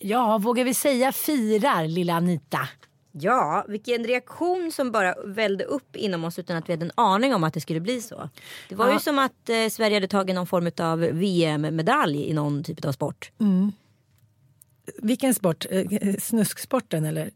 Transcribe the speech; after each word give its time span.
ja 0.00 0.38
vågar 0.38 0.64
vi 0.64 0.74
säga 0.74 1.12
firar 1.12 1.86
lilla 1.88 2.14
Anita. 2.14 2.58
Ja, 3.12 3.64
vilken 3.68 4.04
reaktion 4.04 4.72
som 4.72 4.92
bara 4.92 5.14
välde 5.26 5.64
upp 5.64 5.96
inom 5.96 6.24
oss 6.24 6.38
utan 6.38 6.56
att 6.56 6.68
vi 6.68 6.72
hade 6.72 6.84
en 6.84 6.92
aning 6.94 7.34
om 7.34 7.44
att 7.44 7.54
det 7.54 7.60
skulle 7.60 7.80
bli 7.80 8.00
så. 8.02 8.30
Det 8.68 8.74
var 8.74 8.86
Ja. 8.86 8.92
ju 8.92 8.98
som 8.98 9.18
att 9.18 9.48
eh, 9.48 9.68
Sverige 9.70 9.96
hade 9.96 10.08
tagit 10.08 10.34
någon 10.34 10.46
form 10.46 10.70
av 10.80 10.98
VM-medalj 10.98 12.24
i 12.30 12.32
någon 12.32 12.64
typ 12.64 12.84
av 12.84 12.92
sport. 12.92 13.32
Vilken 15.02 15.34
sport? 15.34 15.66
Eh, 15.70 16.14
Snusksporten 16.18 17.04
eller? 17.04 17.30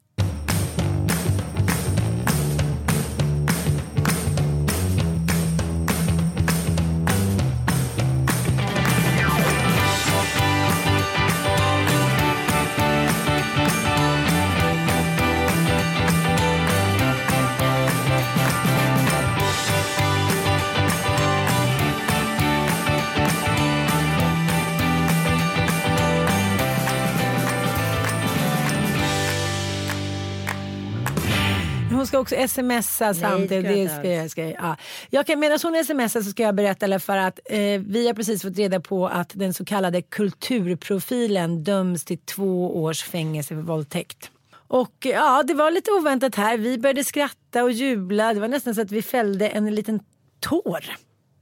Ska 32.15 32.21
också 32.21 32.49
smsa 32.49 33.15
samtidigt. 33.15 33.91
ska 33.91 34.11
jag 34.11 34.31
ska 34.31 34.43
jag, 34.43 34.55
ja. 34.59 34.77
jag 35.11 35.27
kan, 35.27 35.41
medan 35.41 35.59
hon 35.63 35.85
smsar 35.85 36.23
så 36.23 36.31
ska 36.31 36.43
jag 36.43 36.55
berätta 36.55 36.99
för 36.99 37.17
att 37.17 37.41
eh, 37.45 37.81
vi 37.87 38.07
har 38.07 38.15
precis 38.15 38.43
fått 38.43 38.59
reda 38.59 38.81
på 38.81 39.09
att 39.09 39.31
den 39.35 39.55
så 39.55 39.65
kallade 39.65 40.03
kulturprofilen 40.03 41.65
döms 41.65 42.05
till 42.05 42.19
två 42.19 42.83
års 42.83 43.03
fängelse 43.05 43.55
för 43.55 43.63
våldtäkt. 43.63 44.31
Och 44.69 44.95
ja, 45.01 45.43
det 45.43 45.55
var 45.55 45.71
lite 45.71 45.91
oväntat 45.91 46.35
här. 46.35 46.59
Vi 46.59 46.79
började 46.79 47.05
skratta 47.05 47.65
och 47.65 47.73
jubla. 47.73 48.35
Det 48.35 48.41
var 48.41 48.49
nästan 48.49 48.75
så 48.75 48.81
att 48.81 48.91
vi 48.91 49.03
fällde 49.03 49.49
en 49.49 49.75
liten 49.75 50.01
tår. 50.41 50.85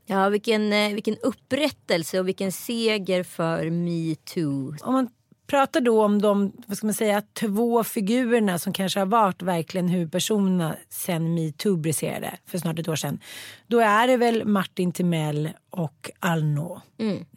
Ja, 0.06 0.28
vilken, 0.28 0.72
eh, 0.72 0.92
vilken 0.94 1.16
upprättelse 1.22 2.20
och 2.20 2.28
vilken 2.28 2.52
seger 2.52 3.22
för 3.22 3.70
metoo. 3.70 4.76
Om 4.80 4.94
man 4.94 5.08
pratar 5.52 5.80
då 5.80 6.04
om 6.04 6.22
de 6.22 6.52
vad 6.66 6.76
ska 6.76 6.86
man 6.86 6.94
säga, 6.94 7.22
två 7.32 7.84
figurerna 7.84 8.58
som 8.58 8.72
kanske 8.72 8.98
har 8.98 9.06
varit 9.06 9.42
verkligen 9.42 9.88
huvudpersonerna 9.88 10.76
sen 10.88 11.34
metoo 11.34 11.76
briserade 11.76 12.38
för 12.46 12.58
snart 12.58 12.78
ett 12.78 12.88
år 12.88 12.96
sedan. 12.96 13.20
Då 13.66 13.78
är 13.78 14.06
det 14.06 14.16
väl 14.16 14.44
Martin 14.44 14.92
Timell 14.92 15.50
och 15.70 16.10
Alno. 16.18 16.80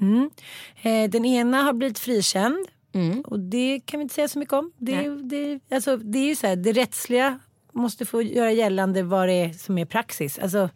Mm. 0.01 0.29
Eh, 0.81 1.09
den 1.09 1.25
ena 1.25 1.61
har 1.61 1.73
blivit 1.73 1.99
frikänd 1.99 2.67
och 3.25 3.39
det 3.39 3.81
kan 3.85 3.99
vi 3.99 4.01
inte 4.01 4.15
säga 4.15 4.27
så 4.27 4.39
mycket 4.39 4.53
om. 4.53 4.71
Det, 4.77 5.09
det, 5.09 5.59
alltså, 5.75 5.97
det 5.97 6.19
är 6.19 6.25
ju 6.25 6.35
så 6.35 6.47
här, 6.47 6.55
det 6.55 6.71
rättsliga 6.71 7.39
måste 7.71 8.05
få 8.05 8.21
göra 8.21 8.51
gällande 8.51 9.03
vad 9.03 9.27
det 9.27 9.33
är 9.33 9.53
som 9.53 9.77
är 9.77 9.85
praxis. 9.85 10.39
Alltså, 10.39 10.69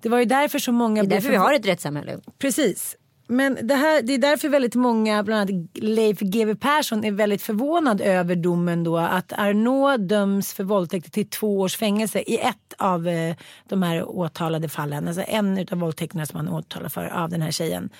det 0.00 0.08
var 0.08 0.18
ju 0.18 0.24
därför 0.24 0.58
så 0.58 0.72
många 0.72 1.02
Det 1.02 1.06
är 1.06 1.10
därför 1.10 1.30
vi 1.30 1.36
har 1.36 1.52
ett 1.52 1.66
rättssamhälle. 1.66 2.20
Precis. 2.38 2.96
Men 3.26 3.58
det, 3.62 3.74
här, 3.74 4.02
det 4.02 4.14
är 4.14 4.18
därför 4.18 4.48
väldigt 4.48 4.74
många, 4.74 5.22
bland 5.22 5.40
annat 5.40 5.66
Leif 5.74 6.20
GW 6.20 6.54
Persson, 6.54 7.04
är 7.04 7.12
väldigt 7.12 7.42
förvånad 7.42 8.00
över 8.00 8.36
domen 8.36 8.84
då 8.84 8.96
att 8.98 9.32
Arnaud 9.32 10.00
döms 10.00 10.52
för 10.52 10.64
våldtäkt 10.64 11.12
till 11.12 11.30
två 11.30 11.60
års 11.60 11.76
fängelse 11.76 12.18
i 12.18 12.38
ett 12.38 12.74
av 12.78 13.08
eh, 13.08 13.36
de 13.68 13.82
här 13.82 14.04
åtalade 14.04 14.68
fallen. 14.68 15.08
Alltså 15.08 15.24
en 15.26 15.66
av 15.70 15.78
våldtäkterna 15.78 16.26
som 16.26 16.36
han 16.36 16.48
åtalar 16.48 16.88
för 16.88 17.06
av 17.06 17.30
den 17.30 17.42
här 17.42 17.50
tjejen. 17.50 17.90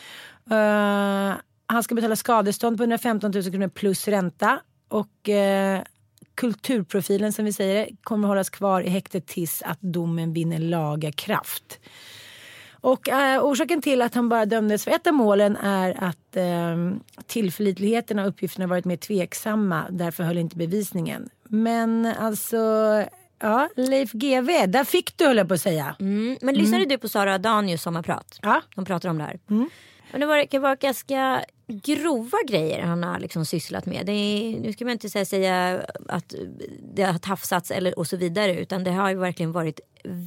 Uh, 0.50 1.36
han 1.66 1.82
ska 1.82 1.94
betala 1.94 2.16
skadestånd 2.16 2.76
på 2.76 2.82
115 2.82 3.30
000 3.30 3.42
kronor 3.42 3.68
plus 3.68 4.08
ränta. 4.08 4.60
Och 4.88 5.28
eh, 5.28 5.82
kulturprofilen 6.34 7.32
som 7.32 7.44
vi 7.44 7.52
säger 7.52 7.88
kommer 8.02 8.28
hållas 8.28 8.50
kvar 8.50 8.80
i 8.80 8.88
häktet 8.88 9.26
tills 9.26 9.62
att 9.62 9.80
domen 9.80 10.32
vinner 10.32 10.58
laga 10.58 11.12
kraft. 11.12 11.80
Och 12.80 13.08
eh, 13.08 13.44
orsaken 13.44 13.82
till 13.82 14.02
att 14.02 14.14
han 14.14 14.28
bara 14.28 14.46
dömdes 14.46 14.84
för 14.84 14.90
ett 14.90 15.06
av 15.06 15.14
målen 15.14 15.56
är 15.56 16.04
att 16.04 16.36
eh, 16.36 16.92
tillförlitligheten 17.26 18.18
av 18.18 18.26
uppgifterna 18.26 18.66
varit 18.66 18.84
mer 18.84 18.96
tveksamma. 18.96 19.84
Därför 19.90 20.24
höll 20.24 20.38
inte 20.38 20.56
bevisningen. 20.56 21.28
Men 21.48 22.06
alltså, 22.06 22.56
ja, 23.38 23.68
Leif 23.76 24.12
GW, 24.12 24.66
där 24.66 24.84
fick 24.84 25.16
du 25.16 25.26
höll 25.26 25.36
jag 25.36 25.48
på 25.48 25.54
att 25.54 25.60
säga. 25.60 25.96
Mm. 26.00 26.38
Men 26.40 26.54
lyssnade 26.54 26.84
du 26.84 26.98
på 26.98 27.08
Sara 27.08 27.38
Danius 27.38 27.82
sommarprat? 27.82 28.38
Ja. 28.42 28.62
De 28.74 28.84
pratar 28.84 29.08
om 29.08 29.18
det 29.18 29.24
här. 29.24 29.38
Men 30.10 30.20
det 30.20 30.26
verkar 30.26 30.58
vara 30.58 30.74
ganska 30.74 31.44
grova 31.68 32.38
grejer 32.48 32.82
han 32.82 33.02
har 33.02 33.18
liksom 33.18 33.46
sysslat 33.46 33.86
med. 33.86 34.08
Är, 34.08 34.60
nu 34.60 34.72
ska 34.72 34.84
man 34.84 34.92
inte 34.92 35.10
säga, 35.10 35.24
säga 35.24 35.82
att 36.08 36.34
det 36.94 37.02
har 37.02 37.18
tafsats 37.18 37.70
eller 37.70 37.98
och 37.98 38.06
så 38.06 38.16
vidare 38.16 38.60
utan 38.60 38.84
det 38.84 38.90
har 38.90 39.10
ju 39.10 39.16
verkligen 39.16 39.52
varit 39.52 39.80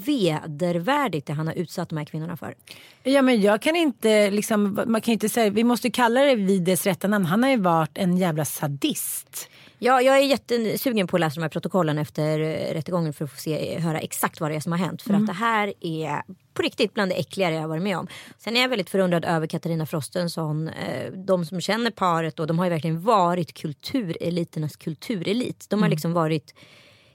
vedervärdigt 0.06 1.28
det 1.28 1.34
han 1.34 1.48
har 1.48 1.54
utsatt 1.54 1.90
de 1.90 1.98
här 1.98 2.06
kvinnorna 2.06 2.38
för. 2.38 2.56
Ja 3.04 3.22
men 3.22 3.42
jag 3.42 3.62
kan 3.62 3.76
inte 3.76 4.32
liksom, 4.32 4.80
man 4.86 5.02
kan 5.02 5.12
inte 5.12 5.30
säga, 5.30 5.50
vi 5.50 5.64
måste 5.64 5.90
kalla 5.90 6.22
det 6.22 6.36
vid 6.36 6.64
dess 6.64 6.86
rätta 6.86 7.08
namn. 7.08 7.26
Han 7.26 7.44
har 7.44 7.50
ju 7.50 7.58
varit 7.58 7.98
en 7.98 8.18
jävla 8.18 8.46
sadist. 8.46 9.50
Ja, 9.82 10.02
jag 10.02 10.18
är 10.18 10.22
jättesugen 10.22 11.08
på 11.08 11.16
att 11.18 11.20
läsa 11.20 11.36
de 11.36 11.42
här 11.42 11.50
protokollen 11.50 11.98
efter 11.98 12.40
rättegången 12.74 13.14
för 13.14 13.26
att 13.26 13.32
få 13.32 13.38
se, 13.38 13.80
höra 13.80 14.00
exakt 14.00 14.42
vad 14.42 14.52
det 14.52 14.56
är 14.56 14.60
som 14.60 14.72
har 14.72 14.80
hänt. 14.80 15.02
För 15.02 15.14
att 15.14 15.28
det 15.28 15.34
här 15.34 15.74
är 15.80 16.22
på 16.54 16.62
riktigt 16.62 16.94
bland 16.94 17.12
det 17.12 17.16
äckligare 17.16 17.54
jag 17.54 17.62
har 17.62 17.68
varit 17.68 17.84
med 17.84 17.98
om. 17.98 18.08
Sen 18.38 18.58
är 18.58 18.62
jag 18.62 18.70
väldigt 18.70 18.90
förundrad 18.90 19.26
över 19.26 19.48
Katarina 19.48 19.86
Frostenson. 19.86 20.68
Eh, 20.68 21.12
de 21.12 21.46
som 21.46 21.62
känner 21.62 21.92
paret 21.92 22.40
och 22.40 22.48
de 22.48 22.60
har 22.60 22.66
ju 22.66 22.70
verkligen 22.70 23.02
varit 23.02 23.54
kultureliternas 23.54 24.76
kulturelit. 24.76 25.66
De 25.70 25.82
har 25.82 25.90
liksom 25.90 26.14
varit 26.14 26.54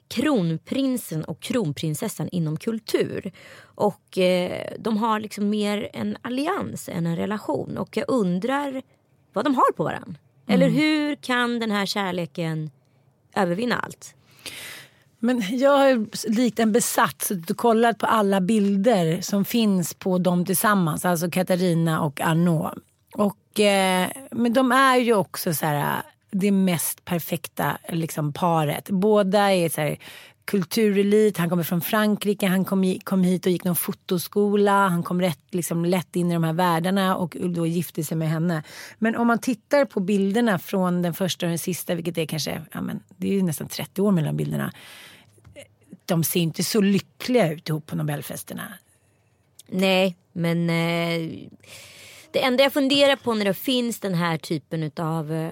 kronprinsen 0.08 1.24
och 1.24 1.40
kronprinsessan 1.40 2.28
inom 2.28 2.56
kultur. 2.56 3.32
Och 3.62 4.18
eh, 4.18 4.72
de 4.78 4.96
har 4.96 5.20
liksom 5.20 5.50
mer 5.50 5.90
en 5.92 6.16
allians 6.22 6.88
än 6.88 7.06
en 7.06 7.16
relation. 7.16 7.78
Och 7.78 7.96
jag 7.96 8.04
undrar 8.08 8.82
vad 9.32 9.44
de 9.44 9.54
har 9.54 9.72
på 9.72 9.84
varandra. 9.84 10.14
Eller 10.46 10.68
hur 10.68 11.14
kan 11.14 11.58
den 11.58 11.70
här 11.70 11.86
kärleken 11.86 12.70
övervinna 13.34 13.78
allt? 13.78 14.14
Men 15.18 15.58
jag 15.58 15.70
har 15.70 16.06
likt 16.30 16.58
en 16.58 16.72
besatt 16.72 17.22
suttit 17.22 17.50
och 17.50 17.56
kollat 17.56 17.98
på 17.98 18.06
alla 18.06 18.40
bilder 18.40 19.20
som 19.20 19.44
finns 19.44 19.94
på 19.94 20.18
dem 20.18 20.44
tillsammans. 20.44 21.04
Alltså 21.04 21.30
Katarina 21.30 22.00
och 22.00 22.20
Arnaud. 22.20 22.78
Och, 23.14 23.60
eh, 23.60 24.08
men 24.30 24.52
de 24.52 24.72
är 24.72 24.96
ju 24.96 25.14
också 25.14 25.54
så 25.54 25.66
här, 25.66 26.02
det 26.30 26.50
mest 26.50 27.04
perfekta 27.04 27.78
liksom, 27.88 28.32
paret. 28.32 28.90
Båda 28.90 29.52
är 29.52 29.68
så 29.68 29.80
här, 29.80 29.98
kulturelit, 30.44 31.38
han 31.38 31.50
kommer 31.50 31.62
från 31.62 31.80
Frankrike, 31.80 32.46
han 32.46 32.64
kom, 32.64 32.84
i- 32.84 32.98
kom 33.04 33.22
hit 33.24 33.46
och 33.46 33.52
gick 33.52 33.64
någon 33.64 33.76
fotoskola, 33.76 34.88
han 34.88 35.02
kom 35.02 35.20
rätt, 35.20 35.44
liksom, 35.54 35.84
lätt 35.84 36.16
in 36.16 36.30
i 36.30 36.34
de 36.34 36.44
här 36.44 36.52
världarna 36.52 37.16
och 37.16 37.36
då 37.40 37.66
gifte 37.66 38.04
sig 38.04 38.16
med 38.16 38.28
henne. 38.30 38.62
Men 38.98 39.16
om 39.16 39.26
man 39.26 39.38
tittar 39.38 39.84
på 39.84 40.00
bilderna 40.00 40.58
från 40.58 41.02
den 41.02 41.14
första 41.14 41.46
och 41.46 41.50
den 41.50 41.58
sista, 41.58 41.94
vilket 41.94 42.18
är 42.18 42.26
kanske, 42.26 42.62
ja, 42.72 42.80
men, 42.82 43.00
det 43.16 43.28
är 43.28 43.32
ju 43.32 43.42
nästan 43.42 43.68
30 43.68 44.02
år 44.02 44.12
mellan 44.12 44.36
bilderna 44.36 44.72
de 46.06 46.24
ser 46.24 46.40
inte 46.40 46.64
så 46.64 46.80
lyckliga 46.80 47.52
ut 47.52 47.68
ihop 47.68 47.86
på 47.86 47.96
Nobelfesterna. 47.96 48.72
Nej, 49.68 50.16
men 50.32 50.70
eh, 50.70 51.38
det 52.30 52.42
enda 52.44 52.62
jag 52.64 52.72
funderar 52.72 53.16
på 53.16 53.34
när 53.34 53.44
det 53.44 53.54
finns 53.54 54.00
den 54.00 54.14
här 54.14 54.38
typen 54.38 54.90
av 54.96 55.32
eh, 55.32 55.50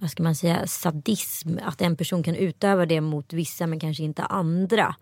vad 0.00 0.10
ska 0.10 0.22
man 0.22 0.34
säga, 0.34 0.66
sadism. 0.66 1.58
Att 1.62 1.80
en 1.80 1.96
person 1.96 2.22
kan 2.22 2.34
utöva 2.34 2.86
det 2.86 3.00
mot 3.00 3.32
vissa 3.32 3.66
men 3.66 3.80
kanske 3.80 4.02
inte 4.02 4.22
andra. 4.22 4.94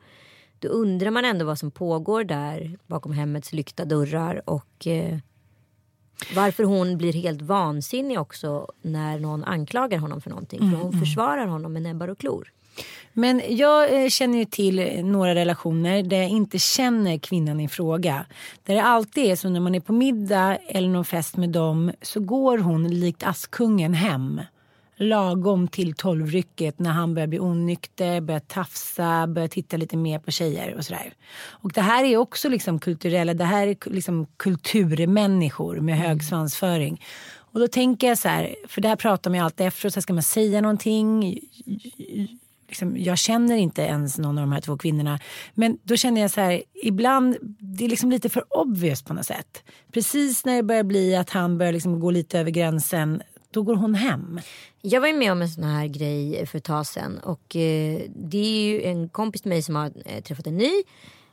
Då 0.59 0.69
undrar 0.69 1.11
man 1.11 1.25
ändå 1.25 1.45
vad 1.45 1.59
som 1.59 1.71
pågår 1.71 2.25
där 2.25 2.79
bakom 2.87 3.13
hemmets 3.13 3.53
lyckta 3.53 3.85
dörrar. 3.85 4.43
Och 4.45 4.87
eh, 4.87 5.19
varför 6.35 6.65
hon 6.65 6.99
blir 6.99 7.13
helt 7.13 7.43
vansinnig 7.43 8.21
också 8.21 8.69
när 8.83 9.19
någon 9.19 9.45
anklagar 9.45 9.99
honom 9.99 10.21
för 10.21 10.31
någonting. 10.31 10.59
För 10.71 10.79
hon 10.79 11.01
försvarar 11.01 11.47
honom 11.47 11.73
med 11.73 11.83
näbbar 11.83 12.09
och 12.09 12.19
klor. 12.19 12.53
Men 13.13 13.43
jag 13.49 14.03
eh, 14.03 14.09
känner 14.09 14.39
ju 14.39 14.45
till 14.45 15.05
några 15.05 15.35
relationer 15.35 16.03
där 16.03 16.17
jag 16.17 16.29
inte 16.29 16.59
känner 16.59 17.19
kvinnan 17.19 17.61
i 17.61 17.69
fråga. 17.69 18.27
Där 18.65 18.75
det 18.75 18.83
alltid 18.83 19.25
är 19.25 19.37
så 19.37 19.49
när 19.49 19.61
man 19.61 19.75
är 19.75 19.81
på 19.81 19.93
middag 19.93 20.57
eller 20.57 20.89
någon 20.89 21.05
fest 21.05 21.37
med 21.37 21.51
dem 21.51 21.93
så 22.03 22.21
går 22.21 22.59
hon 22.59 22.89
likt 22.89 23.23
Askungen 23.23 23.95
hem. 23.95 24.41
Lagom 25.01 25.69
till 25.69 25.95
tolvrycket 25.95 26.79
när 26.79 26.91
han 26.91 27.15
börjar 27.15 27.27
bli 27.27 27.41
onykter, 27.41 28.21
börjar 28.21 28.41
tafsa, 28.41 29.27
börjar 29.27 29.49
titta 29.49 29.77
lite 29.77 29.97
mer 29.97 30.19
på 30.19 30.31
tjejer 30.31 30.75
och 30.75 30.85
sådär. 30.85 31.15
Och 31.51 31.73
det 31.73 31.81
här 31.81 32.05
är 32.05 32.17
också 32.17 32.49
liksom 32.49 32.79
kulturella, 32.79 33.35
det 33.35 33.45
här 33.45 33.67
är 33.67 33.91
liksom 33.91 34.27
kulturmänniskor 34.37 35.81
med 35.81 35.99
hög 35.99 36.25
svansföring. 36.25 37.03
Och 37.53 37.61
då 37.61 37.69
tänker 37.69 38.07
jag 38.07 38.19
så 38.19 38.29
här, 38.29 38.55
för 38.69 38.81
det 38.81 38.89
här 38.89 38.97
pratar 38.97 39.31
man 39.31 39.39
ju 39.39 39.45
alltid 39.45 39.67
efter 39.67 39.87
och 39.87 39.93
så 39.93 40.03
ska 40.03 40.13
man 40.13 40.23
säga 40.23 40.61
någonting 40.61 41.39
liksom, 42.69 42.97
jag 42.97 43.19
känner 43.19 43.57
inte 43.57 43.83
ens 43.83 44.19
någon 44.19 44.39
av 44.39 44.43
de 44.43 44.53
här 44.53 44.61
två 44.61 44.79
kvinnorna. 44.79 45.21
Men 45.55 45.79
då 45.83 45.97
känner 45.97 46.21
jag 46.21 46.31
så 46.31 46.41
här, 46.41 46.63
ibland, 46.83 47.37
det 47.59 47.85
är 47.85 47.89
liksom 47.89 48.11
lite 48.11 48.29
för 48.29 48.45
obvious 48.59 49.03
på 49.03 49.15
något 49.15 49.27
sätt. 49.27 49.63
Precis 49.93 50.45
när 50.45 50.57
det 50.57 50.63
börjar 50.63 50.83
bli 50.83 51.17
att 51.17 51.31
han 51.31 51.59
börjar 51.59 51.73
liksom 51.73 52.01
gå 52.01 52.11
lite 52.11 52.39
över 52.39 52.51
gränsen, 52.51 53.23
då 53.51 53.63
går 53.63 53.75
hon 53.75 53.95
hem. 53.95 54.41
Jag 54.81 55.01
var 55.01 55.09
ju 55.09 55.15
med 55.15 55.33
om 55.33 55.43
en 55.43 55.49
sån 55.49 55.65
här 55.65 55.87
grej 55.87 56.47
för 56.47 56.59
ett 56.59 56.65
tag 56.65 56.87
sedan. 56.87 57.19
Och 57.19 57.57
eh, 57.57 58.01
det 58.17 58.39
är 58.39 58.61
ju 58.61 58.83
en 58.83 59.09
kompis 59.09 59.43
till 59.43 59.49
mig 59.49 59.63
som 59.63 59.77
har 59.77 59.93
eh, 60.05 60.23
träffat 60.23 60.47
en 60.47 60.57
ny. 60.57 60.73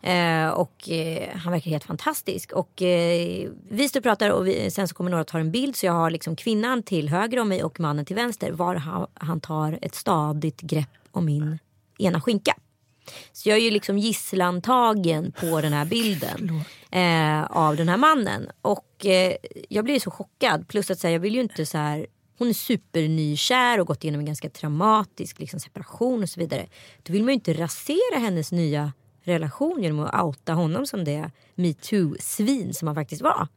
Eh, 0.02 0.48
och 0.48 0.90
eh, 0.90 1.38
han 1.38 1.54
verkar 1.54 1.72
helt 1.72 1.84
fantastisk. 1.84 2.52
Och 2.52 2.82
eh, 2.82 3.50
vi 3.70 3.90
står 3.90 4.00
och 4.00 4.04
pratar 4.04 4.30
och 4.30 4.48
vi, 4.48 4.72
sen 4.72 4.88
så 4.88 4.96
kommer 4.96 5.10
några 5.10 5.22
att 5.22 5.28
ta 5.28 5.40
en 5.40 5.52
bild. 5.52 5.76
Så 5.76 5.86
jag 5.86 5.94
har 5.94 6.10
liksom 6.10 6.36
kvinnan 6.36 6.84
till 6.84 7.10
höger 7.10 7.40
om 7.40 7.50
mig 7.50 7.64
och 7.64 7.80
mannen 7.80 8.06
till 8.06 8.16
vänster. 8.16 8.52
Var 8.52 8.76
han, 8.76 9.08
han 9.14 9.40
tar 9.40 9.80
ett 9.82 9.96
stadigt 9.96 10.62
grepp 10.62 10.90
om 11.12 11.26
min 11.26 11.60
ena 12.00 12.22
skinka. 12.22 12.56
Så 13.32 13.50
jag 13.50 13.58
är 13.58 13.62
ju 13.62 13.72
liksom 13.72 13.98
gisslantagen 13.98 15.32
på 15.32 15.62
den 15.62 15.74
här 15.74 15.86
bilden 15.86 16.62
eh, 16.92 17.44
av 17.44 17.76
den 17.76 17.90
här 17.90 17.98
mannen. 17.98 18.50
Och 18.62 19.06
eh, 19.06 19.36
jag 19.70 19.86
blir 19.86 20.00
så 20.00 20.12
chockad. 20.12 20.68
Plus 20.68 20.92
att 20.92 21.00
så 21.00 21.08
här, 21.08 21.14
jag 21.14 21.20
vill 21.20 21.36
ju 21.36 21.42
inte 21.42 21.66
så 21.66 21.78
här. 21.78 22.08
Hon 22.38 22.50
är 22.50 22.54
supernykär 22.54 23.80
och 23.80 23.88
gått 23.88 24.04
igenom 24.04 24.20
en 24.20 24.26
ganska 24.26 24.50
traumatisk 24.50 25.40
liksom, 25.40 25.60
separation 25.60 26.24
och 26.24 26.30
så 26.30 26.40
vidare. 26.40 26.68
Då 27.04 27.14
vill 27.14 27.24
man 27.24 27.30
ju 27.30 27.34
inte 27.34 27.54
rasera 27.54 28.20
hennes 28.20 28.52
nya 28.52 28.94
relation 29.24 29.84
genom 29.84 30.00
att 30.00 30.24
outa 30.24 30.54
honom 30.54 30.86
som 30.86 31.04
det 31.04 31.32
metoo-svin 31.56 32.74
som 32.74 32.88
han 32.88 32.96
faktiskt 32.96 33.22
var. 33.22 33.48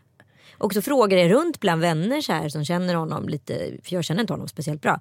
Och 0.59 0.75
så 0.75 0.83
frågar 0.83 1.19
jag 1.19 1.31
runt 1.31 1.61
bland 1.61 1.81
vänner 1.81 2.21
så 2.21 2.33
här, 2.33 2.49
som 2.49 2.65
känner 2.65 2.95
honom 2.95 3.29
lite, 3.29 3.73
för 3.83 3.95
jag 3.95 4.05
känner 4.05 4.21
inte 4.21 4.33
honom 4.33 4.49
speciellt 4.49 4.83
bra. 4.83 5.01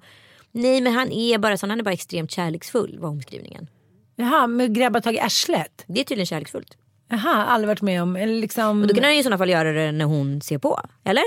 Nej 0.52 0.80
men 0.80 0.92
han 0.92 1.12
är 1.12 1.38
bara 1.38 1.56
sån, 1.56 1.70
han 1.70 1.78
är 1.78 1.84
bara 1.84 1.94
extremt 1.94 2.30
kärleksfull 2.30 2.98
var 2.98 3.08
omskrivningen. 3.08 3.68
Jaha, 4.20 4.46
med 4.46 4.74
grabbar 4.74 5.00
tag 5.00 5.14
i 5.14 5.20
arslet? 5.20 5.84
Det 5.86 6.00
är 6.00 6.04
tydligen 6.04 6.26
kärleksfullt. 6.26 6.76
Jaha, 7.08 7.44
aldrig 7.44 7.68
varit 7.68 7.82
med 7.82 8.02
om. 8.02 8.16
Eller 8.16 8.40
liksom... 8.40 8.82
Och 8.82 8.88
då 8.88 8.94
kan 8.94 9.04
han 9.04 9.12
i 9.12 9.22
sådana 9.22 9.38
fall 9.38 9.50
göra 9.50 9.72
det 9.72 9.92
när 9.92 10.04
hon 10.04 10.40
ser 10.40 10.58
på. 10.58 10.80
Eller? 11.04 11.24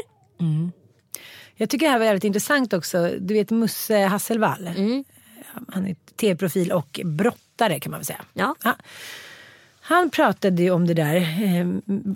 Jag 1.55 1.69
tycker 1.69 1.85
det 1.85 1.91
här 1.91 1.99
var 1.99 2.05
jävligt 2.05 2.23
intressant 2.23 2.73
också. 2.73 3.11
Du 3.19 3.33
vet 3.33 3.49
Musse 3.51 3.97
Hasselvall. 3.97 4.69
Han 5.73 5.85
är 5.87 5.95
tv-profil 6.15 6.71
och 6.71 6.99
brottare 7.05 7.79
kan 7.79 7.91
man 7.91 7.99
väl 7.99 8.05
säga. 8.05 8.21
Ja. 8.33 8.55
Han 9.81 10.09
pratade 10.09 10.63
ju 10.63 10.71
om 10.71 10.87
det 10.87 10.93
där. 10.93 11.15
eh, 11.15 11.65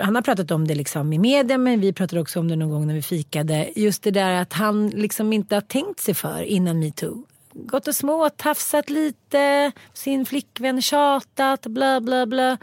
Han 0.06 0.16
har 0.16 0.22
pratat 0.22 0.52
om 0.52 0.68
det 0.68 0.76
liksom 0.76 1.14
i 1.14 1.20
media 1.20 1.58
men 1.58 1.80
vi 1.82 1.94
pratade 1.94 2.22
också 2.22 2.40
om 2.40 2.48
det 2.48 2.56
någon 2.56 2.70
gång 2.70 2.88
när 2.88 2.94
vi 2.94 3.02
fikade. 3.02 3.70
Just 3.76 4.04
det 4.04 4.12
där 4.12 4.42
att 4.42 4.54
han 4.54 4.90
liksom 4.90 5.34
inte 5.34 5.56
har 5.56 5.62
tänkt 5.62 6.00
sig 6.00 6.14
för 6.14 6.42
innan 6.44 6.80
metoo. 6.80 7.24
Gått 7.58 7.88
och 7.88 7.96
småtafsat 7.96 8.90
lite, 8.90 9.72
sin 9.94 10.26
flickvän 10.26 10.82
tjatat, 10.82 11.68
bla 11.68 12.02
bla 12.02 12.26
bla. 12.26 12.58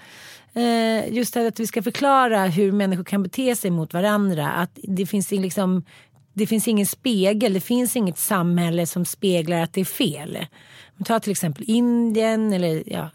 Eh, 0.52 1.14
Just 1.14 1.34
det 1.34 1.46
att 1.46 1.60
vi 1.60 1.66
ska 1.66 1.82
förklara 1.82 2.46
hur 2.46 2.72
människor 2.72 3.04
kan 3.04 3.22
bete 3.22 3.56
sig 3.56 3.70
mot 3.70 3.94
varandra. 3.94 4.48
Att 4.50 4.78
det 4.82 5.06
finns 5.06 5.30
liksom 5.30 5.84
det 6.34 6.46
finns 6.46 6.68
ingen 6.68 6.86
spegel, 6.86 7.52
det 7.52 7.60
finns 7.60 7.96
inget 7.96 8.18
samhälle 8.18 8.86
som 8.86 9.04
speglar 9.04 9.62
att 9.62 9.72
det 9.72 9.80
är 9.80 9.84
fel. 9.84 10.46
Ta 11.04 11.20
till 11.20 11.32
exempel 11.32 11.64
Indien 11.66 12.52
eller 12.52 12.82
ja, 12.86 13.10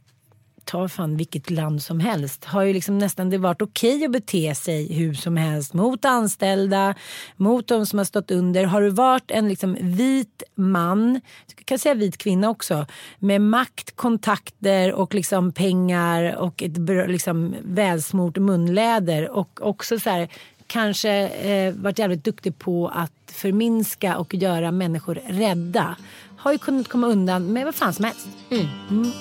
ta 0.68 0.88
fan 0.88 1.18
vilket 1.18 1.50
land 1.50 1.82
som 1.82 2.00
helst. 2.00 2.46
Har 2.46 2.64
ju 2.64 2.74
liksom 2.74 2.98
nästan 2.98 3.30
det 3.30 3.38
varit 3.38 3.62
okej 3.62 4.06
att 4.06 4.12
bete 4.12 4.56
sig 4.56 4.94
hur 4.94 5.14
som 5.14 5.38
helst 5.38 5.74
mot 5.74 6.06
anställda, 6.06 6.96
mot 7.36 7.68
de 7.68 7.86
som 7.86 8.00
har 8.00 8.06
stått 8.06 8.32
under. 8.32 8.64
Har 8.64 8.82
du 8.82 8.90
varit 8.90 9.32
en 9.32 9.50
liksom 9.50 9.78
vit 9.82 10.44
man, 10.56 11.22
jag 11.58 11.66
kan 11.66 11.80
säga 11.80 11.96
vit 11.96 12.18
kvinna 12.18 12.50
också, 12.50 12.86
med 13.20 13.42
makt, 13.42 13.96
kontakter 13.96 14.94
och 14.94 15.14
liksom 15.14 15.52
pengar 15.52 16.36
och 16.36 16.64
ett 16.64 16.78
liksom 17.10 17.56
välsmort 17.64 18.38
munläder 18.38 19.30
och 19.30 19.60
också 19.62 20.00
så 20.00 20.10
här 20.10 20.30
kanske 20.68 21.12
eh, 21.28 21.74
varit 21.74 22.00
jävligt 22.00 22.24
duktig 22.24 22.60
på 22.60 22.88
att 22.88 23.12
förminska 23.32 24.18
och 24.18 24.34
göra 24.34 24.72
människor 24.72 25.20
rädda. 25.28 25.96
Har 26.38 26.52
ju 26.52 26.58
kunnat 26.58 26.88
komma 26.88 27.08
undan 27.08 27.54
med 27.54 27.66
vad 27.66 27.76
fan 27.76 27.94
som 27.94 28.06
helst. 28.06 28.28
Mm. 28.50 29.12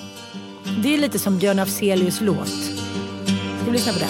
Det 0.75 0.93
är 0.93 0.97
lite 0.97 1.19
som 1.19 1.37
Björn 1.37 1.59
Afzelius 1.59 2.21
låt. 2.21 2.47
Ska 2.47 3.65
vi 3.65 3.71
lyssna 3.71 3.93
på 3.93 3.99
den? 3.99 4.09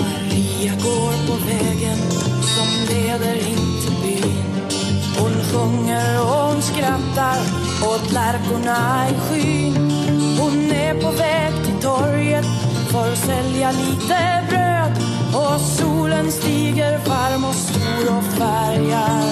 Maria 0.00 0.72
går 0.72 1.26
på 1.26 1.44
vägen 1.46 1.98
som 2.40 2.68
leder 2.94 3.34
in 3.48 3.80
till 3.82 3.96
byn. 4.02 4.44
Hon 5.18 5.32
sjunger 5.44 6.20
och 6.20 6.26
hon 6.26 6.62
skrattar 6.62 7.47
åt 7.82 8.12
lärkorna 8.12 9.06
i 9.10 9.14
skyn. 9.20 9.74
Hon 10.40 10.70
är 10.70 11.02
på 11.02 11.10
väg 11.10 11.52
till 11.64 11.82
torget 11.82 12.46
för 12.92 13.12
att 13.12 13.18
sälja 13.18 13.70
lite 13.70 14.44
bröd. 14.48 14.92
Och 15.34 15.60
solen 15.60 16.32
stiger 16.32 16.98
varm 16.98 17.44
och 17.44 17.54
stor 17.54 18.16
och 18.18 18.24
färgar 18.24 19.22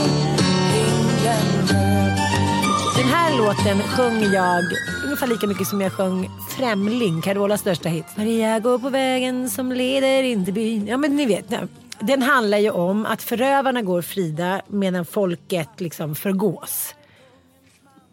himlen 0.72 1.68
röd. 1.68 2.18
Den 2.96 3.08
här 3.08 3.38
låten 3.38 3.82
sjöng 3.82 4.32
jag 4.32 4.64
ungefär 5.04 5.26
lika 5.26 5.46
mycket 5.46 5.66
som 5.66 5.80
jag 5.80 5.92
sjöng 5.92 6.30
Främling, 6.56 7.22
Carolas 7.22 7.60
största 7.60 7.88
hit. 7.88 8.04
Maria 8.16 8.58
går 8.58 8.78
på 8.78 8.88
vägen 8.88 9.50
som 9.50 9.72
leder 9.72 10.22
in 10.22 10.44
till 10.44 10.54
byn. 10.54 10.86
Ja 10.86 10.96
men 10.96 11.16
ni 11.16 11.26
vet. 11.26 11.44
ja. 11.48 11.58
Den 12.00 12.22
handlar 12.22 12.58
ju 12.58 12.70
om 12.70 13.06
att 13.06 13.22
förövarna 13.22 13.82
går 13.82 14.02
frida 14.02 14.62
medan 14.68 15.04
folket 15.04 15.68
liksom 15.80 16.14
förgås. 16.14 16.94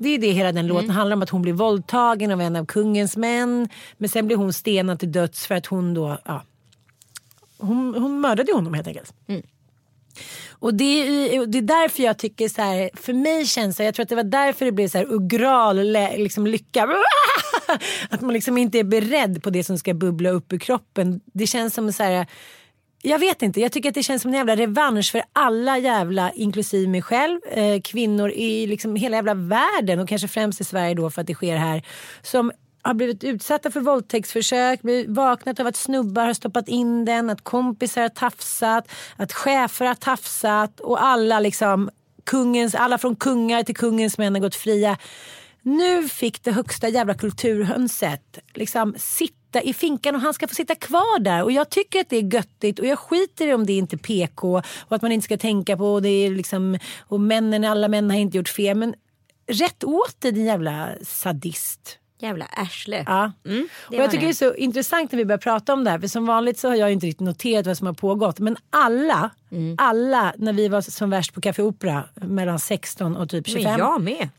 Det 0.04 0.10
är 0.10 0.20
det 0.20 0.32
hela 0.32 0.52
den 0.52 0.68
låten 0.68 0.90
handlar 0.90 1.16
om. 1.16 1.22
Att 1.24 1.30
hon 1.30 1.42
blir 1.42 1.54
våldtagen 1.54 2.32
av 2.32 2.42
en 2.42 2.56
av 2.56 2.66
kungens 2.66 3.18
män. 3.18 3.70
Men 3.98 4.10
sen 4.10 4.28
blir 4.28 4.38
hon 4.38 4.54
stenad 4.54 5.00
till 5.00 5.12
döds 5.12 5.48
för 5.48 5.56
att 5.56 5.66
hon 5.66 5.94
då, 5.94 6.18
ja. 6.26 6.44
Hon, 7.58 7.96
hon 7.96 8.22
mördade 8.22 8.54
honom 8.54 8.74
helt 8.74 8.88
enkelt. 8.88 9.14
Och 10.50 10.74
det 10.74 10.84
är, 10.84 11.46
det 11.46 11.58
är 11.58 11.62
därför 11.62 12.04
jag 12.04 12.18
tycker 12.18 12.50
så 12.50 12.62
här, 12.62 12.90
för 12.94 13.14
mig 13.14 13.46
känns 13.46 13.78
det, 13.78 13.84
jag 13.84 13.96
tror 13.96 14.04
att 14.04 14.10
det 14.10 14.16
var 14.16 14.24
därför 14.24 14.66
det 14.66 14.72
blev 14.72 14.88
så 14.88 14.98
här 14.98 15.14
ugral 15.14 15.78
liksom 16.18 16.48
lycka. 16.48 16.90
Att 18.10 18.22
man 18.22 18.34
liksom 18.34 18.58
inte 18.58 18.80
är 18.80 18.84
beredd 18.84 19.44
på 19.44 19.50
det 19.50 19.64
som 19.64 19.78
ska 19.78 19.94
bubbla 19.94 20.30
upp 20.30 20.54
ur 20.54 20.58
kroppen. 20.58 21.22
Det 21.26 21.48
känns 21.48 21.74
som 21.74 21.94
så 21.94 22.04
här, 22.04 22.28
jag 23.06 23.20
vet 23.20 23.42
inte, 23.42 23.62
jag 23.62 23.72
tycker 23.72 23.90
att 23.90 23.96
det 23.96 24.04
känns 24.04 24.22
som 24.22 24.32
en 24.32 24.38
jävla 24.38 24.56
revansch 24.56 25.12
för 25.12 25.24
alla 25.34 25.78
jävla, 25.78 26.32
inklusive 26.32 26.88
mig 26.88 27.02
själv, 27.02 27.40
eh, 27.52 27.82
kvinnor 27.82 28.32
i 28.32 28.68
liksom 28.68 28.96
hela 28.96 29.16
jävla 29.16 29.34
världen 29.34 30.00
och 30.00 30.10
kanske 30.10 30.28
främst 30.28 30.62
i 30.62 30.64
Sverige 30.64 30.94
då 30.94 31.10
för 31.10 31.22
att 31.22 31.28
det 31.28 31.34
sker 31.34 31.56
här. 31.56 31.84
Som 32.22 32.52
har 32.82 32.94
blivit 32.94 33.24
utsatta 33.24 33.72
för 33.72 33.80
våldtäktsförsök, 33.80 34.82
blivit 34.82 35.10
vaknat 35.10 35.60
av 35.60 35.68
att 35.68 35.76
snubbar 35.76 36.26
har 36.26 36.34
stoppat 36.34 36.68
in 36.68 37.06
den, 37.06 37.30
att 37.30 37.44
kompisar 37.44 38.02
har 38.02 38.10
tafsat, 38.10 38.88
att 39.16 39.34
chefer 39.34 39.86
har 39.86 39.96
tafsat 39.96 40.80
och 40.80 41.04
alla 41.04 41.40
liksom 41.40 41.90
kungens, 42.24 42.76
alla 42.76 42.98
från 42.98 43.16
kungar 43.16 43.64
till 43.64 43.76
kungens 43.76 44.18
män 44.18 44.36
har 44.36 44.42
gått 44.42 44.56
fria. 44.56 44.98
Nu 45.66 46.08
fick 46.10 46.44
det 46.44 46.52
högsta 46.52 46.88
jävla 46.90 47.14
kulturhönset 47.14 48.40
liksom 48.54 48.96
sitta 48.98 49.62
i 49.62 49.74
finkan 49.74 50.16
och 50.16 50.22
han 50.22 50.34
ska 50.34 50.48
få 50.48 50.56
sitta 50.56 50.76
kvar 50.76 51.20
där. 51.20 51.44
Och 51.44 51.52
jag 51.52 51.70
tycker 51.70 52.00
att 52.00 52.10
det 52.10 52.18
är 52.18 52.34
göttigt 52.34 52.80
och 52.80 52.86
jag 52.86 53.00
skiter 53.00 53.48
i 53.48 53.54
om 53.54 53.66
det 53.66 53.74
inte 53.74 53.96
är 53.96 53.98
PK 53.98 54.62
och 54.88 54.96
att 54.96 55.02
man 55.02 55.12
inte 55.12 55.24
ska 55.26 55.38
tänka 55.38 55.78
på 55.78 55.94
och 55.94 56.02
det 56.02 56.10
är 56.10 56.30
liksom 56.30 56.78
och 57.02 57.20
männen, 57.20 57.64
alla 57.64 57.88
män 57.88 58.10
har 58.12 58.18
inte 58.18 58.38
gjort 58.38 58.50
fel. 58.50 58.78
Men 58.78 58.96
rätt 59.48 59.84
åt 59.84 60.22
dig 60.22 60.32
din 60.32 60.46
jävla 60.46 60.90
sadist. 61.04 61.98
Jävla 62.20 62.46
arsle. 62.46 63.04
Ja. 63.08 63.32
Mm, 63.46 63.68
och 63.86 63.92
det 63.92 63.98
jag 63.98 64.12
tycker 64.12 64.24
det 64.26 64.32
är 64.32 64.34
så 64.34 64.54
intressant 64.56 65.12
när 65.12 65.18
vi 65.18 65.26
börjar 65.26 65.38
prata 65.38 65.74
om 65.74 65.84
det 65.84 65.90
här. 65.90 66.00
För 66.00 66.08
som 66.08 66.26
vanligt 66.26 66.60
så 66.60 66.68
har 66.68 66.76
jag 66.76 66.92
inte 66.92 67.06
riktigt 67.08 67.26
noterat 67.26 67.68
vad 67.68 67.78
som 67.78 67.88
har 67.88 67.94
pågått. 67.94 68.40
Men 68.40 68.58
alla, 68.70 69.30
Mm. 69.52 69.76
alla 69.80 70.34
när 70.38 70.54
vi 70.54 70.68
var 70.68 70.82
som 70.82 71.10
värst 71.10 71.34
på 71.34 71.42
Café 71.42 71.62
Opera 71.62 72.04
mellan 72.16 72.60
16 72.60 73.18
och 73.18 73.30
typ 73.30 73.48
25. 73.48 73.64
Men 73.72 73.80
jag 73.80 74.02
med. 74.02 74.30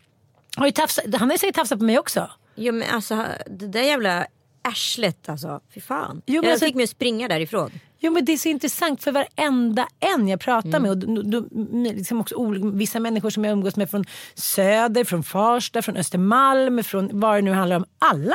Har 0.57 0.67
ju 0.67 0.73
tafsat, 0.73 1.05
han 1.13 1.29
har 1.29 1.35
ju 1.35 1.39
säkert 1.39 1.57
tafsat 1.57 1.79
på 1.79 1.85
mig 1.85 1.99
också. 1.99 2.31
Jo 2.55 2.73
men 2.73 2.91
alltså 2.91 3.27
det 3.47 3.67
där 3.67 3.83
jävla 3.83 4.27
arslet 4.63 5.29
alltså. 5.29 5.61
Fy 5.75 5.81
fan. 5.81 6.23
Jo, 6.27 6.35
men 6.35 6.45
jag 6.45 6.53
alltså- 6.53 6.67
fick 6.67 6.75
mig 6.75 6.85
att 6.85 6.91
springa 6.91 7.29
därifrån. 7.29 7.71
Jo 7.99 8.13
men 8.13 8.25
det 8.25 8.33
är 8.33 8.37
så 8.37 8.49
intressant 8.49 9.03
för 9.03 9.13
varenda 9.13 9.89
en 10.01 10.29
jag 10.29 10.41
pratar 10.41 10.81
med 10.81 10.91
och 10.91 10.99
då, 10.99 11.23
då, 11.23 11.45
liksom 11.93 12.21
också 12.21 12.35
vissa 12.73 13.01
människor 13.01 13.31
som 13.31 13.45
jag 13.45 13.53
umgås 13.53 13.77
med 13.77 13.91
från 13.91 14.05
Söder, 14.35 15.05
från 15.05 15.23
Farsta, 15.23 15.83
från 15.83 15.97
Östermalm, 15.97 16.85
från 16.85 17.21
vad 17.21 17.37
det 17.37 17.43
nu 17.43 17.53
handlar 17.53 17.77
om. 17.77 17.85
Alla 17.99 18.35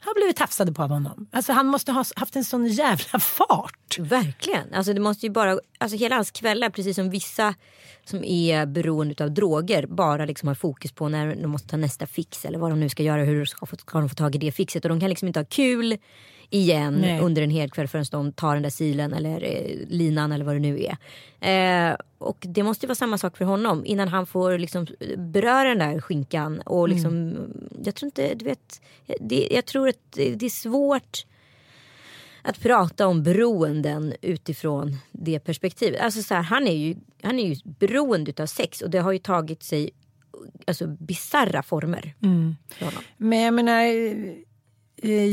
har 0.00 0.14
blivit 0.14 0.36
tafsade 0.36 0.72
på 0.72 0.82
av 0.82 0.90
honom. 0.90 1.26
Alltså 1.30 1.52
han 1.52 1.66
måste 1.66 1.92
ha 1.92 2.04
haft 2.16 2.36
en 2.36 2.44
sån 2.44 2.66
jävla 2.66 3.18
fart. 3.18 3.98
Verkligen. 3.98 4.74
Alltså 4.74 4.92
det 4.92 5.00
måste 5.00 5.26
ju 5.26 5.32
bara, 5.32 5.58
alltså 5.78 5.96
hela 5.96 6.14
hans 6.14 6.30
kvällar 6.30 6.70
precis 6.70 6.96
som 6.96 7.10
vissa 7.10 7.54
som 8.04 8.24
är 8.24 8.66
beroende 8.66 9.24
av 9.24 9.30
droger 9.30 9.86
bara 9.86 10.24
liksom 10.24 10.46
har 10.48 10.54
fokus 10.54 10.92
på 10.92 11.08
när 11.08 11.36
de 11.36 11.46
måste 11.46 11.68
ta 11.68 11.76
nästa 11.76 12.06
fix 12.06 12.44
eller 12.44 12.58
vad 12.58 12.70
de 12.70 12.80
nu 12.80 12.88
ska 12.88 13.02
göra, 13.02 13.24
hur 13.24 13.44
ska, 13.44 13.66
få, 13.66 13.76
ska 13.76 13.98
de 13.98 14.08
få 14.08 14.14
tag 14.14 14.34
i 14.34 14.38
det 14.38 14.52
fixet 14.52 14.84
och 14.84 14.88
de 14.88 15.00
kan 15.00 15.08
liksom 15.08 15.28
inte 15.28 15.40
ha 15.40 15.44
kul 15.44 15.98
igen 16.50 16.94
Nej. 17.00 17.20
under 17.20 17.42
en 17.42 17.50
hel 17.50 17.70
kväll 17.70 17.88
förrän 17.88 18.04
de 18.10 18.32
tar 18.32 18.54
den 18.54 18.62
där 18.62 18.70
silen 18.70 19.12
eller 19.12 19.44
eh, 19.44 19.88
linan 19.88 20.32
eller 20.32 20.44
vad 20.44 20.54
det 20.54 20.60
nu 20.60 20.84
är. 20.84 20.96
Eh, 21.90 21.96
och 22.18 22.36
det 22.40 22.62
måste 22.62 22.86
ju 22.86 22.88
vara 22.88 22.94
samma 22.94 23.18
sak 23.18 23.36
för 23.36 23.44
honom 23.44 23.84
innan 23.86 24.08
han 24.08 24.26
får 24.26 24.58
liksom 24.58 24.86
beröra 25.16 25.68
den 25.68 25.78
där 25.78 26.00
skinkan 26.00 26.60
och 26.60 26.88
liksom, 26.88 27.36
jag 27.84 27.94
tror 27.94 28.06
inte, 28.06 28.34
du 28.34 28.44
vet, 28.44 28.82
det, 29.20 29.48
jag 29.50 29.64
tror 29.64 29.88
att 29.88 30.12
det 30.12 30.42
är 30.42 30.50
svårt 30.50 31.24
att 32.42 32.60
prata 32.60 33.06
om 33.06 33.22
beroenden 33.22 34.14
utifrån 34.22 34.96
det 35.12 35.40
perspektivet. 35.40 36.00
Alltså 36.00 36.22
så 36.22 36.34
här, 36.34 36.42
han, 36.42 36.66
är 36.66 36.76
ju, 36.76 36.96
han 37.22 37.38
är 37.38 37.48
ju 37.48 37.56
beroende 37.64 38.42
av 38.42 38.46
sex 38.46 38.80
och 38.80 38.90
det 38.90 38.98
har 38.98 39.12
ju 39.12 39.18
tagit 39.18 39.62
sig 39.62 39.90
alltså, 40.66 40.86
bisarra 40.86 41.62
former. 41.62 42.14
honom. 42.80 43.02
Men 43.16 43.40
jag 43.40 43.54
menar, 43.54 43.82
eh, 43.82 44.34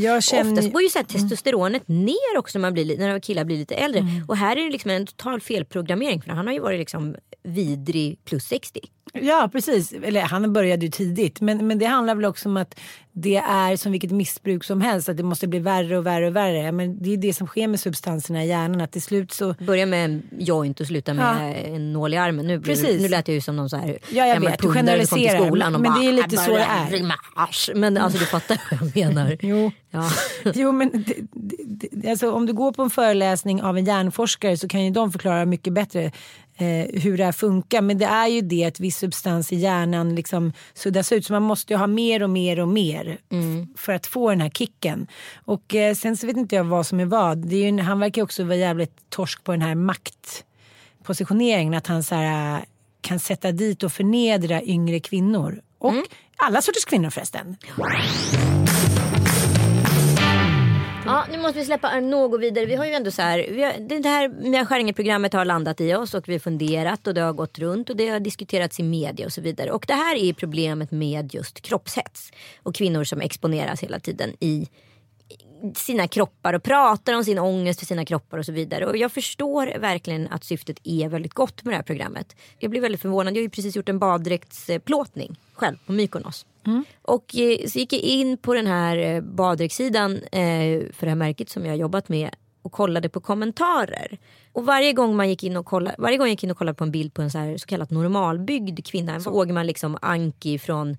jag 0.02 0.22
känner... 0.22 0.52
Oftast 0.52 0.72
går 0.72 0.82
ju 0.82 0.88
så 0.88 0.98
här 0.98 1.06
testosteronet 1.06 1.88
ner 1.88 2.36
också 2.38 2.58
när, 2.58 2.60
man 2.62 2.72
blir, 2.72 2.84
li- 2.84 2.96
när 2.96 3.20
killar 3.20 3.44
blir 3.44 3.56
lite 3.56 3.74
äldre. 3.74 4.04
Och 4.28 4.36
här 4.36 4.56
är 4.56 4.64
det 4.64 4.70
liksom 4.70 4.90
en 4.90 5.06
total 5.06 5.40
felprogrammering 5.40 6.22
för 6.22 6.30
han 6.30 6.46
har 6.46 6.54
ju 6.54 6.60
varit 6.60 6.78
liksom 6.78 7.16
vidrig 7.42 8.24
plus 8.24 8.44
60. 8.44 8.80
Ja 9.12 9.48
precis, 9.52 9.92
eller 9.92 10.20
han 10.20 10.52
började 10.52 10.84
ju 10.86 10.90
tidigt. 10.90 11.40
Men, 11.40 11.66
men 11.66 11.78
det 11.78 11.86
handlar 11.86 12.14
väl 12.14 12.24
också 12.24 12.48
om 12.48 12.56
att 12.56 12.80
det 13.12 13.36
är 13.36 13.76
som 13.76 13.92
vilket 13.92 14.10
missbruk 14.10 14.64
som 14.64 14.80
helst. 14.80 15.08
Att 15.08 15.16
det 15.16 15.22
måste 15.22 15.46
bli 15.48 15.58
värre 15.58 15.98
och 15.98 16.06
värre 16.06 16.26
och 16.26 16.36
värre. 16.36 16.72
Men 16.72 17.02
det 17.02 17.12
är 17.12 17.16
det 17.16 17.32
som 17.34 17.46
sker 17.46 17.68
med 17.68 17.80
substanserna 17.80 18.44
i 18.44 18.48
hjärnan. 18.48 18.80
Att 18.80 18.92
till 18.92 19.02
slut 19.02 19.32
så 19.32 19.54
Börja 19.58 19.86
med 19.86 20.04
en 20.04 20.22
joint 20.38 20.80
och 20.80 20.86
sluta 20.86 21.14
med 21.14 21.64
en 21.74 21.92
nål 21.92 22.14
i 22.14 22.16
armen. 22.16 22.46
Nu, 22.46 22.60
Precis. 22.60 23.00
nu 23.02 23.08
lät 23.08 23.28
jag 23.28 23.34
ju 23.34 23.40
som 23.40 23.56
någon 23.56 23.70
så 23.70 23.76
här 23.76 23.98
Ja, 24.10 24.26
jag 24.26 24.40
vet, 24.40 24.58
du 24.58 24.62
kom 24.62 24.72
till 24.72 24.80
generaliserar. 24.80 25.46
skolan 25.46 25.74
och 25.74 25.80
Men 25.80 25.92
bara, 25.92 26.00
det 26.00 26.06
är 26.08 26.12
lite 26.12 26.34
"Jag 26.34 26.44
så 26.44 26.50
det 26.56 26.62
är." 26.62 26.90
rimma 26.90 27.14
ars." 27.36 27.70
Men 27.74 27.96
alltså 27.96 28.18
du 28.18 28.26
fattar 28.26 28.60
vad 28.70 28.80
jag 28.94 29.06
menar. 29.14 29.36
Jo. 29.42 29.72
Ja. 29.90 30.10
Jo 30.54 30.72
men 30.72 30.90
det, 31.06 31.14
det, 31.92 32.10
alltså, 32.10 32.30
om 32.32 32.46
du 32.46 32.52
går 32.52 32.72
på 32.72 32.82
en 32.82 32.90
föreläsning 32.90 33.62
av 33.62 33.78
en 33.78 33.84
hjärnforskare 33.84 34.56
så 34.56 34.68
kan 34.68 34.84
ju 34.84 34.90
de 34.90 35.12
förklara 35.12 35.44
mycket 35.46 35.72
bättre 35.72 36.12
eh, 36.56 37.00
hur 37.02 37.16
det 37.18 37.24
här 37.24 37.32
funkar. 37.32 37.80
Men 37.82 37.98
det 37.98 38.04
är 38.04 38.26
ju 38.28 38.40
det 38.40 38.64
att 38.64 38.80
viss 38.80 38.96
substans 38.98 39.52
i 39.52 39.56
hjärnan 39.56 40.14
liksom 40.14 40.52
suddas 40.74 41.12
ut. 41.12 41.26
Så 41.26 41.32
man 41.32 41.42
måste 41.42 41.72
ju 41.72 41.76
ha 41.78 41.86
mer 41.86 42.22
och 42.22 42.30
mer 42.30 42.60
och 42.60 42.68
mer 42.68 43.18
f- 43.30 43.68
för 43.76 43.92
att 43.92 44.06
få 44.06 44.30
den 44.30 44.40
här 44.40 44.50
kicken. 44.50 45.06
Och 45.44 45.74
eh, 45.74 45.94
sen 45.94 46.16
så 46.16 46.26
vet 46.26 46.36
inte 46.36 46.56
jag 46.56 46.64
vad 46.64 46.86
som 46.86 47.00
är 47.00 47.04
vad. 47.04 47.38
Det 47.38 47.56
är 47.56 47.70
ju, 47.72 47.80
han 47.80 48.00
verkar 48.00 48.22
också 48.22 48.44
vara 48.44 48.56
jävligt 48.56 49.10
torsk 49.10 49.44
på 49.44 49.52
den 49.52 49.62
här 49.62 49.74
maktpositioneringen. 49.74 51.74
Att 51.74 51.86
han 51.86 52.02
så 52.02 52.14
här, 52.14 52.64
kan 53.00 53.18
sätta 53.18 53.52
dit 53.52 53.82
och 53.82 53.92
förnedra 53.92 54.62
yngre 54.62 55.00
kvinnor. 55.00 55.60
Och 55.78 55.92
alla 56.36 56.62
sorters 56.62 56.84
kvinnor 56.84 57.10
förresten. 57.10 57.56
Ja, 61.06 61.26
nu 61.30 61.38
måste 61.38 61.58
vi 61.58 61.64
släppa 61.64 61.88
Arnaud 61.88 62.30
gå 62.30 62.38
vidare. 62.38 62.66
Vi 62.66 62.74
har 62.74 62.84
ju 62.84 62.92
ändå 62.92 63.10
så 63.10 63.22
här, 63.22 63.46
vi 63.50 63.62
har, 63.62 64.00
det 64.00 64.08
här 64.08 64.28
Mia 64.28 64.66
Skäringer-programmet 64.66 65.32
har 65.32 65.44
landat 65.44 65.80
i 65.80 65.94
oss 65.94 66.14
och 66.14 66.28
vi 66.28 66.32
har 66.32 66.38
funderat 66.38 67.06
och 67.06 67.14
det 67.14 67.20
har 67.20 67.32
gått 67.32 67.58
runt 67.58 67.90
och 67.90 67.96
det 67.96 68.08
har 68.08 68.20
diskuterats 68.20 68.80
i 68.80 68.82
media 68.82 69.26
och 69.26 69.32
så 69.32 69.40
vidare. 69.40 69.70
Och 69.70 69.84
det 69.88 69.94
här 69.94 70.16
är 70.16 70.32
problemet 70.32 70.90
med 70.90 71.34
just 71.34 71.60
kroppshets 71.60 72.32
och 72.62 72.74
kvinnor 72.74 73.04
som 73.04 73.20
exponeras 73.20 73.82
hela 73.82 74.00
tiden 74.00 74.32
i 74.40 74.68
sina 75.74 76.08
kroppar 76.08 76.54
och 76.54 76.62
pratar 76.62 77.14
om 77.14 77.24
sin 77.24 77.38
ångest 77.38 77.80
för 77.80 77.86
sina 77.86 78.04
kroppar 78.04 78.38
och 78.38 78.46
så 78.46 78.52
vidare. 78.52 78.86
Och 78.86 78.96
jag 78.96 79.12
förstår 79.12 79.78
verkligen 79.78 80.28
att 80.28 80.44
syftet 80.44 80.80
är 80.84 81.08
väldigt 81.08 81.34
gott 81.34 81.64
med 81.64 81.72
det 81.72 81.76
här 81.76 81.82
programmet. 81.82 82.36
Jag 82.58 82.70
blev 82.70 82.82
väldigt 82.82 83.00
förvånad. 83.00 83.32
Jag 83.32 83.38
har 83.38 83.42
ju 83.42 83.50
precis 83.50 83.76
gjort 83.76 83.88
en 83.88 83.98
baddräktsplåtning 83.98 85.38
själv 85.54 85.76
på 85.86 85.92
Mykonos. 85.92 86.46
Och 87.02 87.36
eh, 87.36 87.66
så 87.68 87.78
gick 87.78 87.92
jag 87.92 88.00
in 88.00 88.38
på 88.38 88.54
den 88.54 88.66
här 88.66 88.96
eh, 88.96 89.20
baddräktssidan 89.20 90.16
eh, 90.16 90.82
för 90.92 91.00
det 91.00 91.08
här 91.08 91.14
märket 91.14 91.50
som 91.50 91.64
jag 91.64 91.72
har 91.72 91.78
jobbat 91.78 92.08
med 92.08 92.30
och 92.62 92.72
kollade 92.72 93.08
på 93.08 93.20
kommentarer. 93.20 94.18
Och 94.52 94.66
varje 94.66 94.92
gång 94.92 95.16
man 95.16 95.28
gick 95.28 95.44
in 95.44 95.56
och 95.56 95.66
kollade, 95.66 95.96
varje 95.98 96.16
gång 96.16 96.26
jag 96.26 96.32
gick 96.32 96.44
in 96.44 96.50
och 96.50 96.58
kollade 96.58 96.76
på 96.76 96.84
en 96.84 96.90
bild 96.90 97.14
på 97.14 97.22
en 97.22 97.30
så, 97.30 97.38
här, 97.38 97.56
så 97.56 97.66
kallat 97.66 97.90
normalbyggd 97.90 98.86
kvinna 98.86 99.20
såg 99.20 99.50
man 99.50 99.66
liksom 99.66 99.98
Anki 100.02 100.58
från 100.58 100.96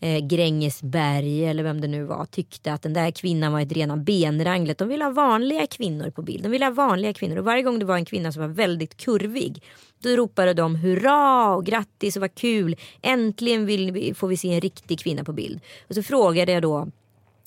eh, 0.00 0.18
Grängesberg 0.18 1.44
eller 1.44 1.62
vem 1.62 1.80
det 1.80 1.88
nu 1.88 2.04
var 2.04 2.24
tyckte 2.24 2.72
att 2.72 2.82
den 2.82 2.92
där 2.92 3.10
kvinnan 3.10 3.52
var 3.52 3.60
ett 3.60 3.72
rena 3.72 3.96
benranglet. 3.96 4.78
De 4.78 4.88
ville 4.88 5.04
ha 5.04 5.10
vanliga 5.10 5.66
kvinnor 5.66 6.10
på 6.10 6.22
bild. 6.22 6.42
De 6.42 6.48
ville 6.48 6.64
ha 6.64 6.72
vanliga 6.72 7.12
kvinnor. 7.12 7.36
Och 7.36 7.44
varje 7.44 7.62
gång 7.62 7.78
det 7.78 7.84
var 7.84 7.96
en 7.96 8.04
kvinna 8.04 8.32
som 8.32 8.42
var 8.42 8.48
väldigt 8.48 8.96
kurvig 8.96 9.62
då 10.02 10.10
ropade 10.10 10.54
de 10.54 10.76
hurra 10.76 11.50
och 11.54 11.66
grattis 11.66 12.16
och 12.16 12.20
vad 12.20 12.34
kul. 12.34 12.76
Äntligen 13.02 13.66
vill 13.66 13.92
vi, 13.92 14.14
får 14.14 14.28
vi 14.28 14.36
se 14.36 14.54
en 14.54 14.60
riktig 14.60 15.00
kvinna 15.00 15.24
på 15.24 15.32
bild. 15.32 15.60
Och 15.88 15.94
så 15.94 16.02
frågade 16.02 16.52
jag 16.52 16.62
då 16.62 16.88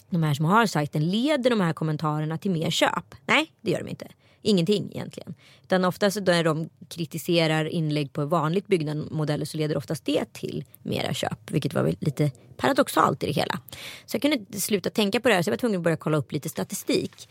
de 0.10 0.24
här 0.24 0.34
som 0.34 0.46
har 0.46 0.66
sajten, 0.66 1.10
leder 1.10 1.50
de 1.50 1.62
här 1.62 1.74
kommentarerna 1.74 2.38
till 2.38 2.52
mer 2.52 2.70
köp? 2.70 3.16
Nej, 3.26 3.52
det 3.62 3.72
gör 3.72 3.80
de 3.80 3.90
inte. 3.90 4.08
Ingenting 4.46 4.92
egentligen. 4.92 5.34
Utan 5.64 5.86
oftast 5.86 6.22
när 6.22 6.44
de 6.44 6.70
kritiserar 6.90 7.66
inlägg 7.66 8.14
på 8.14 8.26
vanligt 8.26 8.68
byggda 8.68 8.96
modeller 8.96 9.46
så 9.46 9.58
leder 9.58 9.78
oftast 9.78 10.06
det 10.06 10.34
till 10.34 10.64
mera 10.82 11.14
köp. 11.14 11.52
Vilket 11.52 11.74
var 11.74 11.84
väl 11.84 11.96
lite 12.00 12.32
paradoxalt 12.58 13.24
i 13.24 13.26
det 13.26 13.34
hela. 13.34 13.60
Så 14.06 14.16
jag 14.16 14.22
kunde 14.22 14.38
inte 14.38 14.62
sluta 14.62 14.90
tänka 14.90 15.20
på 15.20 15.30
det 15.30 15.36
här 15.36 15.42
så 15.42 15.50
jag 15.50 15.54
var 15.54 15.58
tvungen 15.58 15.80
att 15.80 15.84
börja 15.84 15.98
kolla 15.98 16.18
upp 16.18 16.32
lite 16.32 16.50
statistik. 16.50 17.30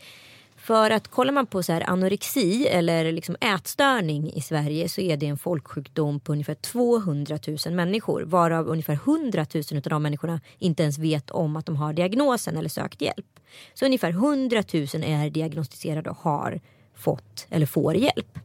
För 0.55 0.91
att 0.91 1.07
kollar 1.07 1.33
man 1.33 1.45
på 1.47 1.63
så 1.63 1.73
här 1.73 1.89
anorexi 1.89 2.67
eller 2.67 3.11
liksom 3.11 3.35
ätstörning 3.41 4.33
i 4.33 4.41
Sverige 4.41 4.89
så 4.89 5.01
är 5.01 5.17
det 5.17 5.25
en 5.27 5.37
folksjukdom 5.37 6.19
på 6.19 6.31
ungefär 6.31 6.55
200 6.55 7.39
000 7.65 7.75
människor. 7.75 8.21
Varav 8.21 8.67
ungefär 8.67 8.93
100 8.93 9.45
000 9.53 9.63
av 9.77 9.81
de 9.81 10.03
människorna 10.03 10.41
inte 10.59 10.83
ens 10.83 10.97
vet 10.97 11.31
om 11.31 11.55
att 11.55 11.65
de 11.65 11.75
har 11.75 11.93
diagnosen 11.93 12.57
eller 12.57 12.69
sökt 12.69 13.01
hjälp. 13.01 13.39
Så 13.73 13.85
ungefär 13.85 14.09
100 14.09 14.63
000 14.73 14.83
är 15.03 15.29
diagnostiserade 15.29 16.09
och 16.09 16.17
har 16.17 16.61
fått 16.95 17.47
eller 17.49 17.65
får 17.65 17.95
hjälp. 17.95 18.39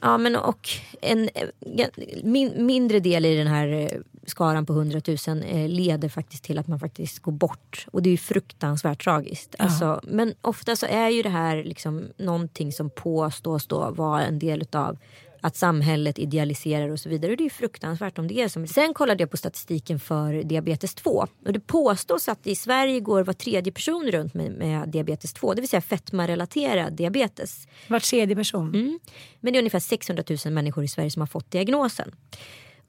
Ja 0.00 0.18
men 0.18 0.36
och 0.36 0.68
en 1.00 1.28
eh, 1.34 1.88
min, 2.22 2.66
mindre 2.66 3.00
del 3.00 3.24
i 3.24 3.36
den 3.36 3.46
här 3.46 3.68
eh, 3.68 4.00
skaran 4.26 4.66
på 4.66 4.72
100 4.72 5.00
000 5.28 5.42
eh, 5.42 5.68
leder 5.68 6.08
faktiskt 6.08 6.44
till 6.44 6.58
att 6.58 6.66
man 6.66 6.80
faktiskt 6.80 7.18
går 7.18 7.32
bort. 7.32 7.86
Och 7.90 8.02
det 8.02 8.08
är 8.08 8.10
ju 8.10 8.16
fruktansvärt 8.16 9.04
tragiskt. 9.04 9.54
Alltså, 9.58 10.00
men 10.04 10.34
ofta 10.40 10.76
så 10.76 10.86
är 10.86 11.08
ju 11.08 11.22
det 11.22 11.28
här 11.28 11.64
liksom 11.64 12.04
någonting 12.16 12.72
som 12.72 12.90
påstås 12.90 13.66
då 13.66 13.90
vara 13.90 14.24
en 14.24 14.38
del 14.38 14.62
utav 14.62 14.98
att 15.44 15.56
samhället 15.56 16.18
idealiserar 16.18 16.88
och 16.88 17.00
så 17.00 17.08
vidare. 17.08 17.30
Och 17.30 17.36
det 17.36 17.44
är 17.44 17.50
fruktansvärt 17.50 18.18
om 18.18 18.28
det 18.28 18.40
är 18.40 18.48
så. 18.48 18.66
Sen 18.66 18.94
kollade 18.94 19.22
jag 19.22 19.30
på 19.30 19.36
statistiken 19.36 20.00
för 20.00 20.42
diabetes 20.42 20.94
2. 20.94 21.26
Och 21.46 21.52
det 21.52 21.60
påstås 21.60 22.28
att 22.28 22.46
i 22.46 22.54
Sverige 22.54 23.00
går 23.00 23.24
var 23.24 23.32
tredje 23.32 23.72
person 23.72 24.10
runt 24.10 24.34
med, 24.34 24.52
med 24.52 24.88
diabetes 24.88 25.32
2. 25.32 25.54
Det 25.54 25.60
vill 25.60 25.68
säga 25.68 25.80
fetmarelaterad 25.80 26.92
diabetes. 26.92 27.68
Var 27.88 28.00
tredje 28.00 28.36
person. 28.36 28.68
Mm. 28.68 28.98
Men 29.40 29.52
det 29.52 29.56
är 29.56 29.60
ungefär 29.60 29.80
600 29.80 30.24
000 30.44 30.54
människor 30.54 30.84
i 30.84 30.88
Sverige 30.88 31.10
som 31.10 31.22
har 31.22 31.26
fått 31.26 31.50
diagnosen 31.50 32.12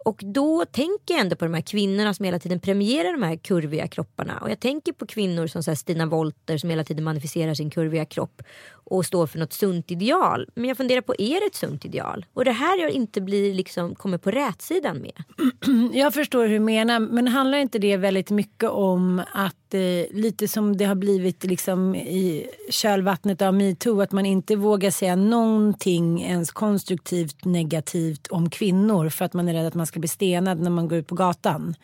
och 0.06 0.22
då 0.24 0.66
tänker 0.66 1.14
jag 1.14 1.22
ändå 1.22 1.36
på 1.36 1.46
de 1.46 1.54
här 1.54 1.62
kvinnorna 1.62 2.14
som 2.14 2.26
hela 2.26 2.40
tiden 2.40 2.60
premierar 2.60 3.12
de 3.12 3.24
här 3.24 3.36
kurviga 3.36 3.88
kropparna. 3.88 4.40
Och 4.42 4.52
jag 4.52 4.60
tänker 4.60 4.94
på 4.94 5.06
kvinnor 5.06 5.48
som 5.48 5.64
så 5.64 5.72
här 5.72 5.76
Stina 5.76 6.06
Wolter 6.06 6.58
som 6.58 6.70
hela 6.70 6.84
tiden 6.84 7.04
manifesterar 7.04 7.54
sin 7.54 7.70
kurviga 7.70 8.06
kropp 8.06 8.42
och 8.70 9.06
står 9.06 9.28
för 9.28 9.40
något 9.40 9.54
sunt 9.54 9.92
ideal. 9.92 10.50
Men 10.56 10.66
jag 10.66 10.78
funderar 10.78 11.02
på, 11.02 11.16
är 11.18 11.40
det 11.40 11.46
ett 11.46 11.56
sunt 11.56 11.86
ideal? 11.86 12.26
Och 12.34 12.46
det 12.46 12.52
här 12.52 12.82
jag 12.82 12.92
inte 12.92 13.22
blir 13.22 13.54
liksom, 13.54 13.96
kommer 13.96 14.18
på 14.18 14.32
rätsidan 14.32 14.98
med. 14.98 15.24
Jag 15.94 16.14
förstår 16.14 16.48
hur 16.48 16.54
du 16.54 16.60
menar, 16.60 17.00
men 17.00 17.28
handlar 17.28 17.58
inte 17.58 17.80
det 17.80 17.98
väldigt 17.98 18.30
mycket 18.30 18.70
om 18.70 19.22
att 19.34 19.65
eh, 19.76 20.06
lite 20.12 20.48
som 20.48 20.78
det 20.78 20.86
har 20.86 20.96
blivit 20.96 21.44
liksom 21.44 21.96
i 21.96 22.48
kölvattnet 22.70 23.42
av 23.42 23.54
metoo, 23.54 24.02
att 24.02 24.12
man 24.12 24.26
inte 24.26 24.56
vågar 24.56 24.92
säga 24.92 25.16
någonting 25.16 26.24
ens 26.24 26.52
konstruktivt 26.52 27.46
negativt 27.46 28.28
om 28.28 28.50
kvinnor 28.50 29.10
för 29.10 29.26
att 29.26 29.34
man 29.34 29.50
är 29.50 29.54
rädd 29.54 29.68
att 29.68 29.74
man 29.74 29.88
ska 29.88 30.00
bli 30.00 30.10
stenad 30.10 30.60
när 30.60 30.70
man 30.70 30.88
går 30.88 30.98
ut 30.98 31.08
på 31.08 31.16
gatan. 31.16 31.76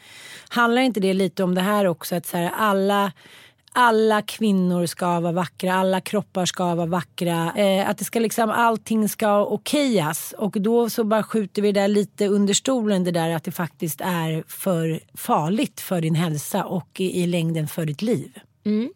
Handlar 0.49 0.81
inte 0.81 0.99
det 0.99 1.13
lite 1.13 1.43
om 1.43 1.55
det 1.55 1.61
här 1.61 1.85
också, 1.87 2.15
att 2.15 2.25
så 2.25 2.37
här, 2.37 2.51
alla 2.57 3.11
alla 3.73 4.21
kvinnor 4.21 4.85
ska 4.85 5.19
vara 5.19 5.31
vackra, 5.31 5.73
alla 5.73 6.01
kroppar 6.01 6.45
ska 6.45 6.75
vara 6.75 6.85
vackra. 6.85 7.53
Eh, 7.55 7.89
att 7.89 7.97
det 7.97 8.05
ska 8.05 8.19
liksom, 8.19 8.49
allting 8.49 9.09
ska 9.09 9.45
okejas. 9.45 10.33
Och 10.37 10.61
då 10.61 10.89
så 10.89 11.03
bara 11.03 11.23
skjuter 11.23 11.61
vi 11.61 11.71
det 11.71 11.81
där 11.81 11.87
lite 11.87 12.27
under 12.27 12.53
stolen 12.53 13.03
det 13.03 13.11
där 13.11 13.29
att 13.29 13.43
det 13.43 13.51
faktiskt 13.51 14.01
är 14.01 14.43
för 14.47 14.99
farligt 15.13 15.81
för 15.81 16.01
din 16.01 16.15
hälsa 16.15 16.65
och 16.65 16.99
i, 16.99 17.21
i 17.23 17.27
längden 17.27 17.67
för 17.67 17.85
ditt 17.85 18.01
liv. 18.01 18.39
Mm. 18.65 18.89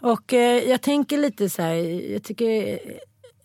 Och 0.00 0.32
eh, 0.32 0.68
jag 0.70 0.82
tänker 0.82 1.18
lite 1.18 1.50
så 1.50 1.62
här, 1.62 1.74
jag 2.12 2.22
tycker 2.22 2.78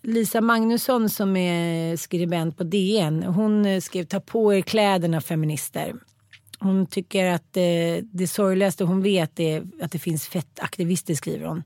Lisa 0.01 0.41
Magnusson 0.41 1.09
som 1.09 1.37
är 1.37 1.97
skribent 1.97 2.57
på 2.57 2.63
DN, 2.63 3.23
hon 3.23 3.65
eh, 3.65 3.81
skrev 3.81 4.03
ta 4.03 4.19
på 4.19 4.53
er 4.53 4.61
kläderna 4.61 5.21
feminister. 5.21 5.93
Hon 6.63 6.85
tycker 6.85 7.25
att 7.25 7.43
det, 7.51 8.01
det 8.11 8.27
sorgligaste 8.27 8.83
hon 8.83 9.01
vet 9.01 9.39
är 9.39 9.63
att 9.81 9.91
det 9.91 9.99
finns 9.99 10.27
fettaktivister 10.27 11.15
skriver 11.15 11.45
hon. 11.47 11.63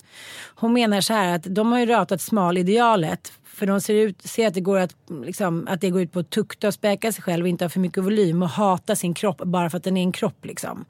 Hon 0.56 0.74
menar 0.74 1.02
så 1.02 1.14
här 1.14 1.36
att 1.36 1.44
de 1.44 1.72
har 1.72 1.80
ju 1.80 1.86
ratat 1.86 2.22
smalidealet 2.22 3.32
för 3.44 3.66
de 3.66 3.82
ser, 3.82 3.94
ut, 3.94 4.22
ser 4.22 4.48
att, 4.48 4.54
det 4.54 4.62
går 4.62 4.80
att, 4.80 4.96
liksom, 5.24 5.68
att 5.70 5.82
det 5.82 5.90
går 5.90 6.02
ut 6.02 6.12
på 6.12 6.20
att 6.20 6.30
tukta 6.30 6.68
och 6.68 6.74
späka 6.74 7.12
sig 7.12 7.24
själv 7.24 7.44
och 7.46 7.50
inte 7.50 7.66
ha 7.66 7.70
för 7.70 7.80
mycket 7.80 8.04
volym 8.04 8.42
och 8.42 8.50
hata 8.50 8.96
sin 8.96 9.14
kropp 9.14 9.38
bara 9.38 9.70
för 9.70 9.78
att 9.78 9.84
den 9.84 9.98
är 9.98 10.02
en 10.02 10.12
kropp. 10.12 10.46
Liksom. 10.46 10.86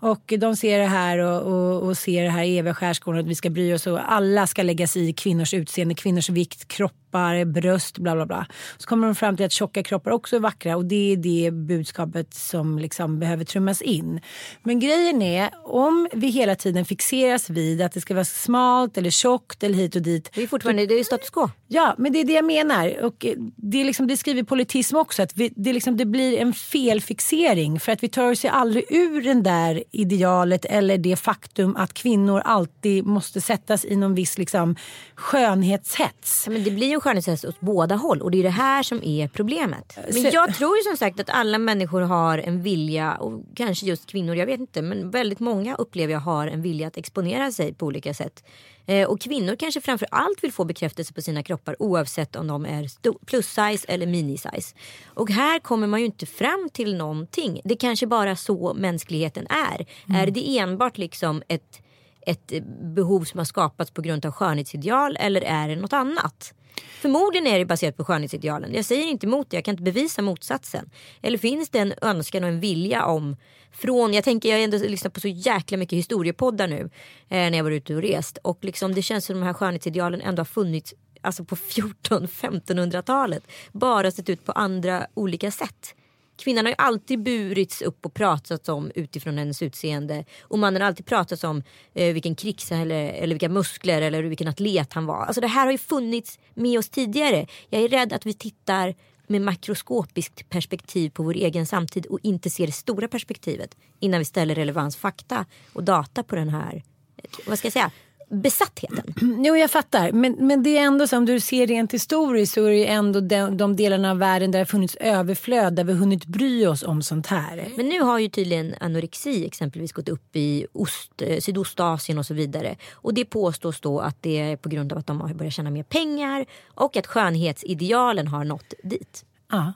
Och 0.00 0.32
de 0.38 0.56
ser 0.56 0.78
det 0.78 0.86
här 0.86 1.18
och, 1.18 1.42
och, 1.42 1.82
och 1.82 1.98
ser 1.98 2.22
det 2.22 2.30
här 2.30 2.44
i 2.44 2.58
eviga 2.58 2.74
skärskålen 2.74 3.20
att 3.20 3.26
vi 3.26 3.34
ska 3.34 3.50
bry 3.50 3.74
oss 3.74 3.86
och 3.86 4.12
alla 4.12 4.46
ska 4.46 4.62
lägga 4.62 4.86
sig 4.86 5.08
i 5.08 5.12
kvinnors 5.12 5.54
utseende, 5.54 5.94
kvinnors 5.94 6.28
vikt, 6.28 6.68
kroppar, 7.12 7.44
bröst, 7.44 7.98
bla 7.98 8.14
bla 8.14 8.26
bla. 8.26 8.46
Så 8.78 8.88
kommer 8.88 9.06
de 9.06 9.14
fram 9.14 9.36
till 9.36 9.46
att 9.46 9.52
tjocka 9.52 9.82
kroppar 9.82 10.10
också 10.10 10.36
är 10.36 10.40
vackra 10.40 10.76
och 10.76 10.84
det 10.84 11.12
är 11.12 11.16
det 11.16 11.50
budskapet 11.50 12.34
som 12.34 12.78
liksom 12.78 13.18
behöver 13.18 13.44
trummas 13.44 13.82
in. 13.82 14.20
Men 14.62 14.80
grejen 14.80 15.22
är, 15.22 15.50
om 15.64 16.08
vi 16.12 16.30
hela 16.30 16.54
tiden 16.54 16.84
fixeras 16.84 17.50
vid 17.50 17.82
att 17.82 17.92
det 17.92 18.00
ska 18.00 18.14
vara 18.14 18.24
smalt 18.24 18.98
eller 18.98 19.10
tjockt 19.10 19.62
eller 19.62 19.74
hit 19.74 19.96
och 19.96 20.02
dit. 20.02 20.30
Det 20.34 20.42
är 20.42 20.46
fortfarande 20.46 20.86
det 20.86 20.94
är 20.94 21.04
status 21.04 21.30
quo. 21.30 21.50
Ja, 21.68 21.94
men 21.98 22.12
det 22.12 22.20
är 22.20 22.24
det 22.24 22.32
jag 22.32 22.44
menar. 22.44 23.04
Och 23.04 23.26
det, 23.56 23.80
är 23.80 23.84
liksom, 23.84 24.06
det 24.06 24.16
skriver 24.16 24.42
politism 24.42 24.96
också. 24.96 25.22
Att 25.22 25.36
vi, 25.36 25.52
det, 25.56 25.72
liksom, 25.72 25.96
det 25.96 26.04
blir 26.04 26.38
en 26.38 26.52
felfixering 26.52 27.80
för 27.80 27.92
att 27.92 28.02
vi 28.02 28.08
tar 28.08 28.30
oss 28.30 28.44
aldrig 28.44 28.84
ur 28.88 29.22
den 29.22 29.42
där 29.42 29.84
idealet 29.90 30.64
eller 30.64 30.98
det 30.98 31.16
faktum 31.16 31.76
att 31.76 31.92
kvinnor 31.92 32.40
alltid 32.44 33.06
måste 33.06 33.40
sättas 33.40 33.84
i 33.84 33.96
någon 33.96 34.14
viss 34.14 34.38
liksom, 34.38 34.76
skönhetshets. 35.14 36.44
Ja, 36.46 36.52
men 36.52 36.64
det 36.64 36.70
blir 36.70 36.88
ju 36.88 37.00
en 37.10 37.22
skönhetshets 37.22 37.44
åt 37.44 37.60
båda 37.60 37.96
håll 37.96 38.22
och 38.22 38.30
det 38.30 38.38
är 38.38 38.42
det 38.42 38.50
här 38.50 38.82
som 38.82 39.04
är 39.04 39.28
problemet. 39.28 39.98
Men 40.12 40.22
jag 40.22 40.54
tror 40.54 40.76
ju 40.76 40.82
som 40.82 40.96
sagt 40.96 41.20
att 41.20 41.30
alla 41.30 41.58
människor 41.58 42.00
har 42.00 42.38
en 42.38 42.62
vilja 42.62 43.14
och 43.14 43.42
kanske 43.54 43.86
just 43.86 44.06
kvinnor, 44.06 44.36
jag 44.36 44.46
vet 44.46 44.60
inte, 44.60 44.82
men 44.82 45.10
väldigt 45.10 45.40
många 45.40 45.74
upplever 45.74 46.12
jag 46.12 46.20
har 46.20 46.46
en 46.46 46.62
vilja 46.62 46.86
att 46.86 46.96
exponera 46.96 47.52
sig 47.52 47.74
på 47.74 47.86
olika 47.86 48.14
sätt. 48.14 48.44
Eh, 48.86 49.08
och 49.08 49.20
kvinnor 49.20 49.56
kanske 49.56 49.80
framför 49.80 50.08
allt 50.10 50.44
vill 50.44 50.52
få 50.52 50.64
bekräftelse 50.64 51.12
på 51.12 51.22
sina 51.22 51.42
kroppar 51.42 51.76
oavsett 51.78 52.36
om 52.36 52.46
de 52.46 52.66
är 52.66 52.88
plus 53.26 53.46
size 53.46 53.86
eller 53.88 54.06
mini 54.06 54.38
size. 54.38 54.74
Och 55.04 55.30
här 55.30 55.58
kommer 55.58 55.86
man 55.86 56.00
ju 56.00 56.06
inte 56.06 56.26
fram 56.26 56.68
till 56.72 56.96
någonting. 56.96 57.60
Det 57.64 57.76
kanske 57.76 58.06
bara 58.06 58.36
så 58.36 58.74
mänskligheten 58.74 59.46
är. 59.46 59.86
Mm. 60.08 60.20
Är 60.20 60.30
det 60.30 60.58
enbart 60.58 60.98
liksom 60.98 61.42
ett, 61.48 61.82
ett 62.26 62.52
behov 62.94 63.24
som 63.24 63.38
har 63.38 63.44
skapats 63.44 63.90
på 63.90 64.02
grund 64.02 64.26
av 64.26 64.32
skönhetsideal 64.32 65.16
eller 65.20 65.40
är 65.40 65.68
det 65.68 65.76
något 65.76 65.92
annat? 65.92 66.54
Förmodligen 67.00 67.46
är 67.46 67.58
det 67.58 67.64
baserat 67.64 67.96
på 67.96 68.04
skönhetsidealen. 68.04 68.74
Jag 68.74 68.84
säger 68.84 69.06
inte 69.06 69.26
emot 69.26 69.50
det, 69.50 69.56
jag 69.56 69.64
kan 69.64 69.72
inte 69.72 69.82
bevisa 69.82 70.22
motsatsen. 70.22 70.90
Eller 71.22 71.38
finns 71.38 71.70
det 71.70 71.78
en 71.78 71.94
önskan 72.02 72.44
och 72.44 72.50
en 72.50 72.60
vilja 72.60 73.04
om 73.04 73.36
från, 73.72 74.14
jag 74.14 74.24
tänker 74.24 74.48
jag 74.48 74.56
har 74.56 74.64
ändå 74.64 74.78
lyssnat 74.78 75.12
på 75.12 75.20
så 75.20 75.28
jäkla 75.28 75.78
mycket 75.78 75.98
historiepoddar 75.98 76.68
nu 76.68 76.80
eh, 77.28 77.50
när 77.50 77.56
jag 77.56 77.64
var 77.64 77.70
ute 77.70 77.94
och 77.94 78.02
rest 78.02 78.38
och 78.42 78.58
liksom 78.60 78.94
det 78.94 79.02
känns 79.02 79.24
som 79.24 79.40
de 79.40 79.46
här 79.46 79.52
skönhetsidealen 79.52 80.20
ändå 80.20 80.40
har 80.40 80.44
funnits 80.44 80.94
alltså 81.20 81.44
på 81.44 81.56
14-1500-talet. 81.56 83.42
Bara 83.72 84.10
sett 84.10 84.28
ut 84.28 84.44
på 84.44 84.52
andra 84.52 85.06
olika 85.14 85.50
sätt. 85.50 85.94
Kvinnan 86.42 86.64
har 86.64 86.70
ju 86.70 86.76
alltid 86.78 87.22
burits 87.22 87.82
upp 87.82 88.06
och 88.06 88.14
pratats 88.14 88.68
om 88.68 88.90
utifrån 88.94 89.38
hennes 89.38 89.62
utseende. 89.62 90.24
Och 90.42 90.58
mannen 90.58 90.82
har 90.82 90.88
alltid 90.88 91.06
pratats 91.06 91.44
om 91.44 91.62
eh, 91.94 92.12
vilken 92.12 92.34
krigs 92.34 92.72
eller, 92.72 93.10
eller 93.10 93.34
vilka 93.34 93.48
muskler 93.48 94.02
eller 94.02 94.22
vilken 94.22 94.48
atlet 94.48 94.92
han 94.92 95.06
var. 95.06 95.24
Alltså 95.24 95.40
det 95.40 95.46
här 95.46 95.64
har 95.64 95.72
ju 95.72 95.78
funnits 95.78 96.38
med 96.54 96.78
oss 96.78 96.88
tidigare. 96.88 97.46
Jag 97.68 97.82
är 97.82 97.88
rädd 97.88 98.12
att 98.12 98.26
vi 98.26 98.34
tittar 98.34 98.94
med 99.26 99.42
makroskopiskt 99.42 100.48
perspektiv 100.48 101.10
på 101.10 101.22
vår 101.22 101.34
egen 101.34 101.66
samtid 101.66 102.06
och 102.06 102.18
inte 102.22 102.50
ser 102.50 102.66
det 102.66 102.72
stora 102.72 103.08
perspektivet 103.08 103.76
innan 104.00 104.18
vi 104.18 104.24
ställer 104.24 104.54
relevans, 104.54 104.96
fakta 104.96 105.46
och 105.72 105.84
data 105.84 106.22
på 106.22 106.36
den 106.36 106.48
här, 106.48 106.82
eh, 107.16 107.24
vad 107.46 107.58
ska 107.58 107.66
jag 107.66 107.72
säga, 107.72 107.90
besattheten. 108.32 109.14
Jo, 109.44 109.56
jag 109.56 109.70
fattar. 109.70 110.12
Men, 110.12 110.32
men 110.38 110.62
det 110.62 110.78
är 110.78 110.82
ändå 110.82 111.06
så 111.06 111.16
om 111.16 111.26
du 111.26 111.40
ser 111.40 111.66
rent 111.66 111.94
historiskt 111.94 112.54
så 112.54 112.64
är 112.64 112.70
det 112.70 112.86
ändå 112.86 113.20
de, 113.20 113.56
de 113.56 113.76
delarna 113.76 114.10
av 114.10 114.18
världen 114.18 114.50
där 114.50 114.58
det 114.58 114.66
funnits 114.66 114.96
överflöd, 114.96 115.74
där 115.74 115.84
vi 115.84 115.92
hunnit 115.92 116.26
bry 116.26 116.66
oss 116.66 116.82
om 116.82 117.02
sånt 117.02 117.26
här. 117.26 117.68
Men 117.76 117.88
nu 117.88 118.00
har 118.00 118.18
ju 118.18 118.28
tydligen 118.28 118.74
anorexi 118.80 119.46
exempelvis 119.46 119.92
gått 119.92 120.08
upp 120.08 120.36
i 120.36 120.66
Ost, 120.72 121.22
eh, 121.22 121.38
Sydostasien 121.40 122.18
och 122.18 122.26
så 122.26 122.34
vidare. 122.34 122.76
Och 122.92 123.14
det 123.14 123.24
påstås 123.24 123.80
då 123.80 124.00
att 124.00 124.16
det 124.20 124.38
är 124.38 124.56
på 124.56 124.68
grund 124.68 124.92
av 124.92 124.98
att 124.98 125.06
de 125.06 125.20
har 125.20 125.34
börjat 125.34 125.54
tjäna 125.54 125.70
mer 125.70 125.82
pengar 125.82 126.46
och 126.74 126.96
att 126.96 127.06
skönhetsidealen 127.06 128.28
har 128.28 128.44
nått 128.44 128.74
dit. 128.82 129.24
Ja. 129.50 129.72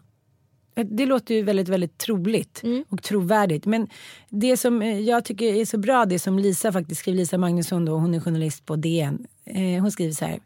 Det 0.84 1.06
låter 1.06 1.34
ju 1.34 1.42
väldigt, 1.42 1.68
väldigt 1.68 1.98
troligt 1.98 2.60
Mm. 2.62 2.84
och 2.88 3.02
trovärdigt. 3.02 3.66
Men 3.66 3.88
det 4.28 4.56
som 4.56 4.82
eh, 4.82 5.00
jag 5.00 5.24
tycker 5.24 5.46
är 5.54 5.64
så 5.64 5.78
bra, 5.78 6.04
det 6.04 6.18
som 6.18 6.38
Lisa 6.38 6.72
faktiskt 6.72 7.00
skriver, 7.00 7.18
Lisa 7.18 7.38
Magnusson 7.38 7.84
då, 7.84 7.92
hon 7.92 8.14
är 8.14 8.20
journalist 8.20 8.66
på 8.66 8.76
DN. 8.76 9.26
Eh, 9.44 9.82
hon 9.82 9.90
skriver 9.92 10.12
så 10.12 10.24
här. 10.24 10.40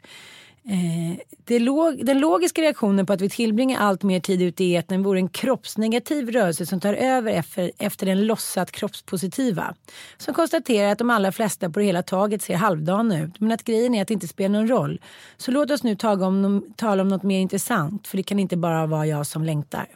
Eh, 0.64 1.18
det 1.44 1.58
log, 1.58 2.06
den 2.06 2.20
logiska 2.20 2.62
reaktionen 2.62 3.06
på 3.06 3.12
att 3.12 3.20
vi 3.20 3.28
tillbringar 3.28 3.80
allt 3.80 4.02
mer 4.02 4.20
tid 4.20 4.42
ute 4.42 4.64
i 4.64 4.76
etern 4.76 5.02
vore 5.02 5.18
en 5.18 5.28
kroppsnegativ 5.28 6.30
rörelse 6.30 6.66
som 6.66 6.80
tar 6.80 6.94
över 6.94 7.32
efter, 7.32 7.70
efter 7.78 8.06
den 8.06 8.26
låtsat 8.26 8.70
kroppspositiva. 8.70 9.74
Som 10.18 10.34
konstaterar 10.34 10.92
att 10.92 10.98
de 10.98 11.10
allra 11.10 11.32
flesta 11.32 11.70
på 11.70 11.78
det 11.78 11.84
hela 11.84 12.02
taget 12.02 12.42
ser 12.42 12.54
halvdana 12.54 13.22
ut 13.22 13.40
men 13.40 13.52
att 13.52 13.64
grejen 13.64 13.94
är 13.94 14.02
att 14.02 14.08
det 14.08 14.14
inte 14.14 14.28
spelar 14.28 14.58
någon 14.58 14.68
roll. 14.68 15.00
Så 15.36 15.50
låt 15.50 15.70
oss 15.70 15.82
nu 15.82 15.96
om, 16.02 16.64
tala 16.76 17.02
om 17.02 17.08
något 17.08 17.22
mer 17.22 17.40
intressant 17.40 18.06
för 18.06 18.16
det 18.16 18.22
kan 18.22 18.38
inte 18.38 18.56
bara 18.56 18.86
vara 18.86 19.06
jag 19.06 19.26
som 19.26 19.44
längtar. 19.44 19.86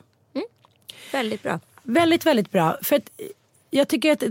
Väldigt 1.13 1.43
bra. 1.43 1.61
Väldigt, 1.83 2.27
väldigt 2.27 2.51
bra. 2.51 2.79
För 2.83 2.97
att 2.97 3.11
jag 3.71 3.89
tycker 3.89 4.13
att 4.13 4.23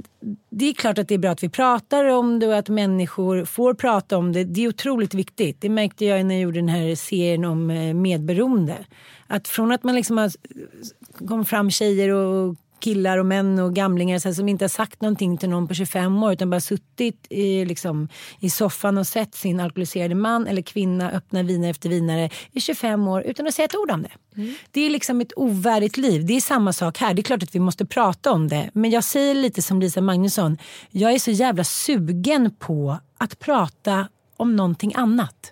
det 0.49 0.65
är 0.65 0.73
klart 0.73 0.97
att 0.97 1.07
det 1.07 1.13
är 1.13 1.17
bra 1.17 1.31
att 1.31 1.43
vi 1.43 1.49
pratar 1.49 2.05
om 2.05 2.39
det 2.39 2.47
och 2.47 2.57
att 2.57 2.69
människor 2.69 3.45
får 3.45 3.73
prata 3.73 4.17
om 4.17 4.31
det. 4.31 4.43
Det 4.43 4.63
är 4.63 4.67
otroligt 4.67 5.13
viktigt. 5.13 5.61
Det 5.61 5.69
märkte 5.69 6.05
jag 6.05 6.25
när 6.25 6.35
jag 6.35 6.41
gjorde 6.41 6.59
den 6.59 6.69
här 6.69 6.95
serien 6.95 7.45
om 7.45 7.69
eh, 7.69 7.93
medberoende. 7.93 8.77
Att 9.27 9.47
från 9.47 9.71
att 9.71 9.83
man 9.83 9.95
liksom 9.95 10.17
har 10.17 10.31
kom 11.27 11.45
fram 11.45 11.71
tjejer 11.71 12.09
och 12.09 12.55
killar 12.83 13.17
och 13.17 13.25
män 13.25 13.59
och 13.59 13.73
gamlingar 13.73 14.19
så 14.19 14.29
här, 14.29 14.33
som 14.33 14.49
inte 14.49 14.63
har 14.63 14.69
sagt 14.69 15.01
någonting 15.01 15.37
till 15.37 15.49
någon 15.49 15.67
på 15.67 15.73
25 15.73 16.23
år 16.23 16.33
utan 16.33 16.49
bara 16.49 16.59
suttit 16.59 17.27
i, 17.29 17.65
liksom, 17.65 18.07
i 18.39 18.49
soffan 18.49 18.97
och 18.97 19.07
sett 19.07 19.35
sin 19.35 19.59
alkoholiserade 19.59 20.15
man 20.15 20.47
eller 20.47 20.61
kvinna 20.61 21.11
öppna 21.11 21.43
viner 21.43 21.69
efter 21.69 21.89
vinare 21.89 22.29
i 22.51 22.61
25 22.61 23.07
år 23.07 23.21
utan 23.21 23.47
att 23.47 23.53
säga 23.53 23.65
ett 23.65 23.75
ord 23.75 23.91
om 23.91 24.01
det. 24.01 24.41
Mm. 24.41 24.55
Det 24.71 24.81
är 24.81 24.89
liksom 24.89 25.21
ett 25.21 25.33
ovärdigt 25.35 25.97
liv. 25.97 26.25
Det 26.25 26.33
är 26.33 26.41
samma 26.41 26.73
sak 26.73 26.97
här. 26.97 27.13
Det 27.13 27.21
är 27.21 27.23
klart 27.23 27.43
att 27.43 27.55
vi 27.55 27.59
måste 27.59 27.85
prata 27.85 28.31
om 28.31 28.47
det. 28.47 28.69
Men 28.73 28.91
jag 28.91 29.03
säger 29.03 29.35
lite 29.35 29.61
som 29.61 29.79
Lisa 29.79 30.01
Magnusson. 30.01 30.57
Jag 30.91 31.13
är 31.13 31.19
så 31.19 31.31
jävla 31.31 31.63
sugen 31.63 32.55
på 32.59 32.97
att 33.17 33.39
prata 33.39 34.07
om 34.43 34.55
någonting 34.55 34.93
annat. 34.95 35.51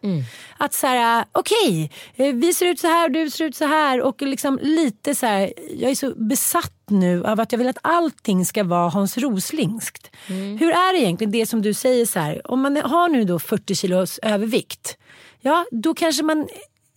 Att 0.58 0.74
så 0.74 0.88
här, 0.88 1.26
okej, 1.32 1.92
okay, 2.14 2.32
vi 2.34 2.54
ser 2.54 2.66
ut 2.66 2.80
så 2.80 2.88
här 2.88 3.06
och 3.06 3.12
du 3.12 3.30
ser 3.30 3.46
ut 3.46 3.56
så 3.56 3.66
här. 3.66 4.02
Och 4.02 4.22
liksom 4.22 4.60
lite 4.62 5.16
så 5.16 5.26
här, 5.26 5.54
jag 5.76 5.92
är 5.92 5.96
så 5.96 6.14
besatt 6.16 6.74
nu 6.88 7.26
av 7.26 7.40
att 7.40 7.52
jag 7.52 7.60
vill 7.60 7.68
att 7.68 7.78
allting 7.82 8.46
ska 8.46 8.64
vara 8.64 8.90
Hans 8.90 9.18
Roslingskt. 9.18 10.12
Mm. 10.28 10.58
Hur 10.58 10.72
är 10.72 10.94
det 10.94 11.00
egentligen 11.00 11.32
det 11.32 11.46
som 11.46 11.62
du 11.62 11.74
säger 11.74 12.06
så 12.06 12.20
här, 12.20 12.52
om 12.52 12.62
man 12.62 12.78
har 12.78 13.10
nu 13.10 13.24
då 13.24 13.40
40 13.40 13.76
kilos 13.76 14.20
övervikt. 14.24 14.98
Ja, 15.40 15.66
då 15.72 15.94
kanske 15.94 16.24
man 16.24 16.48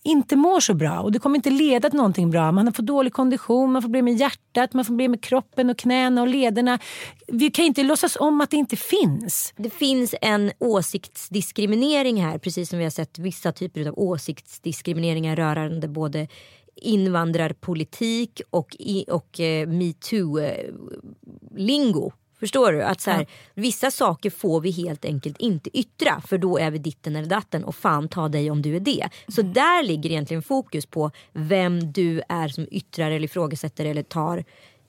inte 0.04 0.36
mår 0.36 0.60
så 0.60 0.74
bra 0.74 1.00
och 1.00 1.12
det 1.12 1.18
kommer 1.18 1.36
inte 1.36 1.50
leda 1.50 1.90
till 1.90 1.96
någonting 1.96 2.30
bra. 2.30 2.52
Man 2.52 2.72
får 2.72 2.82
dålig 2.82 3.12
kondition, 3.12 3.72
man 3.72 3.82
får 3.82 3.88
problem 3.88 4.04
med 4.04 4.16
hjärtat, 4.16 4.72
man 4.72 4.84
får 4.84 4.92
problem 4.92 5.10
med 5.10 5.22
kroppen 5.22 5.70
och 5.70 5.78
knäna 5.78 6.22
och 6.22 6.28
lederna. 6.28 6.78
Vi 7.26 7.50
kan 7.50 7.64
inte 7.64 7.82
låtsas 7.82 8.16
om 8.20 8.40
att 8.40 8.50
det 8.50 8.56
inte 8.56 8.76
finns. 8.76 9.52
Det 9.56 9.70
finns 9.70 10.14
en 10.20 10.52
åsiktsdiskriminering 10.58 12.22
här 12.22 12.38
precis 12.38 12.70
som 12.70 12.78
vi 12.78 12.84
har 12.84 12.90
sett 12.90 13.18
vissa 13.18 13.52
typer 13.52 13.88
av 13.88 13.98
åsiktsdiskrimineringar 13.98 15.36
rörande 15.36 15.88
både 15.88 16.28
invandrarpolitik 16.76 18.40
och, 18.50 18.76
och 19.08 19.40
eh, 19.40 19.68
metoo-lingo. 19.68 22.12
Förstår 22.44 22.72
du? 22.72 22.82
Att 22.82 23.00
så 23.00 23.10
här, 23.10 23.26
Vissa 23.54 23.90
saker 23.90 24.30
får 24.30 24.60
vi 24.60 24.70
helt 24.70 25.04
enkelt 25.04 25.36
inte 25.38 25.78
yttra 25.78 26.20
för 26.26 26.38
då 26.38 26.58
är 26.58 26.70
vi 26.70 26.78
ditten 26.78 27.16
eller 27.16 27.28
datten 27.28 27.64
och 27.64 27.76
fan 27.76 28.08
ta 28.08 28.28
dig 28.28 28.50
om 28.50 28.62
du 28.62 28.76
är 28.76 28.80
det. 28.80 29.08
Så 29.28 29.42
där 29.42 29.82
ligger 29.82 30.10
egentligen 30.10 30.42
fokus 30.42 30.86
på 30.86 31.10
vem 31.32 31.92
du 31.92 32.22
är 32.28 32.48
som 32.48 32.66
yttrar 32.70 33.10
eller 33.10 33.24
ifrågasätter 33.24 33.84
eller 33.84 34.02
tar 34.02 34.44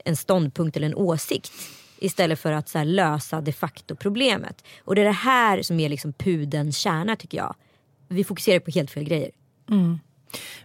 en 0.06 0.16
ståndpunkt 0.16 0.78
eller 0.78 0.88
en 0.88 0.96
åsikt. 0.96 1.52
Istället 2.00 2.40
för 2.40 2.52
att 2.52 2.70
så 2.70 2.78
här, 2.78 2.86
lösa 2.86 3.42
de 3.42 3.54
facto 3.54 3.96
problemet. 3.96 4.64
Och 4.84 4.96
det 4.96 5.02
är 5.02 5.06
det 5.06 5.12
här 5.12 5.62
som 5.62 5.80
är 5.80 5.90
liksom 5.90 6.14
pudens 6.14 6.78
kärna 6.78 7.16
tycker 7.16 7.38
jag. 7.38 7.56
Vi 8.08 8.24
fokuserar 8.24 8.60
på 8.60 8.72
helt 8.72 8.92
fel 8.92 9.04
grejer. 9.04 9.32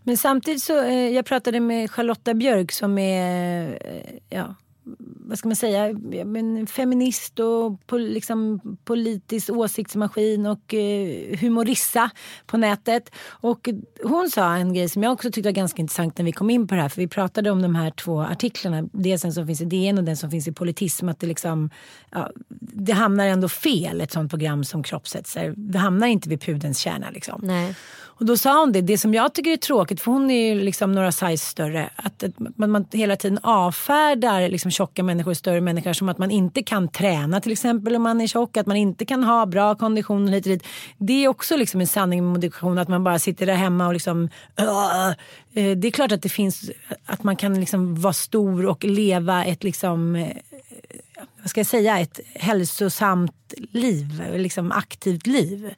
Men 0.02 0.16
samtidigt 0.16 0.62
så, 0.62 0.84
eh, 0.84 1.08
jag 1.08 1.26
pratade 1.26 1.60
med 1.60 1.90
Charlotta 1.90 2.34
Björk 2.34 2.72
som 2.72 2.98
är, 2.98 3.68
eh, 3.84 4.36
ja, 4.38 4.54
vad 4.98 5.38
ska 5.38 5.48
man 5.48 5.56
säga, 5.56 5.92
men 6.24 6.66
feminist 6.66 7.40
och 7.40 7.86
pol, 7.86 8.02
liksom, 8.02 8.60
politisk 8.84 9.50
åsiktsmaskin 9.50 10.46
och 10.46 10.74
eh, 10.74 11.38
humorissa 11.38 12.10
på 12.46 12.56
nätet. 12.56 13.10
Och 13.28 13.68
hon 14.02 14.30
sa 14.30 14.54
en 14.54 14.74
grej 14.74 14.88
som 14.88 15.02
jag 15.02 15.12
också 15.12 15.30
tyckte 15.30 15.48
var 15.48 15.52
ganska 15.52 15.82
intressant 15.82 16.18
när 16.18 16.24
vi 16.24 16.32
kom 16.32 16.50
in 16.50 16.68
på 16.68 16.74
det 16.74 16.80
här. 16.80 16.88
För 16.88 17.00
vi 17.00 17.08
pratade 17.08 17.50
om 17.50 17.62
de 17.62 17.74
här 17.74 17.90
två 17.90 18.20
artiklarna. 18.20 18.88
Dels 18.92 19.22
den 19.22 19.32
som 19.32 19.46
finns 19.46 19.60
i 19.60 19.64
DN 19.64 19.98
och 19.98 20.04
den 20.04 20.16
som 20.16 20.30
finns 20.30 20.48
i 20.48 20.52
Politism. 20.52 21.08
Att 21.08 21.20
det, 21.20 21.26
liksom, 21.26 21.70
ja, 22.10 22.30
det 22.60 22.92
hamnar 22.92 23.26
ändå 23.26 23.48
fel 23.48 24.00
ett 24.00 24.12
sånt 24.12 24.30
program 24.30 24.64
som 24.64 24.82
Kroppshetser. 24.82 25.54
Det 25.56 25.78
hamnar 25.78 26.06
inte 26.06 26.28
vid 26.28 26.40
pudens 26.40 26.78
kärna. 26.78 27.10
Liksom. 27.10 27.40
Nej. 27.44 27.74
Och 28.20 28.26
då 28.26 28.36
sa 28.36 28.60
hon 28.60 28.72
det, 28.72 28.80
det 28.80 28.98
som 28.98 29.14
jag 29.14 29.34
tycker 29.34 29.50
är 29.50 29.56
tråkigt, 29.56 30.00
för 30.00 30.12
hon 30.12 30.30
är 30.30 30.54
ju 30.54 30.60
liksom 30.60 30.92
några 30.92 31.12
size 31.12 31.46
större, 31.46 31.90
att 31.96 32.24
man, 32.56 32.70
man 32.70 32.86
hela 32.92 33.16
tiden 33.16 33.38
avfärdar 33.42 34.48
liksom 34.48 34.70
tjocka 34.70 35.02
människor, 35.02 35.34
större 35.34 35.60
människor 35.60 35.92
som 35.92 36.08
att 36.08 36.18
man 36.18 36.30
inte 36.30 36.62
kan 36.62 36.88
träna 36.88 37.40
till 37.40 37.52
exempel 37.52 37.96
om 37.96 38.02
man 38.02 38.20
är 38.20 38.26
tjock, 38.26 38.56
att 38.56 38.66
man 38.66 38.76
inte 38.76 39.04
kan 39.04 39.24
ha 39.24 39.46
bra 39.46 39.74
kondition 39.74 40.28
hit 40.28 40.46
och 40.46 40.50
dit. 40.50 40.66
Det 40.98 41.24
är 41.24 41.28
också 41.28 41.56
liksom 41.56 41.80
en 41.80 41.86
sanning 41.86 42.24
med 42.24 42.32
modifikation, 42.32 42.78
att 42.78 42.88
man 42.88 43.04
bara 43.04 43.18
sitter 43.18 43.46
där 43.46 43.54
hemma 43.54 43.86
och 43.86 43.92
liksom 43.92 44.22
uh, 44.60 45.12
Det 45.52 45.88
är 45.88 45.90
klart 45.90 46.12
att 46.12 46.22
det 46.22 46.28
finns, 46.28 46.70
att 47.04 47.22
man 47.22 47.36
kan 47.36 47.60
liksom 47.60 48.00
vara 48.00 48.12
stor 48.12 48.66
och 48.66 48.84
leva 48.84 49.44
ett 49.44 49.64
liksom 49.64 50.16
eh, 50.16 50.36
vad 51.40 51.50
ska 51.50 51.60
jag 51.60 51.66
säga, 51.66 51.98
ett 51.98 52.20
hälsosamt 52.34 53.54
liv, 53.72 54.22
liksom 54.36 54.72
aktivt 54.72 55.26
liv. 55.26 55.74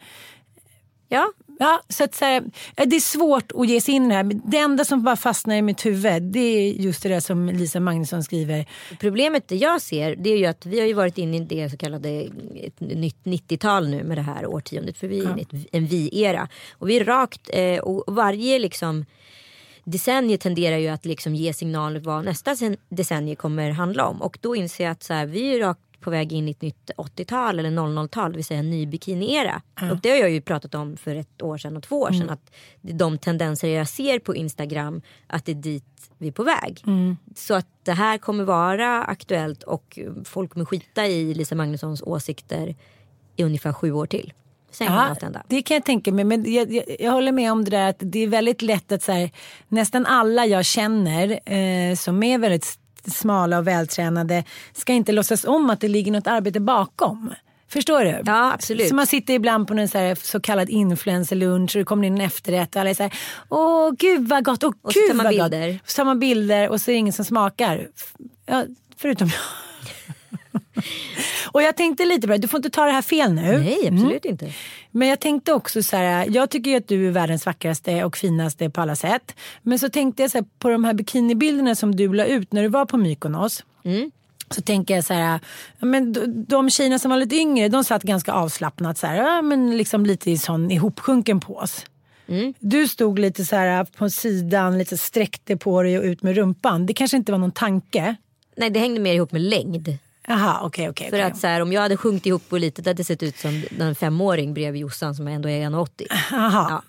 Ja, 1.09 1.33
Ja, 1.63 1.83
så 1.89 2.05
att 2.05 2.15
så 2.15 2.25
här, 2.25 2.45
ja, 2.77 2.85
det 2.85 2.97
är 2.97 3.01
svårt 3.01 3.53
att 3.55 3.69
ge 3.69 3.81
sig 3.81 3.95
in 3.95 4.05
i 4.05 4.09
det 4.09 4.15
här. 4.15 4.41
Det 4.45 4.59
enda 4.59 4.85
som 4.85 5.03
bara 5.03 5.17
fastnar 5.17 5.57
i 5.57 5.63
mitt 5.63 5.87
huvud 5.87 6.23
det 6.23 6.41
är 6.41 6.73
just 6.73 7.03
det 7.03 7.09
där 7.09 7.21
som 7.21 7.47
Lisa 7.47 7.81
Magnusson 7.81 8.23
skriver. 8.23 8.67
Problemet 9.01 9.49
det 9.49 9.57
jag 9.57 9.81
ser 9.81 10.17
det 10.17 10.31
är 10.31 10.37
ju 10.37 10.47
att 10.47 10.67
vi 10.67 10.81
har 10.81 10.87
ju 10.87 10.93
varit 10.93 11.19
inne 11.19 11.37
i 11.37 11.41
det 11.41 11.71
så 11.71 11.77
kallade 11.77 12.09
ett 12.55 12.81
nytt 12.81 13.25
90-tal 13.25 13.89
nu 13.89 14.05
med 14.05 14.19
det 14.19 14.23
här 14.23 14.47
årtiondet. 14.47 14.99
För 14.99 15.09
vi 15.09 15.19
är 15.19 15.31
inne 15.31 15.41
i 15.41 15.67
en 15.73 15.87
vi-era. 15.87 16.49
Och 16.73 16.89
vi 16.89 16.97
är 16.97 17.05
rakt 17.05 17.51
eh, 17.53 17.79
och 17.79 18.15
varje 18.15 18.59
liksom 18.59 19.05
decennier 19.85 20.39
tenderar 20.39 20.77
ju 20.77 20.89
att 20.89 21.05
liksom 21.05 21.35
ge 21.35 21.53
signaler 21.53 22.01
vad 22.01 22.25
nästa 22.25 22.57
decennium 22.89 23.37
kommer 23.37 23.71
handla 23.71 24.07
om. 24.07 24.23
Och 24.23 24.39
då 24.41 24.57
inser 24.57 24.85
jag 24.85 24.91
att 24.91 25.03
så 25.03 25.15
här, 25.15 25.27
vi 25.27 25.55
är 25.55 25.61
rakt 25.61 25.92
på 26.03 26.11
väg 26.11 26.33
in 26.33 26.49
i 26.49 26.51
ett 26.51 26.63
nytt 26.63 26.91
80-tal 26.97 27.59
eller 27.59 27.71
00-tal, 27.71 28.33
det 28.33 28.37
vill 28.37 28.45
säga 28.45 28.61
en 28.61 28.71
ny 28.71 28.87
bikini-era. 28.87 29.63
Och 29.91 29.97
det 29.97 30.11
har 30.11 30.17
jag 30.17 30.31
ju 30.31 30.41
pratat 30.41 30.75
om 30.75 30.97
för 30.97 31.17
ett 31.17 31.43
år 31.43 31.59
sedan 31.59 31.77
och 31.77 31.83
två 31.83 32.01
år 32.01 32.13
sedan. 32.13 32.31
Att 32.31 32.53
de 32.81 33.19
tendenser 33.19 33.69
jag 33.69 33.89
ser 33.89 34.19
på 34.19 34.35
Instagram, 34.35 35.03
att 35.27 35.45
det 35.45 35.53
är 35.53 35.57
dit 35.57 35.85
vi 36.19 36.29
är 36.29 36.33
på 36.33 36.43
väg. 36.43 36.83
Så 37.37 37.55
att 37.55 37.67
det 37.83 37.93
här 37.93 38.19
kommer 38.19 38.45
vara 38.45 39.03
aktuellt 39.05 39.63
och 39.63 39.99
folk 40.25 40.53
kommer 40.53 40.65
skita 40.67 41.07
i 41.07 41.35
Lisa 41.35 41.55
Magnussons 41.55 42.03
åsikter 42.03 42.75
i 43.37 43.45
ungefär 43.45 43.73
sju 43.73 43.93
år 43.93 44.07
till. 44.07 44.33
Ja, 45.35 45.43
det 45.49 45.63
kan 45.63 45.75
jag 45.75 45.85
tänka 45.85 46.13
mig. 46.13 46.25
Men 46.25 46.53
jag, 46.53 46.73
jag, 46.73 46.85
jag 46.99 47.13
håller 47.13 47.33
med 47.33 47.53
om 47.53 47.65
det 47.65 47.71
där 47.71 47.89
att 47.89 47.97
det 47.99 48.19
är 48.19 48.27
väldigt 48.27 48.63
lätt 48.63 48.93
att 48.93 49.03
så 49.03 49.13
här, 49.13 49.31
nästan 49.69 50.07
alla 50.07 50.47
jag 50.47 50.65
känner 50.65 51.53
eh, 51.53 51.95
som 51.95 52.23
är 52.23 52.39
väldigt 52.39 52.79
smala 53.11 53.59
och 53.59 53.67
vältränade 53.67 54.45
ska 54.73 54.93
inte 54.93 55.13
låtsas 55.13 55.45
om 55.45 55.71
att 55.71 55.81
det 55.81 55.89
ligger 55.89 56.13
något 56.13 56.27
arbete 56.27 56.61
bakom. 56.61 57.35
Förstår 57.69 58.05
du? 58.05 58.23
Ja, 58.27 58.53
absolut. 58.53 58.89
Så 58.89 58.95
man 58.95 59.07
sitter 59.07 59.35
ibland 59.35 59.69
på 59.69 59.75
en 59.75 59.89
så, 59.89 60.15
så 60.23 60.41
kallad 60.41 60.69
influencerlunch 60.69 61.77
och 61.77 61.79
det 61.79 61.85
kommer 61.85 62.07
in 62.07 62.15
en 62.15 62.21
efterrätt 62.21 62.75
och 62.75 62.81
alla 62.81 62.91
är 62.91 62.95
så 62.95 63.03
här, 63.03 63.13
åh 63.49 63.91
gud 63.99 64.29
vad 64.29 64.45
gott, 64.45 64.65
åh 64.65 64.73
Och 64.83 64.93
så 64.93 65.01
gud 65.01 65.09
tar 65.09 65.15
man 65.15 65.25
vad 65.25 65.35
bilder. 65.35 65.73
gott. 65.73 65.91
Så 65.91 65.97
tar 65.97 66.05
man 66.05 66.19
bilder 66.19 66.69
och 66.69 66.81
så 66.81 66.91
är 66.91 66.93
det 66.93 66.99
ingen 66.99 67.13
som 67.13 67.25
smakar. 67.25 67.89
Ja, 68.47 68.65
förutom 68.97 69.29
jag. 69.29 69.41
och 71.53 71.63
jag 71.63 71.77
tänkte 71.77 72.05
lite 72.05 72.27
på 72.27 72.33
det, 72.33 72.39
du 72.39 72.49
får 72.49 72.59
inte 72.59 72.71
ta 72.71 72.85
det 72.85 72.93
här 72.93 73.03
fel 73.03 73.33
nu. 73.33 73.59
Nej, 73.59 73.89
absolut 73.93 74.25
inte. 74.25 74.53
Men 74.93 75.09
jag 75.09 75.21
tänkte 75.21 75.53
också 75.53 75.83
så 75.83 75.97
här, 75.97 76.27
jag 76.31 76.51
tycker 76.51 76.71
ju 76.71 76.77
att 76.77 76.89
du 76.89 77.07
är 77.09 77.11
världens 77.11 77.47
vackraste 77.47 78.05
och 78.05 78.17
finaste 78.17 78.71
på 78.71 78.81
alla 78.81 78.97
sätt. 78.97 79.35
Men 79.63 79.79
så 79.79 79.89
tänkte 79.89 80.23
jag 80.23 80.31
så 80.31 80.39
här, 80.39 80.47
på 80.59 80.69
de 80.69 80.85
här 80.85 80.95
bikinibilderna 80.95 81.75
som 81.75 81.97
du 81.97 82.13
la 82.15 82.25
ut 82.25 82.53
när 82.53 82.63
du 82.63 82.69
var 82.69 82.87
på 82.87 82.97
Mykonos. 82.97 83.65
Så 84.51 84.63
tänker 84.63 84.95
jag 84.95 85.05
så 85.05 85.15
här, 85.15 85.41
men 85.79 86.13
de, 86.49 86.71
tjejerna 86.71 86.99
som 86.99 87.11
var 87.11 87.19
lite 87.19 87.37
yngre 87.37 87.69
de 87.69 87.85
satt 87.85 88.03
ganska 88.03 88.33
avslappnat 88.33 88.99
så 88.99 89.07
här, 89.07 89.43
men 89.43 89.77
liksom 89.77 90.07
lite 90.07 90.31
i 90.31 90.39
sån 90.39 90.71
ihopsjunken 90.71 91.41
pås. 91.41 91.87
Du 92.59 92.89
stod 92.89 93.19
lite 93.19 93.45
så 93.45 93.57
här 93.57 93.85
på 93.85 94.11
sidan, 94.11 94.79
lite 94.79 94.97
sträckte 94.99 95.57
på 95.57 95.83
dig 95.83 95.99
och 95.99 96.05
ut 96.05 96.23
med 96.23 96.37
rumpan. 96.37 96.87
Det 96.87 96.95
kanske 96.95 97.17
inte 97.17 97.33
var 97.33 97.39
någon 97.39 97.53
tanke. 97.53 98.17
Nej, 98.57 98.71
det 98.71 98.81
hängde 98.81 99.01
mer 99.01 99.15
ihop 99.15 99.33
med 99.33 99.43
längd. 99.43 99.99
Jaha, 100.29 100.61
okej, 100.63 100.89
okej. 100.89 101.11
För 101.11 101.17
okej. 101.17 101.23
att 101.23 101.39
så 101.39 101.47
här, 101.47 101.61
om 101.61 101.73
jag 101.73 101.81
hade 101.81 101.97
sjunkit 101.97 102.27
ihop 102.27 102.49
på 102.49 102.59
lite, 102.59 102.83
det 102.83 102.91
hade 102.91 103.05
sett 103.05 103.23
ut 103.23 103.37
som 103.39 103.63
en 103.81 103.95
femåring 103.95 104.55
bredvid 104.55 104.81
Jossan 104.81 105.15
som 105.15 105.29
ändå 105.29 105.49
är 105.49 105.71
1,80. 105.71 106.07
Jaha. 106.31 106.67
Ja. 106.71 106.83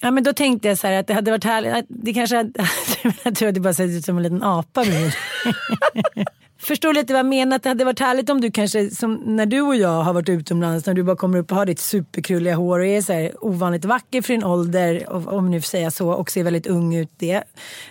Ja. 0.00 0.10
men 0.10 0.24
då 0.24 0.32
tänkte 0.32 0.68
jag 0.68 0.78
så 0.78 0.86
här 0.86 1.00
att 1.00 1.06
det 1.06 1.14
hade 1.14 1.30
varit 1.30 1.44
härligt. 1.44 1.86
Det 1.88 2.14
kanske 2.14 2.36
hade, 2.36 2.52
att 3.24 3.54
det 3.54 3.60
bara 3.60 3.74
sett 3.74 3.90
ut 3.90 4.04
som 4.04 4.16
en 4.16 4.22
liten 4.22 4.42
apa. 4.42 4.84
Förstår 6.66 6.94
lite 6.94 7.12
vad 7.12 7.18
jag 7.18 7.26
menar? 7.26 7.56
Att 7.56 7.62
det 7.62 7.68
hade 7.68 7.84
varit 7.84 8.00
härligt 8.00 8.30
om 8.30 8.40
du 8.40 8.50
kanske, 8.50 8.90
som 8.90 9.14
när 9.14 9.46
du 9.46 9.60
och 9.60 9.76
jag 9.76 10.02
har 10.02 10.12
varit 10.12 10.28
utomlands, 10.28 10.86
när 10.86 10.94
du 10.94 11.02
bara 11.02 11.16
kommer 11.16 11.38
upp 11.38 11.50
och 11.50 11.56
har 11.56 11.66
ditt 11.66 11.78
superkrulliga 11.80 12.54
hår 12.54 12.78
och 12.78 12.86
är 12.86 13.02
så 13.02 13.12
här 13.12 13.44
ovanligt 13.44 13.84
vacker 13.84 14.22
för 14.22 14.32
din 14.32 14.44
ålder, 14.44 15.12
om 15.28 15.50
nu 15.50 15.60
får 15.60 15.66
säga 15.66 15.90
så, 15.90 16.10
och 16.10 16.30
ser 16.30 16.44
väldigt 16.44 16.66
ung 16.66 16.96
ut 16.96 17.10
det. 17.16 17.42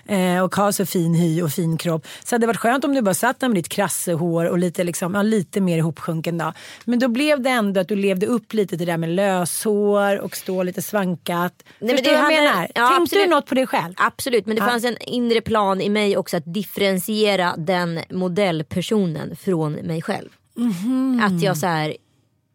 Eh, 0.06 0.44
och 0.44 0.56
har 0.56 0.72
så 0.72 0.86
fin 0.86 1.14
hy 1.14 1.42
och 1.42 1.52
fin 1.52 1.78
kropp. 1.78 2.08
Så 2.24 2.36
hade 2.36 2.44
det 2.44 2.48
varit 2.48 2.58
skönt 2.58 2.84
om 2.84 2.94
du 2.94 3.02
bara 3.02 3.14
satt 3.14 3.40
där 3.40 3.48
med 3.48 3.58
ditt 3.58 3.70
krassehår 3.70 4.46
och 4.46 4.58
lite, 4.58 4.84
liksom, 4.84 5.16
ja, 5.16 5.22
lite 5.22 5.62
mer 5.62 5.78
ihopsjunken 5.78 6.38
då. 6.38 6.54
Men 6.86 7.00
då 7.00 7.08
blev 7.08 7.42
det 7.42 7.50
ändå 7.50 7.82
att 7.82 7.88
du 7.88 7.96
levde 7.96 8.26
upp 8.26 8.54
lite 8.54 8.78
till 8.78 8.86
det 8.86 8.94
där 8.94 8.98
med 8.98 9.10
löshår 9.10 10.20
och 10.20 10.36
stå 10.36 10.64
lite 10.64 10.82
svankat. 10.82 11.64
men 11.80 11.90
Förstår 11.90 12.12
du 12.12 12.18
vad 12.18 12.34
jag 12.34 12.44
menar? 12.44 12.68
Ja, 12.76 12.88
Tänkte 12.88 13.02
absolut. 13.02 13.26
du 13.26 13.30
något 13.30 13.46
på 13.46 13.56
det 13.56 13.68
själv? 13.68 13.94
Absolut, 13.98 14.46
men 14.46 14.56
det 14.56 14.62
fanns 14.62 14.86
en 14.86 14.98
inre 15.02 15.42
plan 15.42 15.82
i 15.82 15.90
mig 15.90 16.18
också 16.18 16.38
att 16.38 16.54
differentiera 16.54 17.56
den 17.58 18.00
modellpersonen 18.66 19.36
från 19.36 19.74
mig 19.74 20.02
själv. 20.02 20.30
Att 21.22 21.42
jag 21.42 21.58
så 21.58 21.68
här, 21.68 21.98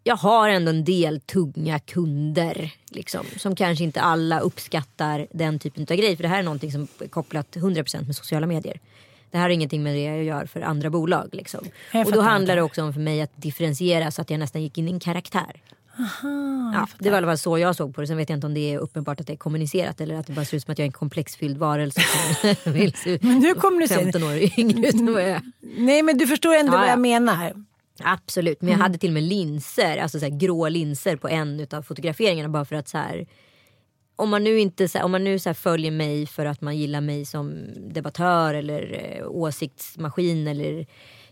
jag 0.05 0.17
har 0.17 0.49
ändå 0.49 0.71
en 0.71 0.85
del 0.85 1.21
tunga 1.21 1.79
kunder 1.79 2.73
liksom, 2.91 3.27
som 3.37 3.57
kanske 3.57 3.85
inte 3.85 4.01
alla 4.01 4.41
uppskattar 4.41 5.27
den 5.33 5.59
typen 5.59 5.87
av 5.91 5.97
grej. 5.97 6.17
För 6.17 6.23
det 6.23 6.29
här 6.29 6.39
är 6.39 6.43
någonting 6.43 6.73
som 6.73 6.89
är 6.99 7.09
kopplat 7.09 7.57
100% 7.57 8.07
med 8.07 8.17
sociala 8.17 8.47
medier. 8.47 8.81
Det 9.31 9.39
här 9.39 9.47
är 9.47 9.55
ingenting 9.55 9.83
med 9.83 9.95
det 9.95 10.03
jag 10.03 10.25
gör 10.25 10.47
för 10.47 10.61
andra 10.61 10.91
bolag. 10.91 11.29
Liksom. 11.33 11.61
Och 12.07 12.13
då 12.13 12.21
handlar 12.21 12.57
det 12.57 12.63
också 12.63 12.83
om 12.83 12.93
för 12.93 13.01
mig 13.01 13.23
att 13.23 13.33
differentiera 13.37 14.11
så 14.11 14.23
att 14.23 14.31
jag 14.31 14.39
nästan 14.41 14.63
gick 14.63 14.79
in 14.79 14.89
i 14.89 14.93
en 14.93 15.01
karaktär. 15.01 15.63
Ja, 16.75 16.89
det 16.99 17.11
var 17.11 17.17
i 17.17 17.19
alla 17.19 17.27
fall 17.27 17.39
så 17.39 17.59
jag 17.59 17.77
såg 17.77 17.95
på 17.95 18.01
det. 18.01 18.07
Sen 18.07 18.17
vet 18.17 18.29
jag 18.31 18.37
inte 18.37 18.47
om 18.47 18.55
det 18.55 18.75
är 18.75 18.79
uppenbart 18.79 19.21
att 19.21 19.27
det 19.27 19.33
är 19.33 19.37
kommunicerat 19.37 20.01
eller 20.01 20.15
att 20.15 20.27
det 20.27 20.33
bara 20.33 20.45
ser 20.45 20.57
ut 20.57 20.63
som 20.63 20.73
att 20.73 20.79
jag 20.79 20.85
är 20.85 20.89
en 20.89 20.93
komplexfylld 20.93 21.59
varelse 21.59 22.01
som 22.63 22.73
vill 22.73 22.93
se 22.95 23.19
Men 23.23 23.39
nu 23.39 23.55
kommunicerar- 23.55 24.03
15 24.03 24.23
år 24.23 24.59
yngre 24.59 24.89
ut 24.89 24.95
än 24.95 25.13
vad 25.13 25.23
jag 25.23 25.29
är. 25.31 25.43
Nej 25.61 26.03
men 26.03 26.19
du 26.19 26.27
förstår 26.27 26.55
ändå 26.55 26.73
Ja, 26.73 26.77
vad 26.79 26.87
ja. 26.87 26.91
jag 26.91 26.99
menar. 27.01 27.53
Absolut, 28.03 28.63
men 28.63 28.71
jag 28.73 28.79
hade 28.79 28.99
till 28.99 29.11
och 29.11 29.15
med 29.15 29.23
linser, 29.23 29.97
alltså 29.97 30.19
så 30.19 30.25
här, 30.25 30.39
grå 30.39 30.69
linser 30.69 31.17
på 31.17 31.29
en 31.29 31.67
av 31.71 31.83
fotograferingarna 31.83 32.49
bara 32.49 32.65
för 32.65 32.77
att 32.77 32.89
så 32.89 32.99
här. 32.99 33.27
Om 34.17 34.31
man 34.31 34.45
nu 34.45 34.59
inte 34.61 34.89
om 35.03 35.11
man 35.11 35.25
nu 35.25 35.39
så 35.39 35.55
följer 35.55 35.91
mig 35.91 36.27
för 36.27 36.47
att 36.47 36.61
man 36.61 36.77
gillar 36.77 37.01
mig 37.01 37.25
som 37.27 37.55
debattör 37.95 38.55
eller 38.55 39.01
eh, 39.19 39.27
åsiktsmaskin 39.29 40.47
eller 40.49 40.87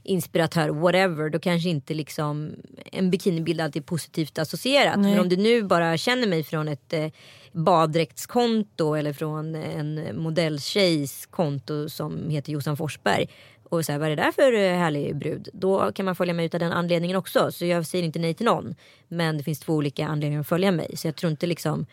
inspiratör, 0.08 0.68
whatever, 0.68 1.30
då 1.30 1.38
kanske 1.38 1.68
inte 1.68 1.94
liksom 1.94 2.52
en 2.92 3.10
bikinibild 3.10 3.60
alltid 3.60 3.82
är 3.82 3.86
positivt 3.86 4.38
associerat. 4.38 4.98
Men 4.98 5.20
om 5.20 5.28
du 5.28 5.36
nu 5.36 5.62
bara 5.62 5.96
känner 5.96 6.26
mig 6.26 6.44
från 6.44 6.68
ett 6.68 6.92
eh, 6.92 7.06
baddräktskonto 7.52 8.94
eller 8.94 9.12
från 9.12 9.54
en 9.54 10.16
modelltjejs 10.22 11.26
konto 11.26 11.88
som 11.88 12.30
heter 12.30 12.52
Jossan 12.52 12.76
Forsberg 12.76 13.28
och 13.70 13.84
så 13.84 13.92
här, 13.92 13.98
vad 13.98 14.10
är 14.10 14.16
det 14.16 14.22
där 14.22 14.32
för 14.32 14.52
eh, 14.52 14.78
härlig 14.78 15.16
brud? 15.16 15.48
Då 15.52 15.92
kan 15.92 16.04
man 16.04 16.16
följa 16.16 16.34
mig 16.34 16.46
ut 16.46 16.54
av 16.54 16.60
den 16.60 16.72
anledningen 16.72 17.16
också. 17.16 17.52
Så 17.52 17.66
jag 17.66 17.86
säger 17.86 18.04
inte 18.04 18.18
nej 18.18 18.34
till 18.34 18.46
någon. 18.46 18.74
Men 19.08 19.38
det 19.38 19.44
finns 19.44 19.60
två 19.60 19.74
olika 19.74 20.06
anledningar 20.06 20.40
att 20.40 20.48
följa 20.48 20.72
mig. 20.72 20.96
Så 20.96 21.08
jag 21.08 21.16
tror 21.16 21.30
inte 21.30 21.46
liksom 21.46 21.86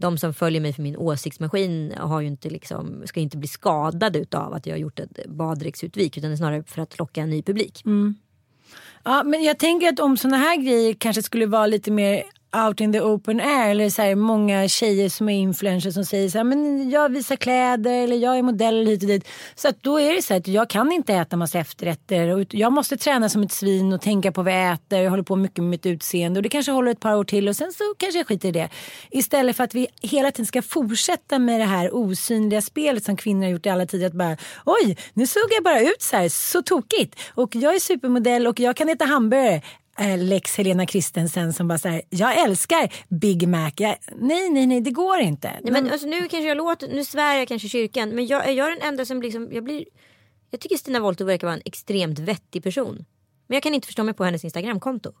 de 0.00 0.18
som 0.18 0.34
följer 0.34 0.60
mig 0.60 0.72
för 0.72 0.82
min 0.82 0.96
åsiktsmaskin 0.96 1.94
har 1.96 2.20
ju 2.20 2.26
inte 2.26 2.50
liksom, 2.50 3.02
ska 3.06 3.20
inte 3.20 3.36
bli 3.36 3.48
skadade 3.48 4.24
av 4.32 4.54
att 4.54 4.66
jag 4.66 4.74
har 4.74 4.78
gjort 4.78 5.00
ett 5.00 5.26
baddräktsutvik 5.26 6.16
utan 6.16 6.30
det 6.30 6.34
är 6.34 6.36
snarare 6.36 6.62
för 6.62 6.82
att 6.82 6.98
locka 6.98 7.20
en 7.20 7.30
ny 7.30 7.42
publik. 7.42 7.82
Mm. 7.86 8.14
Ja, 9.04 9.22
men 9.24 9.42
jag 9.42 9.58
tänker 9.58 9.88
att 9.88 10.00
om 10.00 10.16
såna 10.16 10.36
här 10.36 10.56
grejer 10.56 10.94
kanske 10.94 11.22
skulle 11.22 11.46
vara 11.46 11.66
lite 11.66 11.90
mer 11.90 12.22
out 12.52 12.80
in 12.80 12.92
the 12.92 13.00
open 13.00 13.40
air 13.40 13.70
eller 13.70 13.90
så 13.90 14.02
här, 14.02 14.14
många 14.14 14.68
tjejer 14.68 15.08
som 15.08 15.28
är 15.28 15.38
influencers 15.38 15.94
som 15.94 16.04
säger 16.04 16.28
så 16.28 16.38
här, 16.38 16.44
men 16.44 16.90
jag 16.90 17.12
visar 17.12 17.36
kläder 17.36 17.92
eller 17.92 18.16
jag 18.16 18.38
är 18.38 18.42
modell 18.42 18.86
hit 18.86 19.02
och 19.02 19.08
dit. 19.08 19.28
Så 19.54 19.68
att 19.68 19.82
då 19.82 20.00
är 20.00 20.14
det 20.14 20.22
så 20.22 20.34
här, 20.34 20.40
att 20.40 20.48
jag 20.48 20.70
kan 20.70 20.92
inte 20.92 21.14
äta 21.14 21.36
massa 21.36 21.58
efterrätter 21.58 22.28
och 22.28 22.54
jag 22.54 22.72
måste 22.72 22.96
träna 22.96 23.28
som 23.28 23.42
ett 23.42 23.52
svin 23.52 23.92
och 23.92 24.00
tänka 24.00 24.32
på 24.32 24.42
vad 24.42 24.52
jag 24.52 24.72
äter. 24.72 24.98
Jag 24.98 25.10
håller 25.10 25.22
på 25.22 25.36
mycket 25.36 25.58
med 25.58 25.70
mitt 25.70 25.86
utseende 25.86 26.38
och 26.38 26.42
det 26.42 26.48
kanske 26.48 26.72
håller 26.72 26.90
ett 26.90 27.00
par 27.00 27.14
år 27.14 27.24
till 27.24 27.48
och 27.48 27.56
sen 27.56 27.72
så 27.72 27.84
kanske 27.98 28.18
jag 28.18 28.26
skiter 28.26 28.48
i 28.48 28.52
det. 28.52 28.68
Istället 29.10 29.56
för 29.56 29.64
att 29.64 29.74
vi 29.74 29.86
hela 30.02 30.30
tiden 30.30 30.46
ska 30.46 30.62
fortsätta 30.62 31.38
med 31.38 31.60
det 31.60 31.66
här 31.66 31.94
osynliga 31.94 32.62
spelet 32.62 33.04
som 33.04 33.16
kvinnor 33.16 33.42
har 33.42 33.50
gjort 33.50 33.66
i 33.66 33.68
alla 33.68 33.86
tider. 33.86 34.06
Att 34.06 34.12
bara, 34.12 34.36
oj, 34.64 34.96
nu 35.14 35.26
såg 35.26 35.42
jag 35.50 35.64
bara 35.64 35.80
ut 35.80 36.02
så 36.02 36.16
här, 36.16 36.28
så 36.28 36.62
tokigt. 36.62 37.20
Och 37.34 37.56
jag 37.56 37.74
är 37.74 37.78
supermodell 37.78 38.46
och 38.46 38.60
jag 38.60 38.76
kan 38.76 38.88
äta 38.88 39.04
hamburgare 39.04 39.62
Lex 40.18 40.56
Helena 40.56 40.86
Christensen 40.86 41.52
som 41.52 41.68
bara 41.68 41.78
säger 41.78 42.02
jag 42.08 42.38
älskar 42.38 42.92
Big 43.08 43.48
Mac. 43.48 43.70
Jag, 43.76 43.96
nej, 44.16 44.50
nej, 44.50 44.66
nej, 44.66 44.80
det 44.80 44.90
går 44.90 45.18
inte. 45.18 45.60
Nej, 45.62 45.72
men 45.72 45.92
alltså, 45.92 46.06
nu 46.06 46.20
kanske 46.20 46.48
jag 46.48 46.56
låter, 46.56 46.88
nu 46.88 47.04
svär 47.04 47.38
jag 47.38 47.48
kanske 47.48 47.68
kyrkan 47.68 48.08
men 48.08 48.26
jag 48.26 48.48
är 48.48 48.52
jag 48.52 48.72
den 48.72 48.88
enda 48.88 49.04
som 49.04 49.22
liksom, 49.22 49.48
jag 49.52 49.64
blir 49.64 49.84
Jag 50.50 50.60
tycker 50.60 50.76
Stina 50.76 51.00
Wollter 51.00 51.24
verkar 51.24 51.46
vara 51.46 51.56
en 51.56 51.62
extremt 51.64 52.18
vettig 52.18 52.62
person. 52.62 53.04
Men 53.46 53.54
jag 53.54 53.62
kan 53.62 53.74
inte 53.74 53.86
förstå 53.86 54.04
mig 54.04 54.14
på 54.14 54.24
hennes 54.24 54.44
Instagramkonto. 54.44 55.12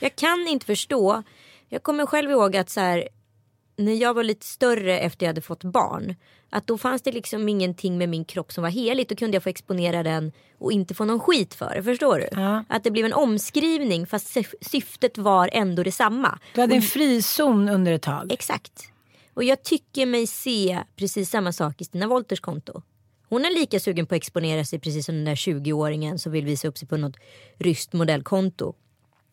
Jag 0.00 0.16
kan 0.16 0.48
inte 0.48 0.66
förstå. 0.66 1.22
Jag 1.68 1.82
kommer 1.82 2.06
själv 2.06 2.30
ihåg 2.30 2.56
att 2.56 2.70
så 2.70 2.80
här, 2.80 3.08
när 3.78 3.92
jag 3.94 4.14
var 4.14 4.24
lite 4.24 4.46
större 4.46 4.98
efter 5.00 5.26
jag 5.26 5.28
hade 5.28 5.40
fått 5.40 5.64
barn. 5.64 6.14
Att 6.50 6.66
då 6.66 6.78
fanns 6.78 7.02
det 7.02 7.12
liksom 7.12 7.48
ingenting 7.48 7.98
med 7.98 8.08
min 8.08 8.24
kropp 8.24 8.52
som 8.52 8.62
var 8.62 8.70
heligt. 8.70 9.08
Då 9.08 9.14
kunde 9.14 9.36
jag 9.36 9.42
få 9.42 9.48
exponera 9.48 10.02
den 10.02 10.32
och 10.58 10.72
inte 10.72 10.94
få 10.94 11.04
någon 11.04 11.20
skit 11.20 11.54
för 11.54 11.74
det. 11.74 11.82
Förstår 11.82 12.18
du? 12.18 12.40
Ja. 12.40 12.64
Att 12.68 12.84
det 12.84 12.90
blev 12.90 13.06
en 13.06 13.12
omskrivning 13.12 14.06
fast 14.06 14.36
syf- 14.36 14.54
syftet 14.60 15.18
var 15.18 15.50
ändå 15.52 15.82
detsamma. 15.82 16.38
Du 16.54 16.60
hade 16.60 16.74
en 16.74 16.82
frizon 16.82 17.68
under 17.68 17.92
ett 17.92 18.02
tag. 18.02 18.32
Exakt. 18.32 18.82
Och 19.34 19.44
jag 19.44 19.62
tycker 19.62 20.06
mig 20.06 20.26
se 20.26 20.78
precis 20.96 21.30
samma 21.30 21.52
sak 21.52 21.80
i 21.80 21.84
Stina 21.84 22.06
Wolters 22.06 22.40
konto. 22.40 22.82
Hon 23.28 23.44
är 23.44 23.50
lika 23.50 23.80
sugen 23.80 24.06
på 24.06 24.14
att 24.14 24.16
exponera 24.16 24.64
sig 24.64 24.78
precis 24.78 25.06
som 25.06 25.14
den 25.14 25.24
där 25.24 25.34
20-åringen 25.34 26.16
som 26.18 26.32
vill 26.32 26.44
visa 26.44 26.68
upp 26.68 26.78
sig 26.78 26.88
på 26.88 26.96
något 26.96 27.16
ryskt 27.58 27.92
modellkonto. 27.92 28.74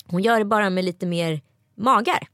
Hon 0.07 0.21
gör 0.21 0.39
det 0.39 0.45
bara 0.45 0.69
med 0.69 0.85
lite 0.85 1.05
mer 1.05 1.41
magar. 1.75 2.27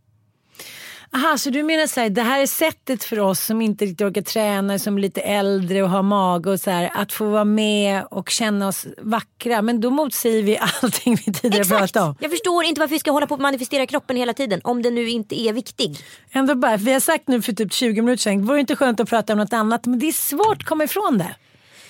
Aha, 1.16 1.38
så 1.38 1.50
du 1.50 1.64
menar 1.64 1.88
så 1.88 2.00
här, 2.00 2.10
det 2.10 2.22
här 2.22 2.42
är 2.42 2.46
sättet 2.46 3.04
för 3.04 3.20
oss 3.20 3.40
som 3.46 3.62
inte 3.62 3.86
riktigt 3.86 4.02
orkar 4.08 4.22
träna, 4.22 4.80
som 4.80 4.98
är 4.98 5.02
lite 5.02 5.22
äldre 5.22 5.84
och 5.84 5.90
har 5.90 6.04
mage 6.04 6.50
och 6.50 6.60
så 6.60 6.72
här, 6.72 6.92
att 6.94 7.14
få 7.14 7.26
vara 7.26 7.46
med 7.46 8.04
och 8.12 8.30
känna 8.30 8.68
oss 8.68 8.86
vackra. 9.02 9.62
Men 9.62 9.82
då 9.82 9.90
motsäger 9.90 10.44
vi 10.44 10.58
allting 10.82 11.16
vi 11.26 11.34
tidigare 11.34 11.62
Exakt. 11.62 11.80
pratade 11.80 12.06
om. 12.06 12.16
Jag 12.20 12.32
förstår 12.32 12.64
inte 12.66 12.80
varför 12.80 12.96
vi 12.96 13.00
ska 13.00 13.12
hålla 13.12 13.28
på 13.28 13.34
att 13.34 13.42
manifestera 13.42 13.86
kroppen 13.86 14.16
hela 14.18 14.34
tiden 14.34 14.62
om 14.64 14.82
den 14.82 14.96
nu 14.96 15.10
inte 15.10 15.40
är 15.42 15.54
viktig. 15.54 15.98
Ändå 16.32 16.56
bara, 16.56 16.78
vi 16.78 16.94
har 16.94 17.00
sagt 17.00 17.28
nu 17.28 17.42
för 17.42 17.54
typ 17.54 17.74
20 17.74 18.02
minuter 18.02 18.22
sedan, 18.24 18.46
vore 18.46 18.58
det 18.58 18.62
inte 18.62 18.76
skönt 18.76 19.00
att 19.00 19.10
prata 19.10 19.34
om 19.34 19.40
något 19.40 19.54
annat? 19.54 19.86
Men 19.86 20.00
det 20.00 20.08
är 20.08 20.12
svårt 20.12 20.58
att 20.62 20.66
komma 20.66 20.84
ifrån 20.84 21.18
det. 21.18 21.36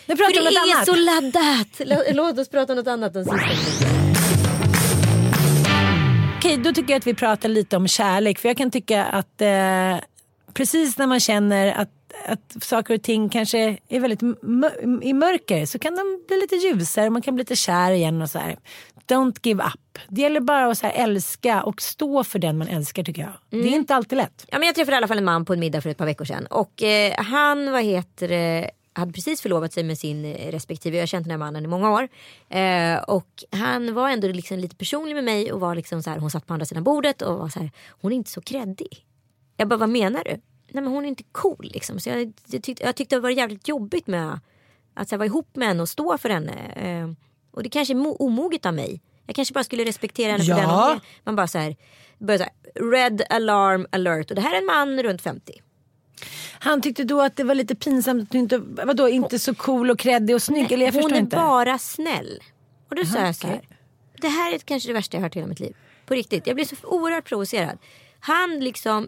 Nu 0.06 0.16
pratar 0.16 0.34
För 0.34 0.42
vi 0.42 0.48
om 0.48 0.54
det 0.54 0.60
något 0.60 0.70
är 0.70 0.76
annat. 0.76 0.86
så 0.86 0.96
laddat. 0.96 1.68
Lå- 2.08 2.14
Låt 2.14 2.40
oss 2.40 2.50
prata 2.50 2.74
om 2.74 2.78
något 2.78 2.88
annat 2.88 3.14
den 3.14 3.26
sista 3.26 3.38
minuten. 3.48 3.91
Okej, 6.42 6.58
då 6.58 6.74
tycker 6.74 6.94
jag 6.94 6.98
att 7.00 7.08
vi 7.08 7.14
pratar 7.14 7.50
lite 7.50 7.78
om 7.78 7.88
kärlek. 7.88 8.40
För 8.40 8.50
jag 8.50 8.58
kan 8.58 8.72
tycka 8.72 9.06
att 9.06 9.42
eh, 9.42 9.98
precis 10.54 10.98
när 10.98 11.08
man 11.08 11.20
känner 11.20 11.74
att, 11.74 11.90
att 12.26 12.64
saker 12.64 12.94
och 12.94 13.04
ting 13.04 13.30
kanske 13.30 13.78
är 13.88 14.00
väldigt 14.00 14.22
i 15.02 15.14
mörker 15.14 15.66
så 15.66 15.80
kan 15.80 15.96
de 15.96 16.24
bli 16.28 16.38
lite 16.42 16.56
ljusare. 16.56 17.10
Man 17.10 17.22
kan 17.22 17.36
bli 17.36 17.42
lite 17.42 17.56
kär 17.56 17.92
igen 17.92 18.22
och 18.22 18.30
så 18.30 18.40
här. 18.40 18.58
Don't 19.08 19.40
give 19.44 19.64
up. 19.64 20.00
Det 20.10 20.22
gäller 20.22 20.40
bara 20.40 20.72
att 20.72 20.78
så 20.78 20.88
älska 20.88 21.64
och 21.64 21.82
stå 21.82 22.24
för 22.24 22.40
den 22.40 22.58
man 22.58 22.68
älskar 22.68 23.04
tycker 23.04 23.22
jag. 23.22 23.34
Det 23.50 23.68
är 23.68 23.76
inte 23.76 23.96
alltid 23.96 24.18
lätt. 24.18 24.46
Ja, 24.52 24.60
men 24.60 24.66
jag 24.66 24.76
träffade 24.76 24.96
i 24.96 24.98
alla 24.98 25.08
fall 25.08 25.18
en 25.18 25.26
man 25.26 25.46
på 25.46 25.54
en 25.54 25.60
middag 25.60 25.82
för 25.82 25.90
ett 25.90 25.98
par 25.98 26.06
veckor 26.06 26.26
sedan. 26.26 26.46
Och 26.46 26.84
eh, 26.84 27.14
han 27.18 27.72
vad 27.72 27.84
heter 27.84 28.28
det, 28.28 28.72
hade 28.94 29.14
precis 29.14 29.42
förlovat 29.42 29.74
sig 29.74 29.84
med 29.84 29.98
sin 29.98 30.26
eh, 30.26 30.52
respektive. 30.52 30.98
Jag 30.98 31.02
har 31.02 31.08
känt 31.08 31.24
den 31.26 31.32
här 31.32 31.38
mannen 31.38 31.64
i 31.66 31.68
många 31.68 31.92
år. 31.92 32.08
Eh, 32.50 32.98
och 33.04 33.44
han 33.52 33.94
var 33.94 34.10
ändå 34.10 34.28
liksom 34.28 34.60
lite 34.60 34.76
personlig 34.76 35.16
med 35.16 35.24
mig 35.24 35.52
och 35.52 35.60
var 35.60 35.76
liksom 35.76 36.04
så 36.04 36.10
här, 36.10 36.18
hon 36.20 36.32
satt 36.32 36.48
på 36.48 36.54
andra 36.54 36.66
sidan 36.66 36.84
bordet 36.84 37.22
och 37.22 37.38
var 37.40 37.50
så 37.50 37.60
här, 37.60 37.72
hon 38.02 38.12
är 38.12 38.16
inte 38.16 38.32
så 38.32 38.42
kreddig. 38.42 39.06
Jag 39.58 39.68
bara, 39.68 39.78
vad 39.78 39.90
menar 39.90 40.24
du? 40.24 40.32
Nej 40.74 40.84
men 40.84 40.88
hon 40.88 41.04
är 41.06 41.10
inte 41.10 41.24
cool 41.32 41.70
liksom. 41.74 42.00
Så 42.00 42.10
jag, 42.10 42.34
jag, 42.48 42.64
tyckte, 42.64 42.84
jag 42.84 42.96
tyckte 42.96 43.16
det 43.16 43.20
var 43.20 43.30
jävligt 43.30 43.68
jobbigt 43.68 44.08
med 44.08 44.40
att 44.94 45.12
här, 45.12 45.18
vara 45.18 45.26
ihop 45.26 45.56
med 45.56 45.68
henne 45.68 45.82
och 45.82 45.90
stå 45.90 46.18
för 46.18 46.30
henne. 46.30 46.54
Eh, 46.76 47.12
och 47.52 47.64
det 47.64 47.70
kanske 47.70 47.94
är 47.94 47.96
mo- 47.96 48.16
omoget 48.20 48.66
av 48.66 48.74
mig. 48.74 49.02
Jag 49.26 49.36
kanske 49.36 49.54
bara 49.54 49.64
skulle 49.64 49.86
respektera 49.86 50.32
henne 50.32 50.44
Ja. 50.44 50.56
för 50.56 50.62
den 50.62 50.70
hon 50.70 50.92
är. 50.92 51.00
Man 51.24 51.36
bara 51.36 51.48
så 51.48 51.58
här, 51.58 51.76
börjar 52.18 52.38
så 52.38 52.44
här, 52.44 52.92
red 52.92 53.22
alarm 53.30 53.88
alert. 53.92 54.30
Och 54.30 54.36
det 54.36 54.42
här 54.42 54.54
är 54.56 54.58
en 54.58 54.66
man 54.66 55.04
runt 55.04 55.22
50. 55.22 55.62
Han 56.60 56.82
tyckte 56.82 57.04
då 57.04 57.22
att 57.22 57.36
det 57.36 57.44
var 57.44 57.56
lite 57.56 57.76
pinsamt 57.76 58.24
att 58.24 58.30
du 58.32 58.38
inte, 58.38 58.58
vadå, 58.58 59.10
inte 59.10 59.40
så 59.40 59.56
cool 59.56 59.92
och 59.92 60.00
kreddig 60.00 60.36
och 60.36 60.42
snygg. 60.42 60.72
Eller 60.72 60.86
jag 60.86 60.94
hon 60.94 61.02
förstår 61.02 61.16
är 61.16 61.20
inte. 61.20 61.36
bara 61.36 61.78
snäll. 61.78 62.40
Och 62.90 62.96
då 62.96 63.06
sa 63.06 63.18
Aha, 63.18 63.26
jag 63.26 63.36
så 63.36 63.48
här. 63.48 63.56
okej. 63.58 63.78
Det 64.22 64.28
här 64.28 64.54
är 64.54 64.58
kanske 64.58 64.90
det 64.90 64.94
värsta 64.94 65.18
jag 65.18 65.22
hört 65.22 65.36
i 65.36 65.40
hela 65.40 65.50
mitt 65.50 65.60
liv. 65.60 65.76
På 66.06 66.14
riktigt. 66.14 66.48
Jag 66.48 66.56
blev 66.56 66.66
så 66.66 66.76
oerhört 66.84 67.26
provocerad. 67.26 67.78
Han 68.20 68.60
liksom 68.60 69.08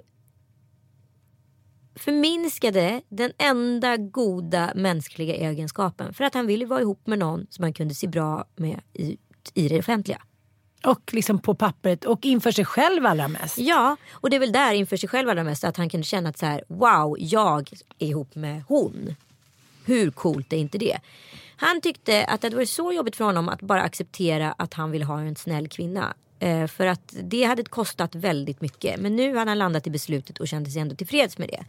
förminskade 1.96 3.02
den 3.10 3.32
enda 3.38 3.98
goda 3.98 4.72
mänskliga 4.76 5.36
egenskapen. 5.36 6.14
För 6.14 6.24
att 6.24 6.34
han 6.34 6.48
ville 6.48 6.66
vara 6.66 6.82
ihop 6.82 7.08
med 7.08 7.20
någon 7.20 7.48
som 7.50 7.64
han 7.64 7.74
kunde 7.74 7.96
se 7.96 8.08
bra 8.08 8.46
med 8.56 8.82
i, 8.94 9.18
i 9.54 9.68
det 9.68 9.80
offentliga. 9.80 10.22
Och 10.84 11.14
liksom 11.14 11.40
på 11.40 11.56
pappret 11.56 12.06
och 12.06 12.26
inför 12.26 12.52
sig 12.52 12.66
själv 12.66 13.06
allra 13.06 13.28
mest. 13.28 13.58
Ja, 13.58 13.98
och 14.12 14.30
det 14.30 14.36
är 14.36 14.40
väl 14.40 14.52
där 14.52 14.74
inför 14.74 14.98
sig 14.98 15.10
själv 15.10 15.30
allra 15.30 15.44
mest 15.44 15.64
att 15.64 15.78
han 15.78 15.90
kunde 15.90 16.06
känna 16.06 16.30
att 16.30 16.38
så 16.38 16.46
här, 16.46 16.64
wow, 16.68 17.16
jag 17.20 17.70
är 18.00 18.08
ihop 18.08 18.36
med 18.36 18.64
hon. 18.68 19.16
Hur 19.86 20.12
coolt 20.12 20.54
är 20.54 20.58
inte 20.58 20.78
det? 20.78 21.00
Han 21.56 21.82
tyckte 21.82 22.26
att 22.26 22.42
det 22.42 22.48
hade 22.48 22.56
varit 22.56 22.70
så 22.70 22.94
jobbigt 22.94 23.16
för 23.16 23.26
honom 23.26 23.50
att 23.50 23.62
bara 23.62 23.82
acceptera 23.82 24.52
att 24.58 24.74
han 24.74 24.92
vill 24.92 25.04
ha 25.04 25.20
en 25.20 25.36
snäll 25.36 25.68
kvinna. 25.68 26.14
Eh, 26.40 26.68
för 26.68 26.86
att 26.86 27.16
det 27.24 27.44
hade 27.44 27.64
kostat 27.64 28.16
väldigt 28.16 28.62
mycket. 28.62 29.00
Men 29.00 29.16
nu 29.16 29.36
hade 29.38 29.52
han 29.52 29.58
landat 29.58 29.88
i 29.88 29.90
beslutet 29.90 30.40
och 30.40 30.48
kände 30.48 30.70
sig 30.70 30.82
ändå 30.82 30.96
tillfreds 30.96 31.38
med 31.38 31.50
det. 31.50 31.64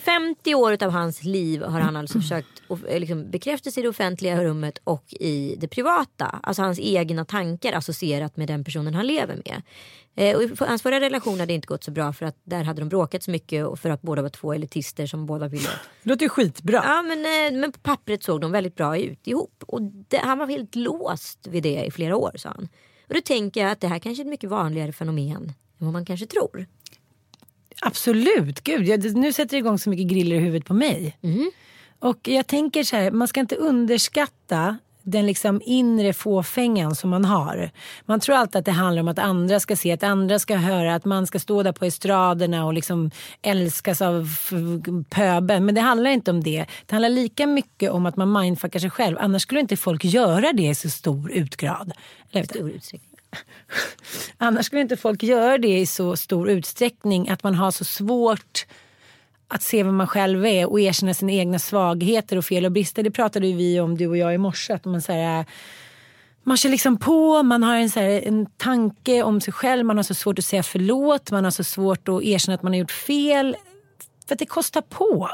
50 0.00 0.54
år 0.54 0.82
av 0.82 0.90
hans 0.90 1.24
liv 1.24 1.62
har 1.62 1.80
han 1.80 1.96
alltså 1.96 2.20
försökt 2.20 2.62
eh, 2.88 3.00
liksom, 3.00 3.30
bekräfta 3.30 3.70
sig 3.70 3.80
i 3.80 3.82
det 3.82 3.88
offentliga 3.88 4.44
rummet 4.44 4.78
och 4.84 5.04
i 5.10 5.56
det 5.58 5.68
privata. 5.68 6.40
Alltså 6.42 6.62
hans 6.62 6.78
egna 6.80 7.24
tankar 7.24 7.72
associerat 7.72 8.36
med 8.36 8.48
den 8.48 8.64
personen 8.64 8.94
han 8.94 9.06
lever 9.06 9.42
med. 9.44 9.62
Eh, 10.14 10.36
och 10.36 10.42
i 10.42 10.50
hans 10.58 10.82
förra 10.82 11.00
relation 11.00 11.40
hade 11.40 11.52
inte 11.52 11.66
gått 11.66 11.84
så 11.84 11.90
bra 11.90 12.12
för 12.12 12.26
att 12.26 12.36
där 12.44 12.64
hade 12.64 12.80
de 12.82 12.88
bråkat 12.88 13.22
så 13.22 13.30
mycket 13.30 13.66
och 13.66 13.78
för 13.78 13.90
att 13.90 14.02
båda 14.02 14.22
var 14.22 14.28
två 14.28 14.52
elitister 14.52 15.06
som 15.06 15.26
båda 15.26 15.48
ville. 15.48 15.68
Det 16.02 16.10
låter 16.10 16.28
skitbra. 16.28 16.82
Ja 16.84 17.02
men, 17.02 17.18
eh, 17.18 17.60
men 17.60 17.72
på 17.72 17.78
pappret 17.78 18.22
såg 18.22 18.40
de 18.40 18.52
väldigt 18.52 18.74
bra 18.74 18.98
ut 18.98 19.26
ihop. 19.26 19.64
Och 19.66 19.82
det, 19.82 20.18
han 20.18 20.38
var 20.38 20.46
helt 20.46 20.74
låst 20.74 21.46
vid 21.46 21.62
det 21.62 21.84
i 21.84 21.90
flera 21.90 22.16
år 22.16 22.32
sa 22.36 22.48
han. 22.48 22.68
Och 23.08 23.14
då 23.14 23.20
tänker 23.20 23.60
jag 23.60 23.70
att 23.70 23.80
det 23.80 23.88
här 23.88 23.98
kanske 23.98 24.22
är 24.22 24.24
ett 24.24 24.30
mycket 24.30 24.50
vanligare 24.50 24.92
fenomen 24.92 25.52
än 25.80 25.86
vad 25.86 25.92
man 25.92 26.04
kanske 26.04 26.26
tror. 26.26 26.66
Absolut, 27.82 28.60
gud. 28.64 28.88
Jag, 28.88 29.16
nu 29.16 29.32
sätter 29.32 29.50
det 29.50 29.58
igång 29.58 29.78
så 29.78 29.90
mycket 29.90 30.06
griller 30.06 30.36
i 30.36 30.38
huvudet 30.38 30.68
på 30.68 30.74
mig. 30.74 31.16
Och 31.98 32.28
jag 32.28 32.46
tänker 32.46 32.82
så 32.82 32.96
här, 32.96 33.10
man 33.10 33.28
ska 33.28 33.40
inte 33.40 33.56
underskatta 33.56 34.78
den 35.02 35.26
liksom 35.26 35.62
inre 35.64 36.12
fåfängan 36.12 36.94
som 36.94 37.10
man 37.10 37.24
har. 37.24 37.70
Man 38.04 38.20
tror 38.20 38.36
alltid 38.36 38.56
att 38.56 38.64
det 38.64 38.70
handlar 38.72 39.02
om 39.02 39.08
att 39.08 39.18
andra 39.18 39.60
ska 39.60 39.76
se, 39.76 39.92
att 39.92 40.02
andra 40.02 40.38
ska 40.38 40.56
höra, 40.56 40.94
att 40.94 41.04
man 41.04 41.26
ska 41.26 41.38
stå 41.38 41.62
där 41.62 41.72
på 41.72 41.84
estraderna 41.84 42.66
och 42.66 42.74
liksom 42.74 43.10
älskas 43.42 44.02
av 44.02 44.28
pöbeln. 45.10 45.66
Men 45.66 45.74
det 45.74 45.80
handlar 45.80 46.10
inte 46.10 46.30
om 46.30 46.42
det. 46.42 46.66
Det 46.86 46.92
handlar 46.92 47.08
lika 47.08 47.46
mycket 47.46 47.90
om 47.90 48.06
att 48.06 48.16
man 48.16 48.32
mindfuckar 48.32 48.80
sig 48.80 48.90
själv. 48.90 49.16
Annars 49.20 49.42
skulle 49.42 49.60
inte 49.60 49.76
folk 49.76 50.04
göra 50.04 50.52
det 50.52 50.68
i 50.68 50.74
så 50.74 50.90
stor 50.90 51.32
utgrad. 51.32 51.92
Stor 52.44 52.70
utsträckning. 52.70 53.09
Annars 54.38 54.66
skulle 54.66 54.82
inte 54.82 54.96
folk 54.96 55.22
göra 55.22 55.58
det 55.58 55.78
i 55.78 55.86
så 55.86 56.16
stor 56.16 56.50
utsträckning 56.50 57.28
att 57.28 57.42
man 57.42 57.54
har 57.54 57.70
så 57.70 57.84
svårt 57.84 58.66
att 59.48 59.62
se 59.62 59.82
vem 59.82 59.96
man 59.96 60.06
själv 60.06 60.46
är 60.46 60.70
och 60.70 60.80
erkänna 60.80 61.14
sina 61.14 61.32
egna 61.32 61.58
svagheter 61.58 62.36
och 62.36 62.44
fel 62.44 62.64
och 62.64 62.72
brister. 62.72 63.02
Det 63.02 63.10
pratade 63.10 63.46
ju 63.46 63.56
vi 63.56 63.80
om 63.80 63.96
du 63.96 64.06
och 64.06 64.16
jag 64.16 64.34
i 64.34 64.38
morse. 64.38 64.72
Att 64.72 64.84
man 64.84 65.02
så 65.02 65.12
här, 65.12 65.38
eh, 65.40 65.46
man 66.42 66.56
kör 66.56 66.70
liksom 66.70 66.96
på, 66.98 67.42
man 67.42 67.62
har 67.62 67.76
en, 67.76 67.90
så 67.90 68.00
här, 68.00 68.08
en 68.26 68.46
tanke 68.46 69.22
om 69.22 69.40
sig 69.40 69.52
själv, 69.52 69.86
man 69.86 69.96
har 69.96 70.04
så 70.04 70.14
svårt 70.14 70.38
att 70.38 70.44
säga 70.44 70.62
förlåt, 70.62 71.30
man 71.30 71.44
har 71.44 71.50
så 71.50 71.64
svårt 71.64 72.08
att 72.08 72.22
erkänna 72.22 72.54
att 72.54 72.62
man 72.62 72.72
har 72.72 72.78
gjort 72.78 72.90
fel. 72.90 73.56
För 74.30 74.34
att 74.34 74.38
det 74.38 74.46
kostar 74.46 74.80
på. 74.80 75.30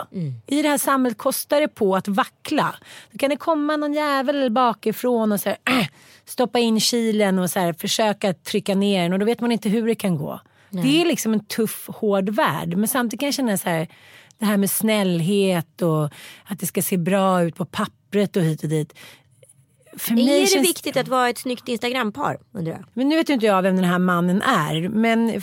I 0.46 0.62
det 0.62 0.68
här 0.68 0.78
samhället 0.78 1.18
kostar 1.18 1.60
det 1.60 1.68
på 1.68 1.96
att 1.96 2.08
vackla. 2.08 2.74
Då 3.12 3.18
kan 3.18 3.30
det 3.30 3.36
komma 3.36 3.76
någon 3.76 3.92
jävel 3.92 4.50
bakifrån 4.50 5.32
och 5.32 5.40
så 5.40 5.48
här, 5.48 5.58
äh, 5.80 5.86
stoppa 6.24 6.58
in 6.58 6.80
kilen 6.80 7.38
och 7.38 7.50
så 7.50 7.58
här, 7.60 7.72
försöka 7.72 8.34
trycka 8.34 8.74
ner 8.74 9.02
den 9.02 9.12
och 9.12 9.18
då 9.18 9.26
vet 9.26 9.40
man 9.40 9.52
inte 9.52 9.68
hur 9.68 9.86
det 9.86 9.94
kan 9.94 10.16
gå. 10.16 10.40
Det 10.70 11.00
är 11.02 11.04
liksom 11.04 11.32
en 11.32 11.44
tuff, 11.44 11.88
hård 11.88 12.28
värld. 12.30 12.76
Men 12.76 12.88
samtidigt 12.88 13.20
kan 13.20 13.26
jag 13.26 13.34
känna 13.34 13.56
så 13.58 13.68
här, 13.68 13.88
det 14.38 14.44
här 14.44 14.56
med 14.56 14.70
snällhet 14.70 15.82
och 15.82 16.04
att 16.44 16.58
det 16.60 16.66
ska 16.66 16.82
se 16.82 16.96
bra 16.96 17.42
ut 17.42 17.56
på 17.56 17.64
pappret 17.64 18.36
och 18.36 18.42
hit 18.42 18.62
och 18.62 18.68
dit. 18.68 18.94
För 19.96 20.12
Är 20.12 20.40
det 20.40 20.46
känns- 20.46 20.68
viktigt 20.68 20.96
att 20.96 21.08
vara 21.08 21.28
ett 21.28 21.38
snyggt 21.38 21.68
Instagrampar 21.68 22.38
undrar 22.52 22.72
jag? 22.72 22.84
men 22.94 23.08
nu 23.08 23.16
vet 23.16 23.28
ju 23.30 23.34
inte 23.34 23.46
jag 23.46 23.62
vem 23.62 23.76
den 23.76 23.84
här 23.84 23.98
mannen 23.98 24.42
är. 24.42 24.88
Men 24.88 25.42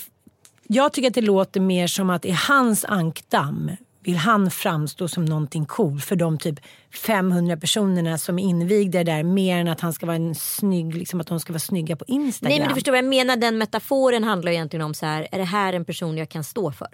jag 0.73 0.93
tycker 0.93 1.07
att 1.07 1.13
det 1.13 1.21
låter 1.21 1.59
mer 1.59 1.87
som 1.87 2.09
att 2.09 2.25
i 2.25 2.31
hans 2.31 2.85
ankdamm 2.85 3.71
vill 4.03 4.17
han 4.17 4.51
framstå 4.51 5.07
som 5.07 5.25
någonting 5.25 5.65
cool 5.65 5.99
för 5.99 6.15
de 6.15 6.37
typ 6.37 6.59
500 6.95 7.57
personerna 7.57 8.17
som 8.17 8.39
är 8.39 8.43
invigda 8.43 9.03
där 9.03 9.23
mer 9.23 9.57
än 9.57 9.67
att 9.67 9.81
han 9.81 9.93
ska 9.93 10.05
vara 10.05 10.15
en 10.15 10.35
snygg, 10.35 10.95
liksom 10.95 11.21
att 11.21 11.27
de 11.27 11.39
ska 11.39 11.53
vara 11.53 11.59
snygga 11.59 11.95
på 11.95 12.05
Instagram. 12.07 12.49
Nej 12.49 12.59
men 12.59 12.69
du 12.69 12.73
förstår 12.73 12.91
vad 12.91 12.97
jag 12.97 13.05
menar. 13.05 13.35
Den 13.35 13.57
metaforen 13.57 14.23
handlar 14.23 14.51
egentligen 14.51 14.85
om 14.85 14.93
så 14.93 15.05
här. 15.05 15.27
Är 15.31 15.37
det 15.37 15.43
här 15.43 15.73
en 15.73 15.85
person 15.85 16.17
jag 16.17 16.29
kan 16.29 16.43
stå 16.43 16.71
för? 16.71 16.87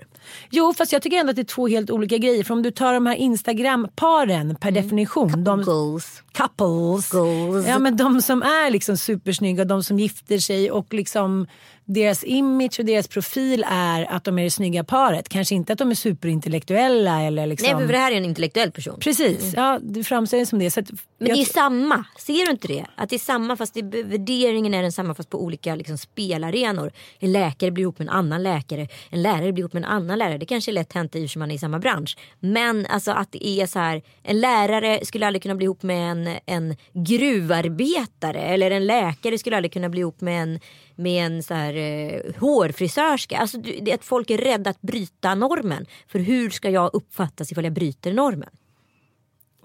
Jo 0.49 0.73
fast 0.73 0.91
jag 0.91 1.01
tycker 1.01 1.17
ändå 1.17 1.29
att 1.29 1.35
det 1.35 1.41
är 1.41 1.43
två 1.43 1.67
helt 1.67 1.91
olika 1.91 2.17
grejer. 2.17 2.43
För 2.43 2.53
om 2.53 2.61
du 2.61 2.71
tar 2.71 2.93
de 2.93 3.05
här 3.05 3.15
Instagram-paren 3.15 4.55
per 4.55 4.71
definition. 4.71 5.43
De, 5.43 5.61
Goals. 5.61 6.23
couples. 6.31 7.09
Goals. 7.09 7.67
Ja 7.67 7.79
men 7.79 7.97
de 7.97 8.21
som 8.21 8.41
är 8.41 8.71
liksom 8.71 8.97
supersnygga, 8.97 9.65
de 9.65 9.83
som 9.83 9.99
gifter 9.99 10.37
sig 10.37 10.71
och 10.71 10.93
liksom 10.93 11.47
deras 11.93 12.23
image 12.23 12.79
och 12.79 12.85
deras 12.85 13.07
profil 13.07 13.65
är 13.67 14.11
att 14.11 14.23
de 14.23 14.39
är 14.39 14.43
det 14.43 14.51
snygga 14.51 14.83
paret. 14.83 15.29
Kanske 15.29 15.55
inte 15.55 15.73
att 15.73 15.79
de 15.79 15.91
är 15.91 15.95
superintellektuella 15.95 17.21
eller 17.21 17.47
liksom. 17.47 17.77
Nej 17.77 17.87
för 17.87 17.93
det 17.93 17.99
här 17.99 18.11
är 18.11 18.15
en 18.15 18.25
intellektuell 18.25 18.71
person. 18.71 18.99
Precis, 18.99 19.53
ja 19.55 19.79
det 19.93 20.45
som 20.45 20.59
det. 20.59 20.71
Så 20.71 20.79
att 20.79 20.91
Men 21.17 21.27
det 21.33 21.41
är 21.41 21.45
samma, 21.45 22.05
ser 22.17 22.45
du 22.45 22.51
inte 22.51 22.67
det? 22.67 22.85
Att 22.95 23.09
det 23.09 23.15
är 23.15 23.19
samma 23.19 23.55
fast 23.55 23.73
det, 23.73 23.81
värderingen 24.03 24.73
är 24.73 24.81
densamma 24.81 25.15
fast 25.15 25.29
på 25.29 25.43
olika 25.43 25.75
liksom, 25.75 25.97
spelarenor. 25.97 26.91
En 27.19 27.31
läkare 27.31 27.71
blir 27.71 27.81
ihop 27.81 27.99
med 27.99 28.07
en 28.07 28.13
annan 28.13 28.43
läkare, 28.43 28.87
en 29.09 29.21
lärare 29.21 29.53
blir 29.53 29.61
ihop 29.61 29.73
med 29.73 29.83
en 29.83 29.89
annan 29.89 30.19
lärare. 30.19 30.37
Det 30.37 30.45
kanske 30.45 30.71
är 30.71 30.73
lätt 30.73 30.93
hänt 30.93 31.15
i 31.15 31.25
och 31.25 31.37
man 31.37 31.51
är 31.51 31.55
i 31.55 31.57
samma 31.57 31.79
bransch. 31.79 32.17
Men 32.39 32.85
alltså 32.85 33.11
att 33.11 33.31
det 33.31 33.47
är 33.47 33.65
så 33.65 33.79
här, 33.79 34.01
en 34.23 34.39
lärare 34.39 35.05
skulle 35.05 35.27
aldrig 35.27 35.41
kunna 35.41 35.55
bli 35.55 35.63
ihop 35.63 35.83
med 35.83 36.11
en, 36.11 36.39
en 36.45 36.75
gruvarbetare 36.93 38.41
eller 38.41 38.71
en 38.71 38.87
läkare 38.87 39.37
skulle 39.37 39.55
aldrig 39.55 39.73
kunna 39.73 39.89
bli 39.89 39.99
ihop 40.01 40.21
med 40.21 40.41
en, 40.41 40.59
med 40.95 41.25
en 41.25 41.43
så 41.43 41.53
här, 41.53 41.75
eh, 41.75 42.21
hårfrisörska. 42.39 43.37
Alltså, 43.37 43.57
det 43.81 43.93
att 43.93 44.05
folk 44.05 44.29
är 44.29 44.37
rädda 44.37 44.69
att 44.69 44.81
bryta 44.81 45.35
normen. 45.35 45.85
För 46.07 46.19
hur 46.19 46.49
ska 46.49 46.69
jag 46.69 46.89
uppfattas 46.93 47.51
ifall 47.51 47.63
jag 47.63 47.73
bryter 47.73 48.13
normen? 48.13 48.49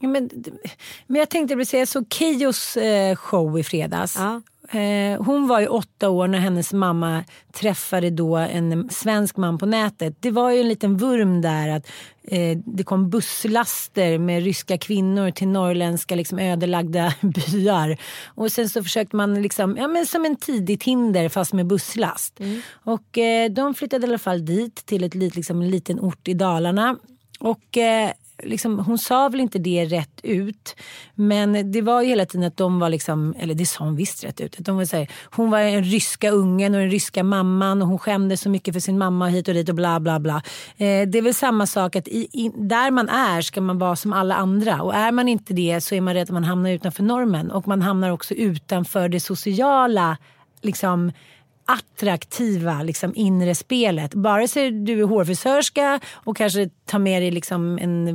Ja, 0.00 0.08
men, 0.08 0.30
men 1.06 1.18
jag 1.18 1.30
tänkte 1.30 1.56
precis, 1.56 1.74
jag 1.74 1.88
såg 1.88 2.12
Keyyos 2.12 2.76
eh, 2.76 3.16
show 3.16 3.58
i 3.58 3.62
fredags. 3.62 4.16
Ja. 4.18 4.40
Eh, 4.78 5.22
hon 5.22 5.48
var 5.48 5.60
ju 5.60 5.66
åtta 5.66 6.08
år 6.10 6.28
när 6.28 6.38
hennes 6.38 6.72
mamma 6.72 7.24
träffade 7.52 8.10
då 8.10 8.36
en 8.36 8.88
svensk 8.90 9.36
man 9.36 9.58
på 9.58 9.66
nätet. 9.66 10.16
Det 10.20 10.30
var 10.30 10.50
ju 10.50 10.60
en 10.60 10.68
liten 10.68 10.96
vurm 10.96 11.40
där 11.40 11.68
att 11.68 11.86
eh, 12.22 12.58
det 12.66 12.84
kom 12.84 13.10
busslaster 13.10 14.18
med 14.18 14.44
ryska 14.44 14.78
kvinnor 14.78 15.30
till 15.30 15.48
norrländska 15.48 16.14
liksom, 16.14 16.38
ödelagda 16.38 17.14
byar. 17.20 17.96
Och 18.26 18.52
sen 18.52 18.68
så 18.68 18.82
försökte 18.82 19.16
man 19.16 19.42
liksom, 19.42 19.76
ja 19.76 19.88
men 19.88 20.06
som 20.06 20.24
en 20.24 20.36
tidig 20.36 20.80
Tinder 20.80 21.28
fast 21.28 21.52
med 21.52 21.66
busslast. 21.66 22.40
Och 22.72 23.18
eh, 23.18 23.50
de 23.50 23.74
flyttade 23.74 24.06
i 24.06 24.08
alla 24.08 24.18
fall 24.18 24.44
dit 24.44 24.74
till 24.86 25.04
ett, 25.04 25.14
lit- 25.14 25.36
liksom, 25.36 25.60
en 25.62 25.70
liten 25.70 26.00
ort 26.00 26.28
i 26.28 26.34
Dalarna. 26.34 26.96
Och 27.40 27.76
eh, 27.76 28.10
liksom, 28.44 28.78
hon 28.78 28.98
sa 28.98 29.28
väl 29.28 29.40
inte 29.40 29.58
det 29.58 29.84
rätt 29.84 30.20
ut. 30.22 30.76
Men 31.14 31.72
det 31.72 31.82
var 31.82 32.02
ju 32.02 32.08
hela 32.08 32.26
tiden 32.26 32.46
att 32.46 32.56
de 32.56 32.78
var 32.78 32.88
liksom, 32.88 33.34
eller 33.38 33.54
det 33.54 33.66
sa 33.66 33.84
hon 33.84 33.96
visst 33.96 34.24
rätt 34.24 34.40
ut. 34.40 34.56
Att 34.58 34.64
de 34.64 34.76
var 34.76 34.84
så 34.84 34.96
här, 34.96 35.08
hon 35.30 35.50
var 35.50 35.60
den 35.60 35.84
ryska 35.84 36.30
ungen 36.30 36.74
och 36.74 36.80
den 36.80 36.90
ryska 36.90 37.24
mamman 37.24 37.82
och 37.82 37.88
hon 37.88 37.98
skämdes 37.98 38.40
så 38.40 38.48
mycket 38.48 38.74
för 38.74 38.80
sin 38.80 38.98
mamma 38.98 39.28
hit 39.28 39.48
och 39.48 39.54
dit 39.54 39.68
och 39.68 39.74
bla 39.74 40.00
bla 40.00 40.20
bla. 40.20 40.42
Eh, 40.76 41.08
det 41.08 41.18
är 41.18 41.22
väl 41.22 41.34
samma 41.34 41.66
sak 41.66 41.96
att 41.96 42.08
i, 42.08 42.28
i, 42.32 42.50
där 42.54 42.90
man 42.90 43.08
är 43.08 43.40
ska 43.42 43.60
man 43.60 43.78
vara 43.78 43.96
som 43.96 44.12
alla 44.12 44.34
andra. 44.34 44.82
Och 44.82 44.94
är 44.94 45.12
man 45.12 45.28
inte 45.28 45.54
det 45.54 45.80
så 45.80 45.94
är 45.94 46.00
man 46.00 46.14
rädd 46.14 46.22
att 46.22 46.30
man 46.30 46.44
hamnar 46.44 46.70
utanför 46.70 47.02
normen. 47.02 47.50
Och 47.50 47.68
man 47.68 47.82
hamnar 47.82 48.10
också 48.10 48.34
utanför 48.34 49.08
det 49.08 49.20
sociala 49.20 50.16
liksom 50.62 51.12
attraktiva 51.64 52.82
liksom, 52.82 53.12
inre 53.14 53.54
spelet. 53.54 54.14
Bara 54.14 54.48
så 54.48 54.58
du 54.58 55.00
är 55.00 55.04
hårfrisörska 55.04 56.00
och 56.14 56.36
kanske 56.36 56.68
tar 56.84 56.98
med 56.98 57.22
dig 57.22 57.30
liksom 57.30 57.78
en, 57.78 58.08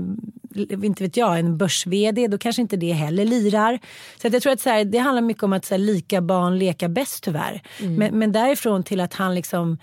inte 0.83 1.03
vet 1.03 1.17
jag, 1.17 1.39
en 1.39 1.57
börs-vd, 1.57 2.27
då 2.27 2.37
kanske 2.37 2.61
inte 2.61 2.77
det 2.77 2.91
heller 2.91 3.25
lirar. 3.25 3.79
Så 4.21 4.27
jag 4.27 4.41
tror 4.41 4.53
att 4.53 4.61
så 4.61 4.69
här, 4.69 4.85
det 4.85 4.97
handlar 4.97 5.21
mycket 5.21 5.43
om 5.43 5.53
att 5.53 5.65
så 5.65 5.73
här, 5.73 5.79
lika 5.79 6.21
barn 6.21 6.59
leka 6.59 6.89
bäst 6.89 7.23
tyvärr. 7.23 7.61
Men, 7.97 8.19
men 8.19 8.31
därifrån 8.31 8.83
till 8.83 8.99
att 8.99 9.13
han 9.13 9.35
liksom 9.35 9.77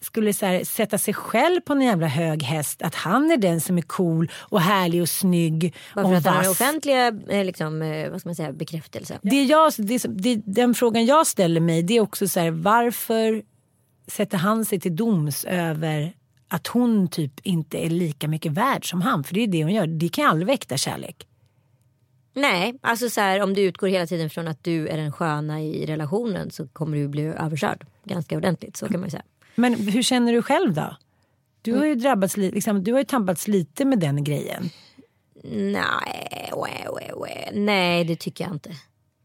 skulle 0.00 0.32
här, 0.42 0.64
sätta 0.64 0.98
sig 0.98 1.14
själv 1.14 1.60
på 1.60 1.72
en 1.72 1.80
jävla 1.80 2.06
hög 2.06 2.42
häst. 2.42 2.82
Att 2.82 2.94
han 2.94 3.30
är 3.30 3.36
den 3.36 3.60
som 3.60 3.78
är 3.78 3.82
cool 3.82 4.30
och 4.38 4.60
härlig 4.60 5.02
och 5.02 5.08
snygg 5.08 5.74
Bara 5.94 6.08
för 6.08 6.14
att 6.14 6.24
han 6.24 6.34
har 6.34 6.42
vass. 6.42 6.50
offentliga 6.60 7.06
eh, 7.28 7.44
liksom, 7.44 7.82
eh, 7.82 8.10
vad 8.10 8.20
ska 8.20 8.28
man 8.28 8.36
säga, 8.36 8.52
bekräftelse. 8.52 9.18
Det 9.22 9.42
jag, 9.44 9.72
det, 9.78 10.04
det, 10.08 10.42
den 10.44 10.74
frågan 10.74 11.06
jag 11.06 11.26
ställer 11.26 11.60
mig 11.60 11.82
det 11.82 11.96
är 11.96 12.00
också 12.00 12.28
så 12.28 12.40
här, 12.40 12.50
varför 12.50 13.42
sätter 14.06 14.38
han 14.38 14.64
sig 14.64 14.80
till 14.80 14.96
doms 14.96 15.44
över 15.44 16.12
att 16.48 16.66
hon 16.66 17.08
typ 17.08 17.32
inte 17.42 17.86
är 17.86 17.90
lika 17.90 18.28
mycket 18.28 18.52
värd 18.52 18.90
som 18.90 19.02
han? 19.02 19.24
För 19.24 19.34
det 19.34 19.40
är 19.40 19.46
det 19.46 19.62
hon 19.62 19.74
gör. 19.74 19.86
Det 19.86 20.08
kan 20.08 20.24
ju 20.24 20.30
aldrig 20.30 20.46
väcka 20.46 20.76
kärlek. 20.76 21.26
Nej, 22.34 22.74
alltså 22.80 23.10
så 23.10 23.20
här, 23.20 23.42
om 23.42 23.54
du 23.54 23.60
utgår 23.60 23.88
hela 23.88 24.06
tiden 24.06 24.30
från 24.30 24.48
att 24.48 24.64
du 24.64 24.88
är 24.88 24.96
den 24.96 25.12
sköna 25.12 25.62
i 25.62 25.86
relationen 25.86 26.50
så 26.50 26.68
kommer 26.68 26.96
du 26.96 27.08
bli 27.08 27.22
överkörd 27.22 27.86
ganska 28.04 28.36
ordentligt. 28.36 28.76
Så 28.76 28.88
kan 28.88 29.00
man 29.00 29.10
säga. 29.10 29.22
Men 29.56 29.74
hur 29.74 30.02
känner 30.02 30.32
du 30.32 30.42
själv 30.42 30.74
då? 30.74 30.96
Du 31.62 31.74
har 31.74 31.84
ju 31.86 31.94
drabbats 31.94 32.36
li- 32.36 32.50
liksom, 32.50 32.84
du 32.84 32.92
har 32.92 32.98
ju 32.98 33.04
tampats 33.04 33.48
lite 33.48 33.84
med 33.84 33.98
den 33.98 34.24
grejen. 34.24 34.70
Nej, 35.44 36.50
nej 37.52 38.04
det 38.04 38.16
tycker 38.16 38.44
jag 38.44 38.52
inte. 38.54 38.70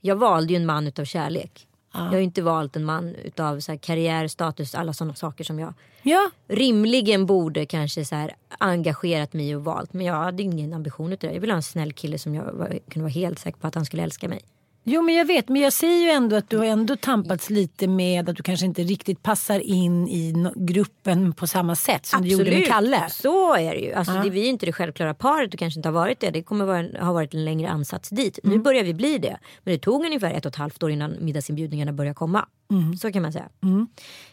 Jag 0.01 0.15
valde 0.15 0.53
ju 0.53 0.57
en 0.57 0.65
man 0.65 0.87
utav 0.87 1.05
kärlek. 1.05 1.67
Jag 1.93 1.99
har 2.01 2.17
ju 2.17 2.23
inte 2.23 2.41
valt 2.41 2.75
en 2.75 2.85
man 2.85 3.15
utav 3.15 3.59
så 3.59 3.71
här, 3.71 3.79
karriär, 3.79 4.27
status, 4.27 4.75
alla 4.75 4.93
sådana 4.93 5.15
saker 5.15 5.43
som 5.43 5.59
jag 5.59 5.73
Ja, 6.03 6.29
rimligen 6.47 7.25
borde 7.25 7.65
kanske 7.65 8.05
så 8.05 8.15
här, 8.15 8.35
engagerat 8.59 9.33
mig 9.33 9.55
och 9.55 9.63
valt. 9.63 9.93
Men 9.93 10.05
jag 10.05 10.15
hade 10.15 10.43
ingen 10.43 10.73
ambition 10.73 11.13
utav 11.13 11.27
det. 11.29 11.33
Jag 11.33 11.41
ville 11.41 11.53
ha 11.53 11.57
en 11.57 11.63
snäll 11.63 11.93
kille 11.93 12.17
som 12.19 12.35
jag 12.35 12.43
var, 12.53 12.67
kunde 12.67 12.99
vara 13.01 13.09
helt 13.09 13.39
säker 13.39 13.59
på 13.59 13.67
att 13.67 13.75
han 13.75 13.85
skulle 13.85 14.03
älska 14.03 14.27
mig. 14.27 14.39
Jo 14.83 15.01
men 15.01 15.15
jag 15.15 15.25
vet, 15.25 15.49
men 15.49 15.61
jag 15.61 15.73
ser 15.73 15.95
ju 16.03 16.09
ändå 16.09 16.35
att 16.35 16.49
du 16.49 16.57
har 16.57 16.65
ändå 16.65 16.95
tampats 16.95 17.49
lite 17.49 17.87
med 17.87 18.29
att 18.29 18.35
du 18.35 18.43
kanske 18.43 18.65
inte 18.65 18.83
riktigt 18.83 19.23
passar 19.23 19.59
in 19.59 20.07
i 20.07 20.33
gruppen 20.55 21.33
på 21.33 21.47
samma 21.47 21.75
sätt 21.75 22.05
som 22.05 22.21
du 22.21 22.27
gjorde 22.29 22.51
med 22.51 22.67
Kalle. 22.67 23.09
Så 23.09 23.53
är 23.55 23.73
det 23.73 23.79
ju. 23.79 23.93
Alltså, 23.93 24.13
det, 24.13 24.29
vi 24.29 24.45
är 24.45 24.49
inte 24.49 24.65
det 24.65 24.73
självkllara 24.73 25.13
paret 25.13 25.53
och 25.53 25.59
kanske 25.59 25.79
inte 25.79 25.89
har 25.89 25.93
varit 25.93 26.19
det. 26.19 26.29
Det 26.29 26.43
kommer 26.43 26.65
vara 26.65 27.05
ha 27.05 27.13
varit 27.13 27.33
en 27.33 27.45
längre 27.45 27.69
ansats 27.69 28.09
dit. 28.09 28.39
Nu 28.43 28.51
Mm. 28.51 28.63
börjar 28.63 28.83
vi 28.83 28.93
bli 28.93 29.17
det. 29.17 29.37
Men 29.63 29.73
det 29.73 29.79
tog 29.79 30.05
ungefär 30.05 30.33
ett 30.33 30.45
och 30.45 30.49
ett 30.49 30.55
halvt 30.55 30.83
år 30.83 30.91
innan 30.91 31.15
middagsinbjudningarna 31.19 31.93
började 31.93 32.15
komma. 32.15 32.45
Mm. 32.71 32.95
Så 32.97 33.11
kan 33.11 33.21
man 33.21 33.33
säga. 33.33 33.49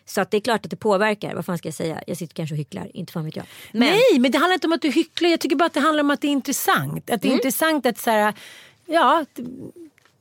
Så 0.04 0.20
att 0.20 0.30
det 0.30 0.36
är 0.36 0.40
klart 0.40 0.64
att 0.64 0.70
det 0.70 0.76
påverkar. 0.76 1.34
Vad 1.34 1.44
fan 1.46 1.58
ska 1.58 1.68
jag 1.68 1.74
säga? 1.74 2.02
Jag 2.06 2.16
sitter 2.16 2.34
kanske 2.34 2.54
och 2.54 2.58
hycklar. 2.58 2.90
Inte 2.96 3.12
fan 3.12 3.24
vet 3.24 3.36
jag. 3.36 3.44
Men, 3.72 3.80
Nej, 3.88 4.18
men 4.20 4.30
det 4.30 4.38
handlar 4.38 4.54
inte 4.54 4.66
om 4.66 4.72
att 4.72 4.82
du 4.82 4.90
hycklar. 4.90 5.30
Jag 5.30 5.40
tycker 5.40 5.56
bara 5.56 5.64
att 5.66 5.74
det 5.74 5.80
handlar 5.80 6.04
om 6.04 6.10
att 6.10 6.20
det 6.20 6.26
är 6.28 6.32
intressant. 6.32 7.10
Att 7.10 7.22
det 7.22 7.28
är 7.28 7.32
intressant 7.32 7.86
att 7.86 7.98
så 7.98 8.10
här, 8.10 8.34
ja, 8.86 9.24
det, 9.34 9.42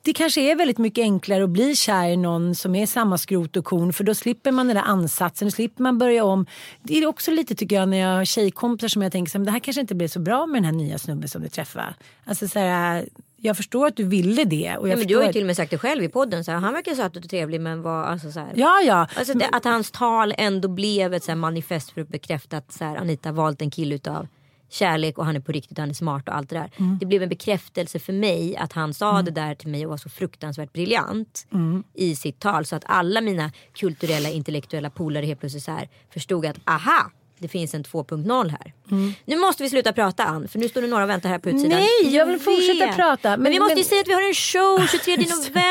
det 0.07 0.13
kanske 0.13 0.41
är 0.41 0.55
väldigt 0.55 0.77
mycket 0.77 1.01
enklare 1.01 1.43
att 1.43 1.49
bli 1.49 1.75
kär 1.75 2.09
i 2.09 2.17
någon 2.17 2.55
som 2.55 2.75
är 2.75 2.85
samma 2.85 3.17
skrot 3.17 3.57
och 3.57 3.65
korn. 3.65 3.93
För 3.93 4.03
då 4.03 4.15
slipper 4.15 4.51
man 4.51 4.67
den 4.67 4.75
där 4.75 4.83
ansatsen, 4.83 5.47
då 5.47 5.51
slipper 5.51 5.83
man 5.83 5.97
börja 5.97 6.23
om. 6.23 6.45
Det 6.83 6.97
är 6.97 7.07
också 7.07 7.31
lite 7.31 7.55
tycker 7.55 7.75
jag 7.75 7.89
när 7.89 7.97
jag 7.97 8.15
har 8.15 8.25
tjejkompisar 8.25 8.87
som 8.87 9.01
jag 9.01 9.11
tänker 9.11 9.31
så 9.31 9.37
här, 9.37 9.39
men 9.39 9.45
det 9.45 9.51
här 9.51 9.59
kanske 9.59 9.81
inte 9.81 9.95
blir 9.95 10.07
så 10.07 10.19
bra 10.19 10.45
med 10.45 10.55
den 10.55 10.65
här 10.65 10.71
nya 10.71 10.97
snubben 10.97 11.29
som 11.29 11.41
du 11.41 11.49
träffar. 11.49 11.95
Alltså 12.25 12.47
så 12.47 12.59
här, 12.59 13.09
jag 13.37 13.57
förstår 13.57 13.87
att 13.87 13.95
du 13.95 14.03
ville 14.03 14.43
det. 14.43 14.77
Och 14.77 14.87
jag 14.87 14.93
ja, 14.93 14.97
men 14.97 15.07
du 15.07 15.17
har 15.17 15.23
ju 15.23 15.31
till 15.31 15.41
och 15.41 15.47
med 15.47 15.55
sagt 15.55 15.71
det 15.71 15.77
själv 15.77 16.03
i 16.03 16.09
podden. 16.09 16.43
Så 16.43 16.51
här, 16.51 16.59
han 16.59 16.73
verkar 16.73 16.95
söt 16.95 17.15
och 17.15 17.29
trevlig 17.29 17.61
men 17.61 17.81
var 17.81 18.03
alltså 18.03 18.31
så 18.31 18.39
här. 18.39 18.53
Ja, 18.55 18.81
ja. 18.85 19.07
Alltså 19.15 19.33
det, 19.33 19.49
att 19.51 19.65
hans 19.65 19.91
tal 19.91 20.33
ändå 20.37 20.67
blev 20.67 21.13
ett 21.13 21.23
så 21.23 21.35
manifest 21.35 21.91
för 21.91 22.01
att 22.01 22.09
bekräfta 22.09 22.57
att 22.57 22.71
så 22.71 22.85
Anita 22.85 23.31
valt 23.31 23.61
en 23.61 23.71
kille 23.71 23.95
utav 23.95 24.27
kärlek 24.69 25.17
och 25.17 25.25
han 25.25 25.35
är 25.35 25.39
på 25.39 25.51
riktigt 25.51 25.77
och 25.77 25.81
han 25.81 25.89
är 25.89 25.93
smart 25.93 26.29
och 26.29 26.35
allt 26.35 26.49
det 26.49 26.55
där. 26.55 26.71
Mm. 26.77 26.97
Det 26.99 27.05
blev 27.05 27.23
en 27.23 27.29
bekräftelse 27.29 27.99
för 27.99 28.13
mig 28.13 28.55
att 28.57 28.73
han 28.73 28.93
sa 28.93 29.21
det 29.21 29.31
där 29.31 29.55
till 29.55 29.67
mig 29.69 29.85
och 29.85 29.89
var 29.89 29.97
så 29.97 30.09
fruktansvärt 30.09 30.73
briljant 30.73 31.47
Mm. 31.53 31.83
i 31.93 32.15
sitt 32.15 32.39
tal. 32.39 32.65
Så 32.65 32.75
att 32.75 32.83
alla 32.85 33.21
mina 33.21 33.51
kulturella 33.75 34.29
intellektuella 34.29 34.89
polare 34.89 35.25
helt 35.25 35.39
plötsligt 35.39 35.63
så 35.63 35.71
här 35.71 35.89
förstod 36.13 36.45
att 36.45 36.57
aha, 36.65 37.11
det 37.39 37.47
finns 37.47 37.73
en 37.73 37.83
2.0 37.83 38.49
här. 38.49 38.73
Nu 39.25 39.37
måste 39.37 39.63
vi 39.63 39.69
sluta 39.69 39.93
prata 39.93 40.23
Ann, 40.25 40.47
för 40.47 40.59
nu 40.59 40.69
står 40.69 40.81
det 40.81 40.87
några 40.87 41.03
och 41.03 41.09
väntar 41.09 41.29
här 41.29 41.39
på 41.39 41.49
utsidan. 41.49 41.79
Nej, 41.79 42.15
jag 42.15 42.25
vill 42.25 42.39
fortsätta 42.39 42.93
prata, 42.93 43.29
Men, 43.29 43.43
men- 43.43 43.51
vi 43.51 43.59
måste 43.59 43.73
ju 43.73 43.77
men- 43.79 43.85
säga 43.85 44.01
att 44.01 44.07
vi 44.07 44.13
har 44.13 44.27
en 44.27 44.33
show 44.33 44.87
23 44.87 45.15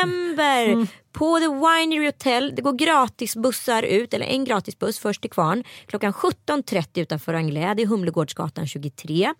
november. 0.05 0.87
På 1.17 1.39
The 1.39 1.47
Winery 1.47 2.05
Hotel. 2.05 2.53
Det 2.55 2.61
går 2.61 2.73
gratisbussar 2.73 3.83
ut, 3.83 4.13
eller 4.13 4.25
en 4.25 4.45
gratisbuss 4.45 4.99
först 4.99 5.21
till 5.21 5.29
kvarn. 5.29 5.63
Klockan 5.85 6.13
17.30 6.13 7.01
utanför 7.01 7.33
Anglais. 7.33 7.73
Det 7.77 7.83
är 7.83 7.87
Humlegårdsgatan 7.87 8.67
23. 8.67 9.33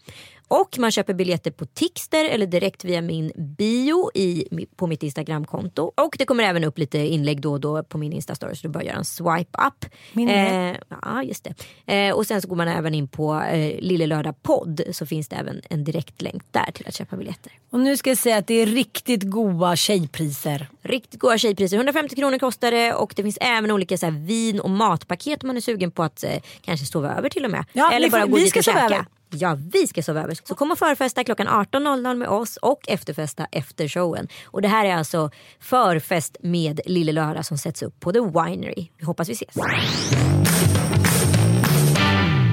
Och 0.48 0.80
man 0.80 0.91
köper 0.91 1.14
biljetter 1.14 1.52
på 1.52 1.66
Tixter 1.66 2.26
eller 2.26 2.45
direkt 2.45 2.86
via 2.86 3.02
min 3.02 3.32
bio 3.36 4.12
i, 4.14 4.48
på 4.76 4.88
mitt 4.88 5.04
Instagramkonto. 5.04 5.91
Och 5.95 6.16
det 6.18 6.26
kommer 6.26 6.43
även 6.43 6.64
upp 6.64 6.78
lite 6.78 6.98
inlägg 6.98 7.41
då 7.41 7.52
och 7.52 7.60
då 7.60 7.84
på 7.84 7.98
min 7.98 8.14
Instastory 8.14 8.56
så 8.56 8.68
du 8.68 8.74
bara 8.74 8.84
göra 8.84 8.98
en 8.98 9.06
swipe 9.06 9.58
up. 9.68 9.86
Min 10.14 10.30
eh, 10.30 10.76
ja, 11.02 11.24
just 11.24 11.48
det. 11.86 12.08
Eh, 12.08 12.16
och 12.16 12.28
sen 12.28 12.41
så 12.41 12.48
går 12.48 12.56
man 12.56 12.68
även 12.68 12.93
in 12.93 13.08
på 13.08 13.41
eh, 13.41 13.80
Lille 13.80 14.08
Lördag 14.08 14.43
podd 14.43 14.82
så 14.91 15.06
finns 15.06 15.28
det 15.28 15.36
även 15.36 15.62
en 15.70 15.84
direktlänk 15.84 16.43
där 16.52 16.72
till 16.74 16.88
att 16.88 16.95
köpa 16.95 17.18
biljetter. 17.18 17.52
Och 17.70 17.80
nu 17.80 17.98
ska 17.98 18.10
jag 18.10 18.18
säga 18.18 18.38
att 18.38 18.48
det 18.48 18.54
är 18.54 18.66
riktigt 18.66 19.24
goda 19.24 19.76
tjejpriser. 19.76 20.68
Riktigt 20.82 21.20
goda 21.20 21.38
tjejpriser. 21.38 21.78
150 21.78 22.16
kronor 22.16 22.38
kostar 22.39 22.72
det 22.72 22.93
och 22.93 23.14
det 23.16 23.24
finns 23.24 23.38
även 23.41 23.72
olika 23.72 23.98
så 23.98 24.06
här, 24.06 24.14
vin 24.14 24.60
och 24.60 24.70
matpaket 24.70 25.43
om 25.43 25.48
man 25.48 25.58
är 25.58 25.62
sugen 25.62 25.91
på 25.91 26.04
att 26.04 26.24
eh, 26.24 26.32
kanske 26.62 26.86
sova 26.86 27.16
över 27.18 27.30
till 27.30 27.45
och 27.45 27.52
med. 27.52 27.66
Ja, 27.74 27.91
Eller 27.91 28.10
bara 28.10 28.26
gå 28.26 28.36
vi 28.36 28.41
dit 28.41 28.50
ska 28.50 28.60
och 28.60 28.64
käka. 28.64 28.86
över. 28.86 29.06
Ja, 29.30 29.58
vi 29.74 29.88
ska 29.88 30.04
sova 30.04 30.24
över. 30.24 30.38
Så 30.44 30.56
kom 30.56 30.72
och 30.72 30.78
förfesta 30.78 31.24
klockan 31.24 31.48
18.00 31.48 32.16
med 32.16 32.28
oss 32.28 32.58
och 32.58 32.90
efterfesta 32.90 33.48
efter 33.52 33.88
showen. 33.88 34.28
Och 34.46 34.62
det 34.62 34.68
här 34.68 34.86
är 34.86 34.96
alltså 34.96 35.32
förfest 35.60 36.38
med 36.42 36.82
Lille 36.86 37.12
Lördag 37.12 37.46
som 37.46 37.58
sätts 37.58 37.84
upp 37.84 38.00
på 38.00 38.12
The 38.12 38.20
Winery. 38.20 38.88
Vi 38.98 39.06
hoppas 39.06 39.30
vi 39.30 39.34
ses. 39.34 39.56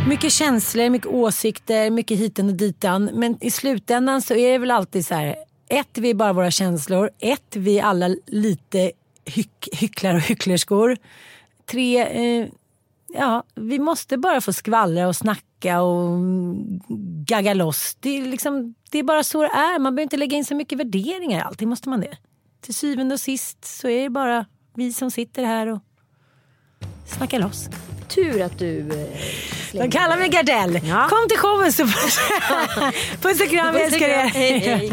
Mycket 0.09 0.33
känslor, 0.33 0.91
mycket 0.91 1.09
åsikter, 1.09 1.91
mycket 1.91 2.19
hitan 2.19 2.49
och 2.49 2.55
ditan. 2.55 3.11
Men 3.15 3.37
i 3.41 3.51
slutändan 3.51 4.23
så 4.23 4.35
är 4.35 4.53
det 4.53 4.59
väl 4.59 4.71
alltid 4.71 5.07
så 5.07 5.15
här. 5.15 5.37
Ett, 5.69 5.99
vi 5.99 6.11
är 6.11 6.15
bara 6.15 6.33
våra 6.33 6.51
känslor. 6.51 7.11
Ett, 7.19 7.57
vi 7.57 7.79
är 7.79 7.83
alla 7.83 8.17
lite 8.27 8.93
hyck, 9.25 9.69
hycklare 9.73 10.17
och 10.17 10.23
hycklerskor. 10.23 10.97
Tre, 11.71 12.07
eh, 12.07 12.47
ja, 13.15 13.43
vi 13.55 13.79
måste 13.79 14.19
bara 14.19 14.41
få 14.41 14.53
skvallra 14.53 15.09
och 15.09 15.17
snacka 15.17 15.43
och 15.65 16.09
mm, 16.09 16.81
gagga 17.27 17.55
loss. 17.55 17.97
Det 18.01 18.19
är, 18.19 18.23
liksom, 18.23 18.75
det 18.91 18.99
är 18.99 19.03
bara 19.03 19.25
så 19.25 19.43
det 19.43 19.49
är. 19.49 19.79
Man 19.79 19.95
behöver 19.95 20.03
inte 20.03 20.17
lägga 20.17 20.37
in 20.37 20.45
så 20.45 20.55
mycket 20.55 20.79
värderingar 20.79 21.39
i 21.39 21.43
allting. 21.43 21.69
Måste 21.69 21.89
man 21.89 22.01
det? 22.01 22.17
Till 22.61 22.75
syvende 22.75 23.15
och 23.15 23.21
sist 23.21 23.65
så 23.65 23.89
är 23.89 24.03
det 24.03 24.11
bara 24.11 24.47
vi 24.75 24.93
som 24.93 25.11
sitter 25.11 25.45
här 25.45 25.67
och 25.67 25.79
snackar 27.07 27.39
loss. 27.39 27.69
Tur 28.09 28.43
att 28.43 28.59
du... 28.59 28.79
Eh, 28.79 29.81
De 29.83 29.91
kallar 29.91 30.17
mig 30.17 30.29
Gardell. 30.29 30.81
Ja. 30.89 31.07
Kom 31.09 31.29
till 31.29 31.39
showen 31.39 31.73
så 31.73 31.87
Puss 33.21 33.41
och 33.41 33.49
kram, 33.51 33.75
jag 33.75 33.83
älskar 33.85 34.09
er. 34.09 34.25
Hej, 34.25 34.59
hej. 34.59 34.93